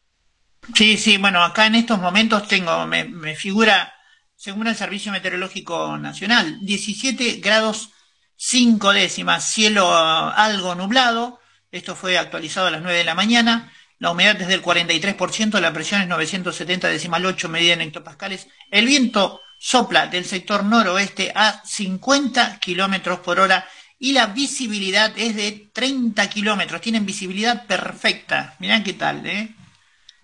[0.76, 3.94] Sí, sí, bueno, acá en estos momentos tengo, me, me figura,
[4.36, 7.92] según el Servicio Meteorológico Nacional, 17 grados
[8.36, 11.40] 5 décimas, cielo algo nublado,
[11.72, 15.74] esto fue actualizado a las 9 de la mañana, la humedad es del 43%, la
[15.74, 21.64] presión es 970 decimal 8 medida en hectopascales, el viento sopla del sector noroeste a
[21.66, 23.68] 50 kilómetros por hora
[23.98, 29.57] y la visibilidad es de 30 kilómetros, tienen visibilidad perfecta, mirá qué tal, ¿eh?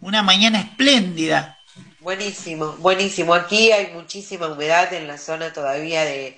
[0.04, 1.58] Una mañana espléndida.
[2.00, 3.34] Buenísimo, buenísimo.
[3.34, 6.38] Aquí hay muchísima humedad en la zona todavía de,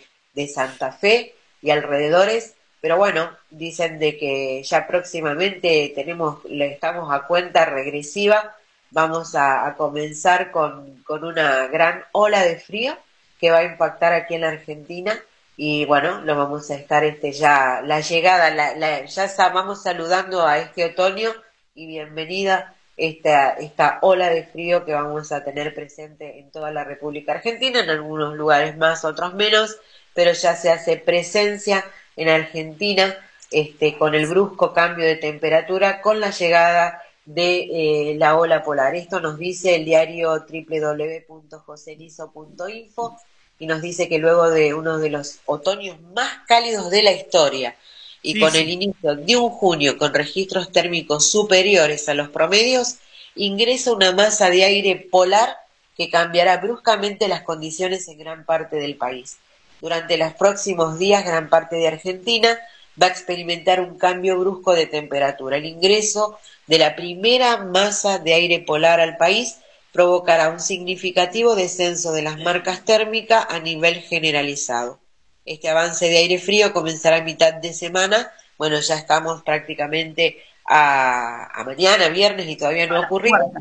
[0.54, 7.26] Santa Fe y alrededores, pero bueno, dicen de que ya próximamente tenemos, le estamos a
[7.26, 8.56] cuenta regresiva,
[8.92, 12.98] vamos a, comenzar con, una gran ola de frío
[13.40, 15.18] que va a impactar aquí en la Argentina
[15.58, 20.60] y bueno, lo vamos a estar este ya, la llegada, la, ya vamos saludando a
[20.60, 21.32] este otoño
[21.74, 26.84] y bienvenida esta, esta ola de frío que vamos a tener presente en toda la
[26.84, 29.78] República Argentina, en algunos lugares más, otros menos,
[30.14, 31.84] pero ya se hace presencia
[32.16, 33.16] en Argentina
[33.52, 38.96] este, con el brusco cambio de temperatura con la llegada de eh, la ola polar.
[38.96, 43.18] Esto nos dice el diario www.joselizo.info
[43.58, 47.76] y nos dice que luego de uno de los otoños más cálidos de la historia,
[48.26, 52.96] y con el inicio de un junio con registros térmicos superiores a los promedios,
[53.36, 55.58] ingresa una masa de aire polar
[55.96, 59.38] que cambiará bruscamente las condiciones en gran parte del país.
[59.80, 62.58] Durante los próximos días, gran parte de Argentina
[63.02, 65.58] va a experimentar un cambio brusco de temperatura.
[65.58, 69.58] El ingreso de la primera masa de aire polar al país
[69.92, 75.00] provocará un significativo descenso de las marcas térmicas a nivel generalizado.
[75.46, 78.32] Este avance de aire frío comenzará a mitad de semana.
[78.58, 83.52] Bueno, ya estamos prácticamente a, mañana, viernes, y todavía no ha ocurrido.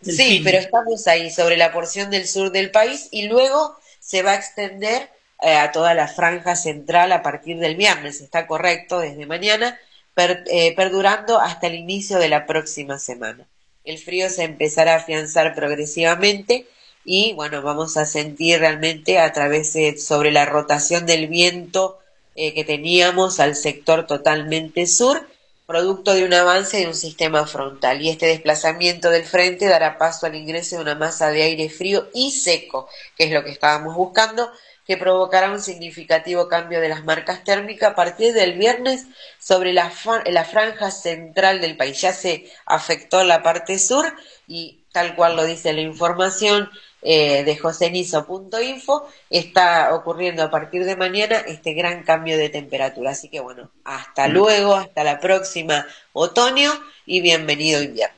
[0.00, 4.32] Sí, pero estamos ahí sobre la porción del sur del país y luego se va
[4.32, 5.10] a extender
[5.42, 9.78] eh, a toda la franja central a partir del viernes, está correcto, desde mañana,
[10.16, 13.46] eh, perdurando hasta el inicio de la próxima semana.
[13.84, 16.66] El frío se empezará a afianzar progresivamente
[17.04, 21.98] y bueno, vamos a sentir realmente a través de, sobre la rotación del viento
[22.34, 25.28] eh, que teníamos al sector totalmente sur,
[25.66, 28.00] producto de un avance de un sistema frontal.
[28.02, 32.08] Y este desplazamiento del frente dará paso al ingreso de una masa de aire frío
[32.14, 34.50] y seco, que es lo que estábamos buscando,
[34.86, 39.06] que provocará un significativo cambio de las marcas térmicas a partir del viernes
[39.38, 39.92] sobre la,
[40.26, 42.00] la franja central del país.
[42.00, 44.12] Ya se afectó la parte sur
[44.46, 46.70] y tal cual lo dice la información,
[47.02, 53.10] eh, de josenizo.info, está ocurriendo a partir de mañana este gran cambio de temperatura.
[53.10, 54.32] Así que bueno, hasta mm.
[54.32, 56.70] luego, hasta la próxima otoño
[57.04, 58.14] y bienvenido invierno.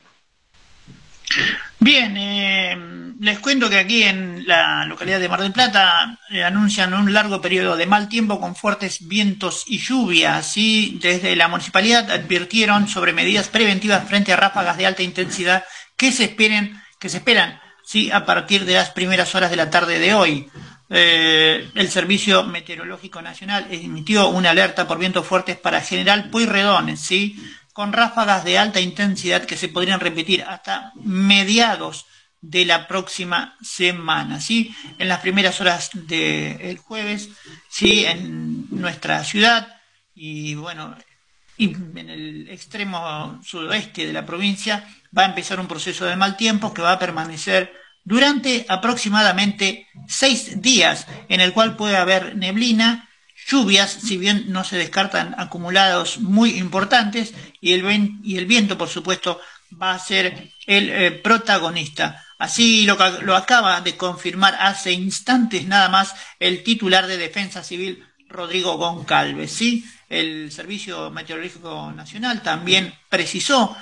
[1.80, 2.76] Bien, eh,
[3.20, 7.40] les cuento que aquí en la localidad de Mar del Plata eh, anuncian un largo
[7.40, 10.56] periodo de mal tiempo con fuertes vientos y lluvias.
[10.56, 15.64] Y desde la municipalidad advirtieron sobre medidas preventivas frente a ráfagas de alta intensidad
[15.96, 18.10] que se esperen, que se esperan ¿sí?
[18.10, 20.48] a partir de las primeras horas de la tarde de hoy.
[20.90, 27.36] Eh, el Servicio Meteorológico Nacional emitió una alerta por vientos fuertes para General Pueyrredón, ¿sí?
[27.72, 32.06] con ráfagas de alta intensidad que se podrían repetir hasta mediados
[32.40, 34.74] de la próxima semana, ¿sí?
[34.98, 37.30] En las primeras horas del jueves,
[37.70, 38.04] ¿sí?
[38.04, 39.80] En nuestra ciudad
[40.14, 40.94] y bueno,
[41.56, 44.86] y en el extremo sudoeste de la provincia
[45.16, 47.72] va a empezar un proceso de mal tiempo que va a permanecer
[48.04, 53.08] durante aproximadamente seis días, en el cual puede haber neblina,
[53.46, 59.40] lluvias, si bien no se descartan acumulados muy importantes, y el, viento, por supuesto,
[59.80, 62.22] va a ser el eh, protagonista.
[62.38, 68.04] Así lo, lo acaba de confirmar hace instantes nada más el titular de Defensa Civil,
[68.28, 69.52] Rodrigo Goncalves.
[69.52, 69.84] ¿sí?
[70.08, 73.74] El Servicio Meteorológico Nacional también precisó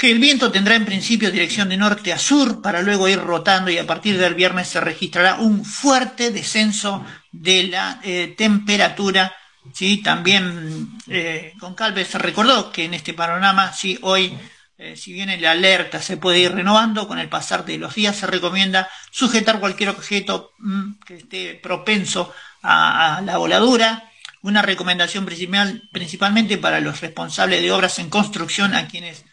[0.00, 3.70] que el viento tendrá en principio dirección de norte a sur para luego ir rotando
[3.70, 9.36] y a partir del viernes se registrará un fuerte descenso de la eh, temperatura.
[9.74, 9.98] ¿sí?
[9.98, 13.98] También eh, Goncalves se recordó que en este panorama, ¿sí?
[14.00, 14.34] hoy
[14.78, 18.16] eh, si bien la alerta se puede ir renovando, con el pasar de los días
[18.16, 22.32] se recomienda sujetar cualquier objeto mm, que esté propenso
[22.62, 24.10] a, la voladura.
[24.40, 29.26] Una recomendación principal, principalmente para los responsables de obras en construcción, a quienes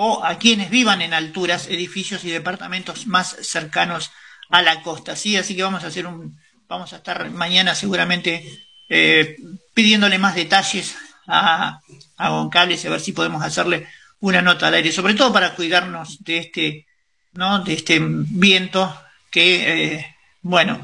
[0.00, 4.12] o a quienes vivan en alturas, edificios y departamentos más cercanos
[4.48, 5.16] a la costa.
[5.16, 5.36] ¿sí?
[5.36, 6.38] Así que vamos a hacer un,
[6.68, 8.48] vamos a estar mañana seguramente
[8.88, 9.34] eh,
[9.74, 10.94] pidiéndole más detalles
[11.26, 11.80] a,
[12.16, 13.88] a Goncalves y a ver si podemos hacerle
[14.20, 16.86] una nota al aire, sobre todo para cuidarnos de este,
[17.32, 17.64] ¿no?
[17.64, 18.96] de este viento
[19.32, 20.80] que, eh, bueno,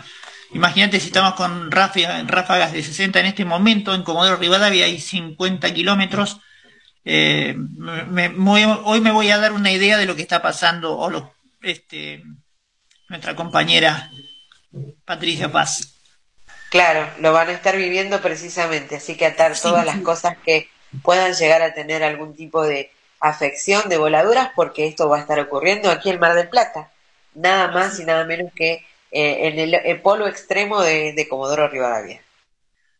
[0.53, 5.73] imagínate si estamos con ráfagas de 60 en este momento, en Comodoro Rivadavia hay 50
[5.73, 6.41] kilómetros,
[7.05, 7.57] eh,
[8.85, 12.23] hoy me voy a dar una idea de lo que está pasando, o lo, este,
[13.09, 14.11] nuestra compañera
[15.05, 15.95] Patricia Paz.
[16.71, 20.69] Claro, lo van a estar viviendo precisamente, así que atar todas las cosas que
[21.03, 22.91] puedan llegar a tener algún tipo de
[23.21, 26.91] afección de voladuras porque esto va a estar ocurriendo aquí en Mar del Plata,
[27.35, 32.21] nada más y nada menos que eh, en el, polo extremo de, Comodoro Rivadavia.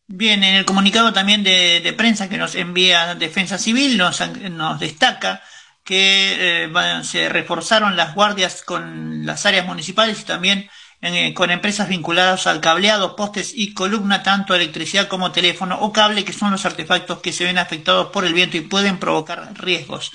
[0.07, 4.21] Bien, en el comunicado también de, prensa que nos envía Defensa Civil nos,
[4.51, 5.43] nos destaca
[5.83, 6.73] que eh,
[7.05, 10.71] se reforzaron las guardias con las áreas municipales y también
[11.01, 16.25] eh, con empresas vinculadas al cableado, postes y columna, tanto electricidad como teléfono o cable,
[16.25, 20.13] que son los artefactos que se ven afectados por el viento y pueden provocar riesgos.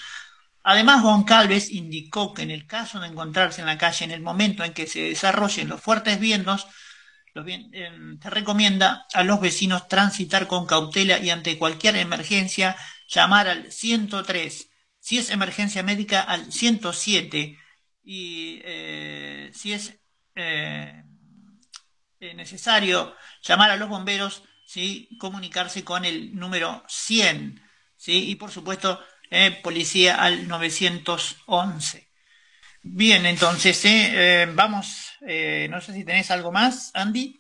[0.64, 4.64] Además, Goncalves indicó que en el caso de encontrarse en la calle en el momento
[4.64, 6.68] en que se desarrollen los fuertes vientos,
[7.48, 7.92] eh,
[8.22, 12.76] se recomienda a los vecinos transitar con cautela y ante cualquier emergencia
[13.08, 17.58] llamar al 103, si es emergencia médica al 107
[18.04, 20.00] y eh, si es
[20.36, 21.04] eh,
[22.20, 25.10] eh, necesario llamar a los bomberos, ¿sí?
[25.20, 27.62] comunicarse con el número 100
[27.96, 28.30] ¿sí?
[28.30, 29.00] y por supuesto
[29.62, 32.10] policía al 911.
[32.82, 37.40] Bien, entonces vamos, no sé si tenés algo más, Andy.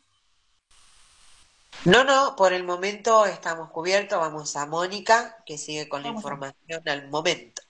[1.85, 4.19] No, no, por el momento estamos cubiertos.
[4.19, 7.61] Vamos a Mónica, que sigue con la información al momento.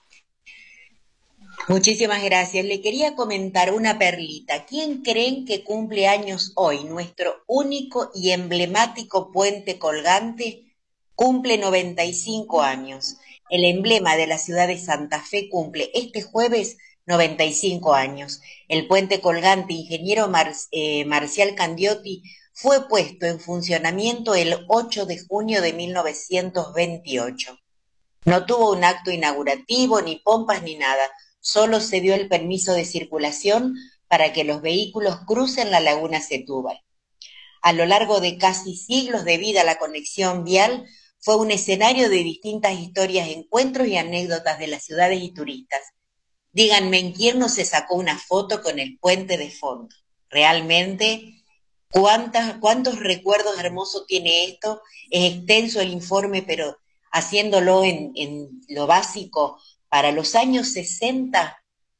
[1.68, 2.64] Muchísimas gracias.
[2.64, 4.64] Le quería comentar una perlita.
[4.64, 6.84] ¿Quién creen que cumple años hoy?
[6.84, 10.74] Nuestro único y emblemático puente colgante
[11.14, 13.16] cumple 95 años.
[13.48, 18.40] El emblema de la ciudad de Santa Fe cumple este jueves 95 años.
[18.68, 20.30] El puente colgante ingeniero
[20.70, 22.22] eh, Marcial Candiotti
[22.52, 27.58] fue puesto en funcionamiento el 8 de junio de 1928.
[28.26, 31.02] No tuvo un acto inaugurativo, ni pompas, ni nada
[31.40, 33.74] solo se dio el permiso de circulación
[34.08, 36.80] para que los vehículos crucen la laguna Setúbal.
[37.62, 40.86] A lo largo de casi siglos de vida la conexión vial
[41.18, 45.80] fue un escenario de distintas historias, encuentros y anécdotas de las ciudades y turistas.
[46.52, 49.94] Díganme en quién no se sacó una foto con el puente de fondo.
[50.28, 51.40] Realmente
[51.92, 54.80] ¿Cuántas, ¿Cuántos recuerdos hermosos tiene esto?
[55.10, 56.78] Es extenso el informe, pero
[57.10, 59.58] haciéndolo en, en lo básico,
[59.88, 61.56] para los años 60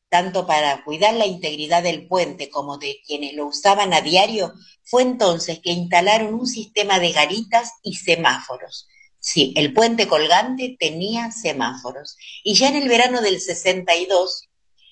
[0.09, 4.53] tanto para cuidar la integridad del puente como de quienes lo usaban a diario,
[4.83, 8.89] fue entonces que instalaron un sistema de garitas y semáforos.
[9.21, 12.17] Sí, el puente colgante tenía semáforos.
[12.43, 14.49] Y ya en el verano del 62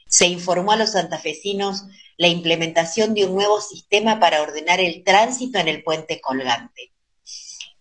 [0.07, 1.85] se informó a los santafesinos
[2.19, 6.93] la implementación de un nuevo sistema para ordenar el tránsito en el puente colgante.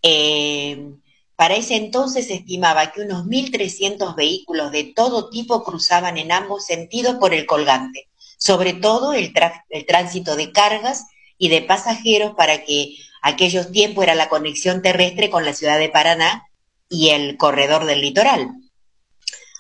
[0.02, 0.94] Eh,
[1.36, 6.66] para ese entonces se estimaba que unos 1.300 vehículos de todo tipo cruzaban en ambos
[6.66, 8.08] sentidos por el colgante,
[8.40, 9.34] sobre todo el,
[9.88, 11.06] tránsito de cargas
[11.38, 15.90] y de pasajeros para que aquellos tiempos era la conexión terrestre con la ciudad de
[15.90, 16.44] Paraná
[16.90, 18.52] y el corredor del litoral.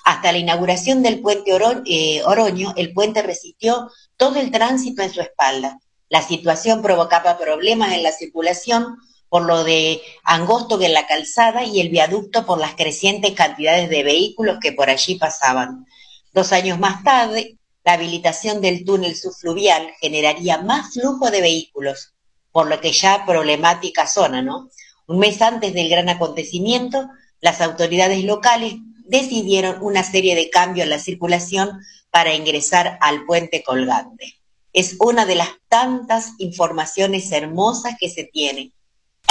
[0.05, 1.51] Hasta la inauguración del puente
[1.85, 5.79] eh, Oroño, el puente resistió todo el tránsito en su espalda.
[6.09, 8.97] La situación provocaba problemas en la circulación
[9.29, 14.03] por lo de angosto de la calzada y el viaducto por las crecientes cantidades de
[14.03, 15.85] vehículos que por allí pasaban.
[16.31, 22.13] Dos años más tarde, la habilitación del túnel subfluvial generaría más flujo de vehículos,
[22.57, 24.71] por lo que ya problemática zona, ¿no?
[25.05, 27.07] Un mes antes del gran acontecimiento,
[27.39, 28.73] las autoridades locales
[29.05, 31.69] decidieron una serie de cambios en la circulación
[32.09, 34.39] para ingresar al puente colgante.
[34.73, 38.71] Es una de las tantas informaciones hermosas que se tiene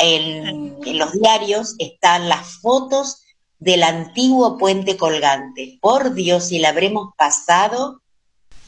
[0.01, 3.23] en, los diarios están las fotos
[3.59, 5.79] del antiguo puente colgante.
[5.81, 8.03] Por Dios, si la habremos pasado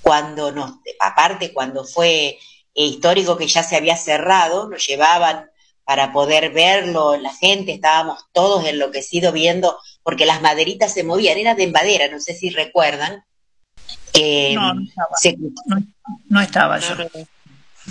[0.02, 2.38] cuando nos, aparte cuando fue
[2.86, 5.50] histórico que ya se había cerrado, nos llevaban
[5.84, 11.54] para poder verlo, la gente, estábamos todos enloquecidos viendo, porque las maderitas se movían, era
[11.54, 13.24] de madera, no sé si recuerdan.
[14.14, 15.08] no, no estaba,
[16.28, 16.94] no, estaba yo.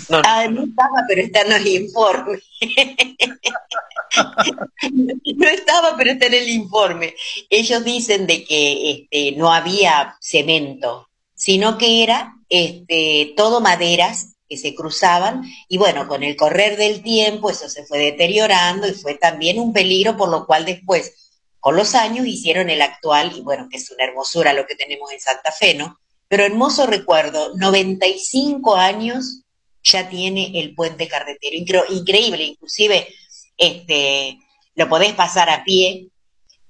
[0.08, 2.38] No, ah, no estaba, pero está en el informe.
[5.34, 7.16] no estaba, pero está en el informe.
[7.50, 14.56] Ellos dicen de que este, no había cemento, sino que era este, todo maderas que
[14.56, 19.14] se cruzaban y bueno, con el correr del tiempo eso se fue deteriorando y fue
[19.14, 21.12] también un peligro, por lo cual después,
[21.60, 25.12] con los años, hicieron el actual, y bueno, que es una hermosura lo que tenemos
[25.12, 25.98] en Santa Fe, ¿no?
[26.28, 29.42] Pero hermoso recuerdo, 95 años
[29.82, 31.84] ya tiene el puente carretero.
[31.90, 33.08] increíble, inclusive
[33.56, 34.38] este,
[34.74, 36.08] lo podés pasar a pie,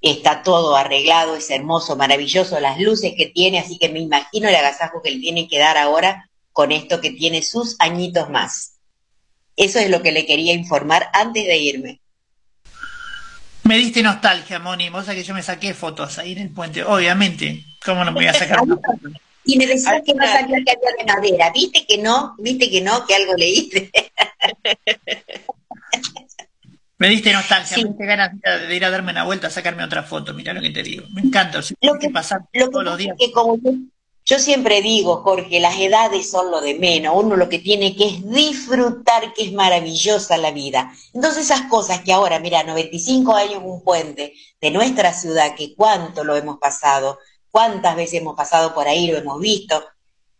[0.01, 4.55] está todo arreglado, es hermoso, maravilloso, las luces que tiene, así que me imagino el
[4.55, 6.28] agasajo que le tiene que dar ahora
[6.59, 8.81] con esto que tiene sus añitos más.
[9.55, 12.01] Eso es lo que le quería informar antes de irme.
[13.63, 17.63] Me diste nostalgia, Moni, vos que yo me saqué fotos ahí en el puente, obviamente,
[17.87, 19.09] ¿cómo no me voy a sacar una foto?
[19.45, 21.53] Y me decía que no sabía que había de madera.
[21.55, 22.35] ¿Viste que no?
[22.39, 23.07] ¿Viste que no?
[23.07, 23.93] Que algo leíste.
[26.99, 30.03] me diste nostalgia, me diste ganas de ir a darme una vuelta a sacarme otra
[30.03, 30.35] foto.
[30.35, 31.07] Mira lo que te digo.
[31.11, 31.61] Me encanta.
[31.83, 33.17] lo que, pasa todos los días.
[33.17, 33.57] Que como
[34.29, 37.15] yo, siempre digo, Jorge, las edades son lo de menos.
[37.17, 40.93] Uno lo que tiene que es disfrutar que es maravillosa la vida.
[41.15, 46.25] Entonces esas cosas que ahora, mira, 95 años un puente de nuestra ciudad, que cuánto
[46.25, 47.19] lo hemos pasado,
[47.51, 49.83] cuántas veces hemos pasado por ahí, lo hemos visto,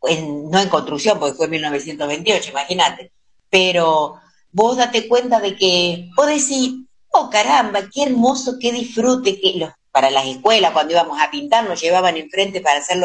[0.03, 3.11] no en construcción, porque fue en 1928, imagínate,
[3.49, 4.17] pero
[4.53, 6.75] vos date cuenta de que vos decís,
[7.09, 11.67] oh caramba, qué hermoso, qué disfrute, que los, para las escuelas cuando íbamos a pintar
[11.67, 12.99] nos llevaban enfrente para hacer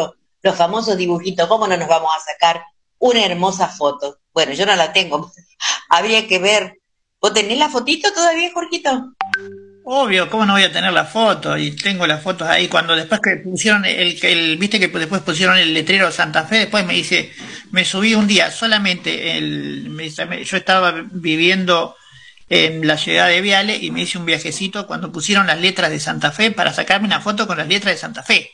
[0.43, 2.63] los, famosos dibujitos, ¿cómo no nos vamos a sacar
[2.99, 4.19] una hermosa foto?
[4.33, 5.31] Bueno, yo no la tengo,
[5.89, 6.79] habría que ver.
[7.19, 9.13] ¿Vos tenés la fotito todavía, Jorgito?
[9.85, 11.57] Obvio, ¿cómo no voy a tener la foto?
[11.57, 12.67] Y tengo las fotos ahí.
[12.67, 16.85] Cuando después que pusieron el, el viste que después pusieron el letrero Santa Fe, después
[16.85, 17.31] me dice,
[17.71, 19.97] me subí un día solamente, el,
[20.45, 21.95] yo estaba viviendo
[22.49, 25.99] en la ciudad de Viale y me hice un viajecito cuando pusieron las letras de
[25.99, 28.51] Santa Fe para sacarme una foto con las letras de Santa Fe.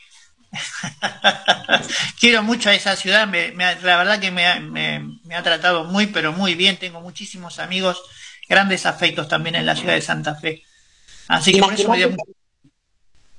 [2.20, 6.32] Quiero mucho a esa ciudad, me, la verdad que me, me ha tratado muy, pero
[6.32, 6.76] muy bien.
[6.78, 8.02] Tengo muchísimos amigos,
[8.48, 10.62] grandes afectos también en la ciudad de Santa Fe.
[11.28, 11.60] Así que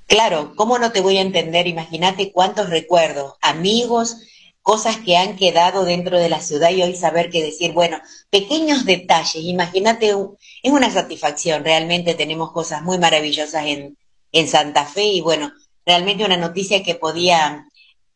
[0.08, 1.68] Claro, ¿cómo no te voy a entender?
[1.68, 4.18] Imagínate cuántos recuerdos, amigos,
[4.62, 7.98] cosas que han quedado dentro de la ciudad y hoy saber qué decir, bueno,
[8.30, 13.98] pequeños detalles, imagínate, es una satisfacción, realmente tenemos cosas muy maravillosas en,
[14.34, 15.54] en Santa Fe y bueno,
[15.86, 17.66] realmente una noticia que podía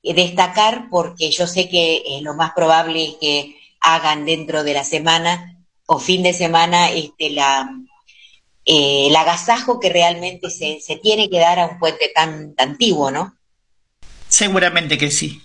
[0.03, 4.73] eh, destacar porque yo sé que eh, lo más probable es que hagan dentro de
[4.73, 7.69] la semana o fin de semana este, la,
[8.65, 13.11] eh, el agasajo que realmente se, se, tiene que dar a un puente tan, antiguo,
[13.11, 13.35] ¿no?
[14.27, 15.41] Seguramente que sí.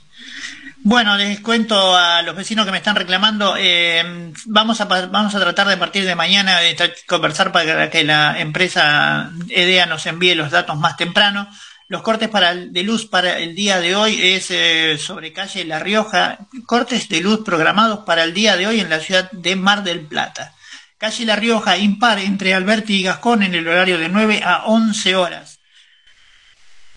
[0.82, 5.40] Bueno, les cuento a los vecinos que me están reclamando, eh, vamos, a, vamos a
[5.40, 6.74] tratar de partir de mañana de
[7.06, 11.46] conversar para que la empresa EDEA nos envíe los datos más temprano.
[11.90, 15.80] Los cortes para de luz para el día de hoy es eh, sobre calle La
[15.80, 19.82] Rioja, cortes de luz programados para el día de hoy en la ciudad de Mar
[19.82, 20.54] del Plata.
[20.98, 25.16] Calle La Rioja impar entre Alberti y Gascón en el horario de 9 a 11
[25.16, 25.58] horas.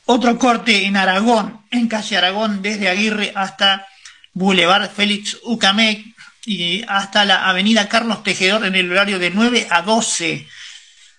[0.06, 3.88] Otro corte en Aragón, en calle Aragón, desde Aguirre hasta
[4.34, 6.06] Boulevard Félix Ucamec
[6.46, 10.48] y hasta la avenida Carlos Tejedor en el horario de 9 a 12.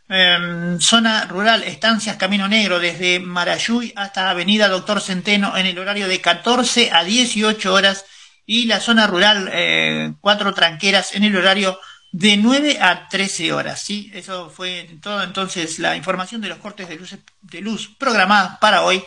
[0.09, 6.09] Em, zona rural, estancias Camino Negro, desde Marayuy hasta Avenida Doctor Centeno en el horario
[6.09, 8.05] de 14 a 18 horas.
[8.47, 11.79] Y la zona rural, eh, cuatro tranqueras en el horario
[12.13, 14.11] de 9 a 13 horas, ¿sí?
[14.15, 18.83] Eso fue todo entonces la información de los cortes de luz, de luz programadas para
[18.83, 19.03] hoy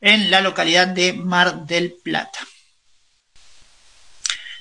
[0.00, 2.40] en la localidad de Mar del Plata.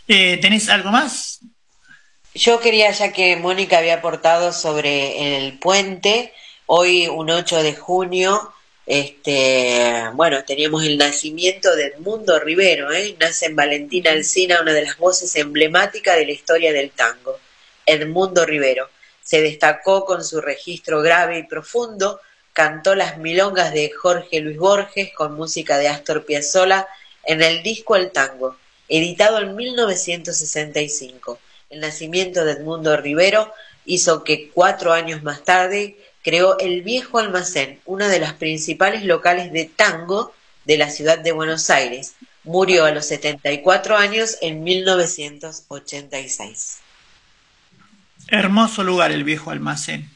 [0.07, 1.39] Eh, ¿Tenés algo más?
[2.35, 6.31] Yo quería, ya que Mónica había aportado sobre el puente,
[6.67, 8.53] hoy un 8 de junio,
[8.85, 13.15] este, bueno, teníamos el nacimiento de Edmundo Rivero, ¿eh?
[13.19, 17.39] nace en Valentina Alcina, una de las voces emblemáticas de la historia del tango.
[17.85, 18.89] Edmundo Rivero.
[19.23, 22.19] Se destacó con su registro grave y profundo,
[22.53, 26.87] cantó las milongas de Jorge Luis Borges con música de Astor Piazzolla
[27.23, 28.57] en el disco El Tango,
[28.87, 31.39] editado en 1965.
[31.69, 33.53] El nacimiento de Edmundo Rivero
[33.85, 39.51] hizo que cuatro años más tarde creó El Viejo Almacén, una de las principales locales
[39.51, 40.33] de tango
[40.65, 42.15] de la ciudad de Buenos Aires.
[42.43, 46.79] Murió a los 74 años en 1986.
[48.29, 50.09] Hermoso lugar el viejo almacén.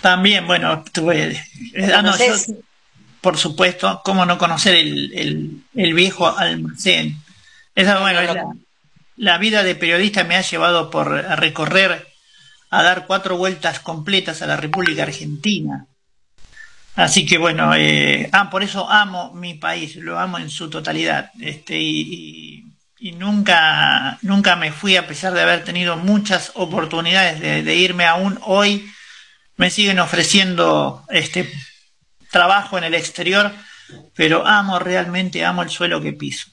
[0.00, 1.40] También, bueno, tuve,
[1.74, 2.16] eh, ah,
[3.20, 7.16] por supuesto, cómo no conocer el, el, viejo almacén.
[7.74, 8.52] Esa, bueno, la,
[9.20, 12.08] la, vida de periodista me ha llevado por recorrer,
[12.70, 15.86] a dar cuatro vueltas completas a la República Argentina.
[16.94, 21.30] Así que bueno, eh, ah, por eso amo mi país, lo amo en su totalidad.
[21.40, 22.70] Este, y
[23.00, 28.38] y nunca, nunca me fui a pesar de haber tenido muchas oportunidades de, irme aún
[28.42, 28.92] hoy
[29.56, 31.50] me siguen ofreciendo este
[32.30, 33.52] trabajo en el exterior
[34.14, 36.49] pero amo realmente amo el suelo que piso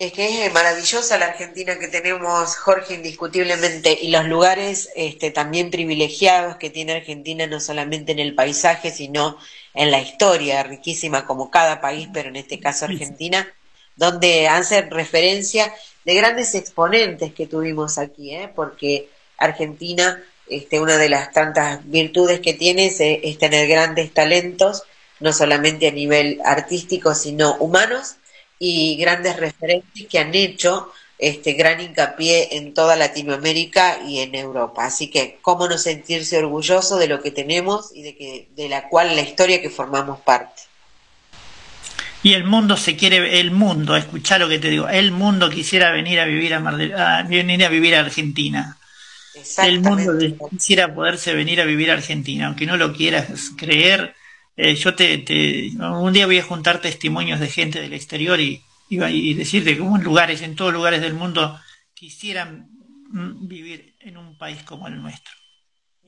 [0.00, 5.70] Es que es maravillosa la Argentina que tenemos, Jorge, indiscutiblemente, y los lugares este, también
[5.70, 9.36] privilegiados que tiene Argentina, no solamente en el paisaje, sino
[9.74, 13.46] en la historia, riquísima como cada país, pero en este caso Argentina,
[13.94, 15.70] donde hacen referencia
[16.06, 18.50] de grandes exponentes que tuvimos aquí, ¿eh?
[18.56, 24.82] porque Argentina, este, una de las tantas virtudes que tiene es, es tener grandes talentos,
[25.18, 28.16] no solamente a nivel artístico, sino humanos
[28.60, 34.84] y grandes referentes que han hecho este gran hincapié en toda Latinoamérica y en Europa.
[34.84, 38.88] Así que, ¿cómo no sentirse orgulloso de lo que tenemos y de, que, de la
[38.88, 40.62] cual la historia que formamos parte?
[42.22, 45.90] Y el mundo se quiere, el mundo, escucha lo que te digo, el mundo quisiera
[45.90, 48.76] venir a vivir a, venir a vivir a Argentina.
[49.62, 50.12] El mundo
[50.50, 54.14] quisiera poderse venir a vivir a Argentina, aunque no lo quieras creer,
[54.62, 55.24] eh, yo te,
[55.78, 60.04] un día voy a juntar testimonios de gente del exterior y, y, decirte cómo en
[60.04, 61.58] lugares, en todos lugares del mundo,
[61.94, 62.68] quisieran
[63.08, 65.32] mm, vivir en un país como el nuestro.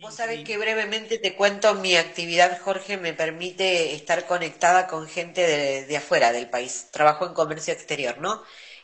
[0.02, 5.86] Vos sabés que brevemente te cuento mi actividad, Jorge, me permite estar conectada con gente
[5.86, 6.88] de, afuera del país.
[6.92, 8.42] Trabajo en comercio exterior, ¿no?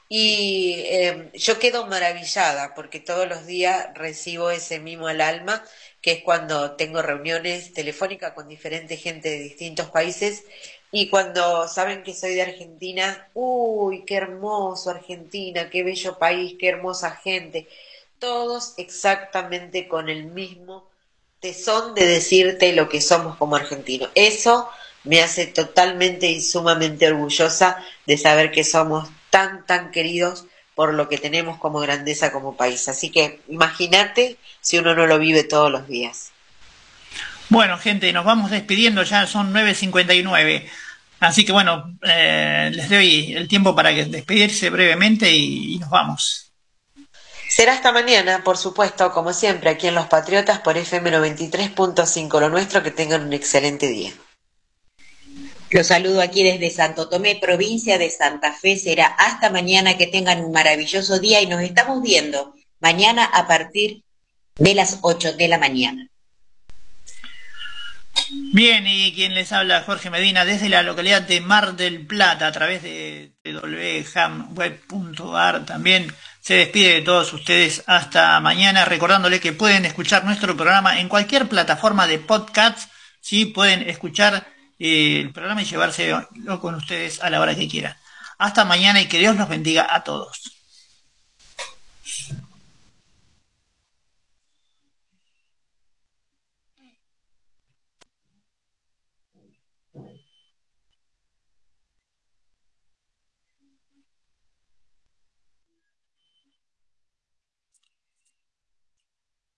[0.09, 5.63] Y eh, yo quedo maravillada porque todos los días recibo ese mimo al alma
[6.01, 10.45] que es cuando tengo reuniones telefónicas con diferente gente de distintos países
[10.91, 16.69] y cuando saben que soy de Argentina, uy, qué hermoso Argentina, qué bello país, qué
[16.69, 17.69] hermosa gente,
[18.19, 20.89] todos exactamente con el mismo
[21.41, 24.11] tesón de decirte lo que somos como argentinos.
[24.15, 24.69] Eso
[25.05, 30.47] me hace totalmente y sumamente orgullosa de saber que somos tan, tan queridos
[30.79, 32.87] por lo que tenemos como grandeza como país.
[32.87, 36.31] Así que imagínate si uno no lo vive todos los días.
[37.49, 40.71] Bueno, gente, nos vamos despidiendo, ya son 9.59.
[41.19, 46.53] Así que bueno, eh, les doy el tiempo para que despedirse brevemente y, nos vamos.
[47.49, 52.39] Será hasta mañana, por supuesto, como siempre, aquí en Los Patriotas por FM 93.5.
[52.39, 54.13] Lo nuestro, que tengan un excelente día.
[55.71, 58.79] Los saludo aquí desde Santo Tomé, provincia de Santa Fe.
[58.79, 64.03] Será hasta mañana que tengan un maravilloso día y nos estamos viendo mañana a partir
[64.57, 66.09] de las 8 de la mañana.
[68.31, 72.53] Bien, y quien les habla, Jorge Medina, desde la localidad de Mar del Plata, a
[72.53, 75.67] través de www.hamweb.ar.
[75.67, 81.09] También se despide de todos ustedes hasta mañana, recordándole que pueden escuchar nuestro programa en
[81.09, 82.91] cualquier plataforma de podcast.
[83.21, 84.47] Sí, pueden escuchar
[84.79, 86.29] el programa y llevárselo
[86.61, 87.97] con ustedes a la hora que quieran.
[88.39, 90.58] Hasta mañana y que Dios los bendiga a todos.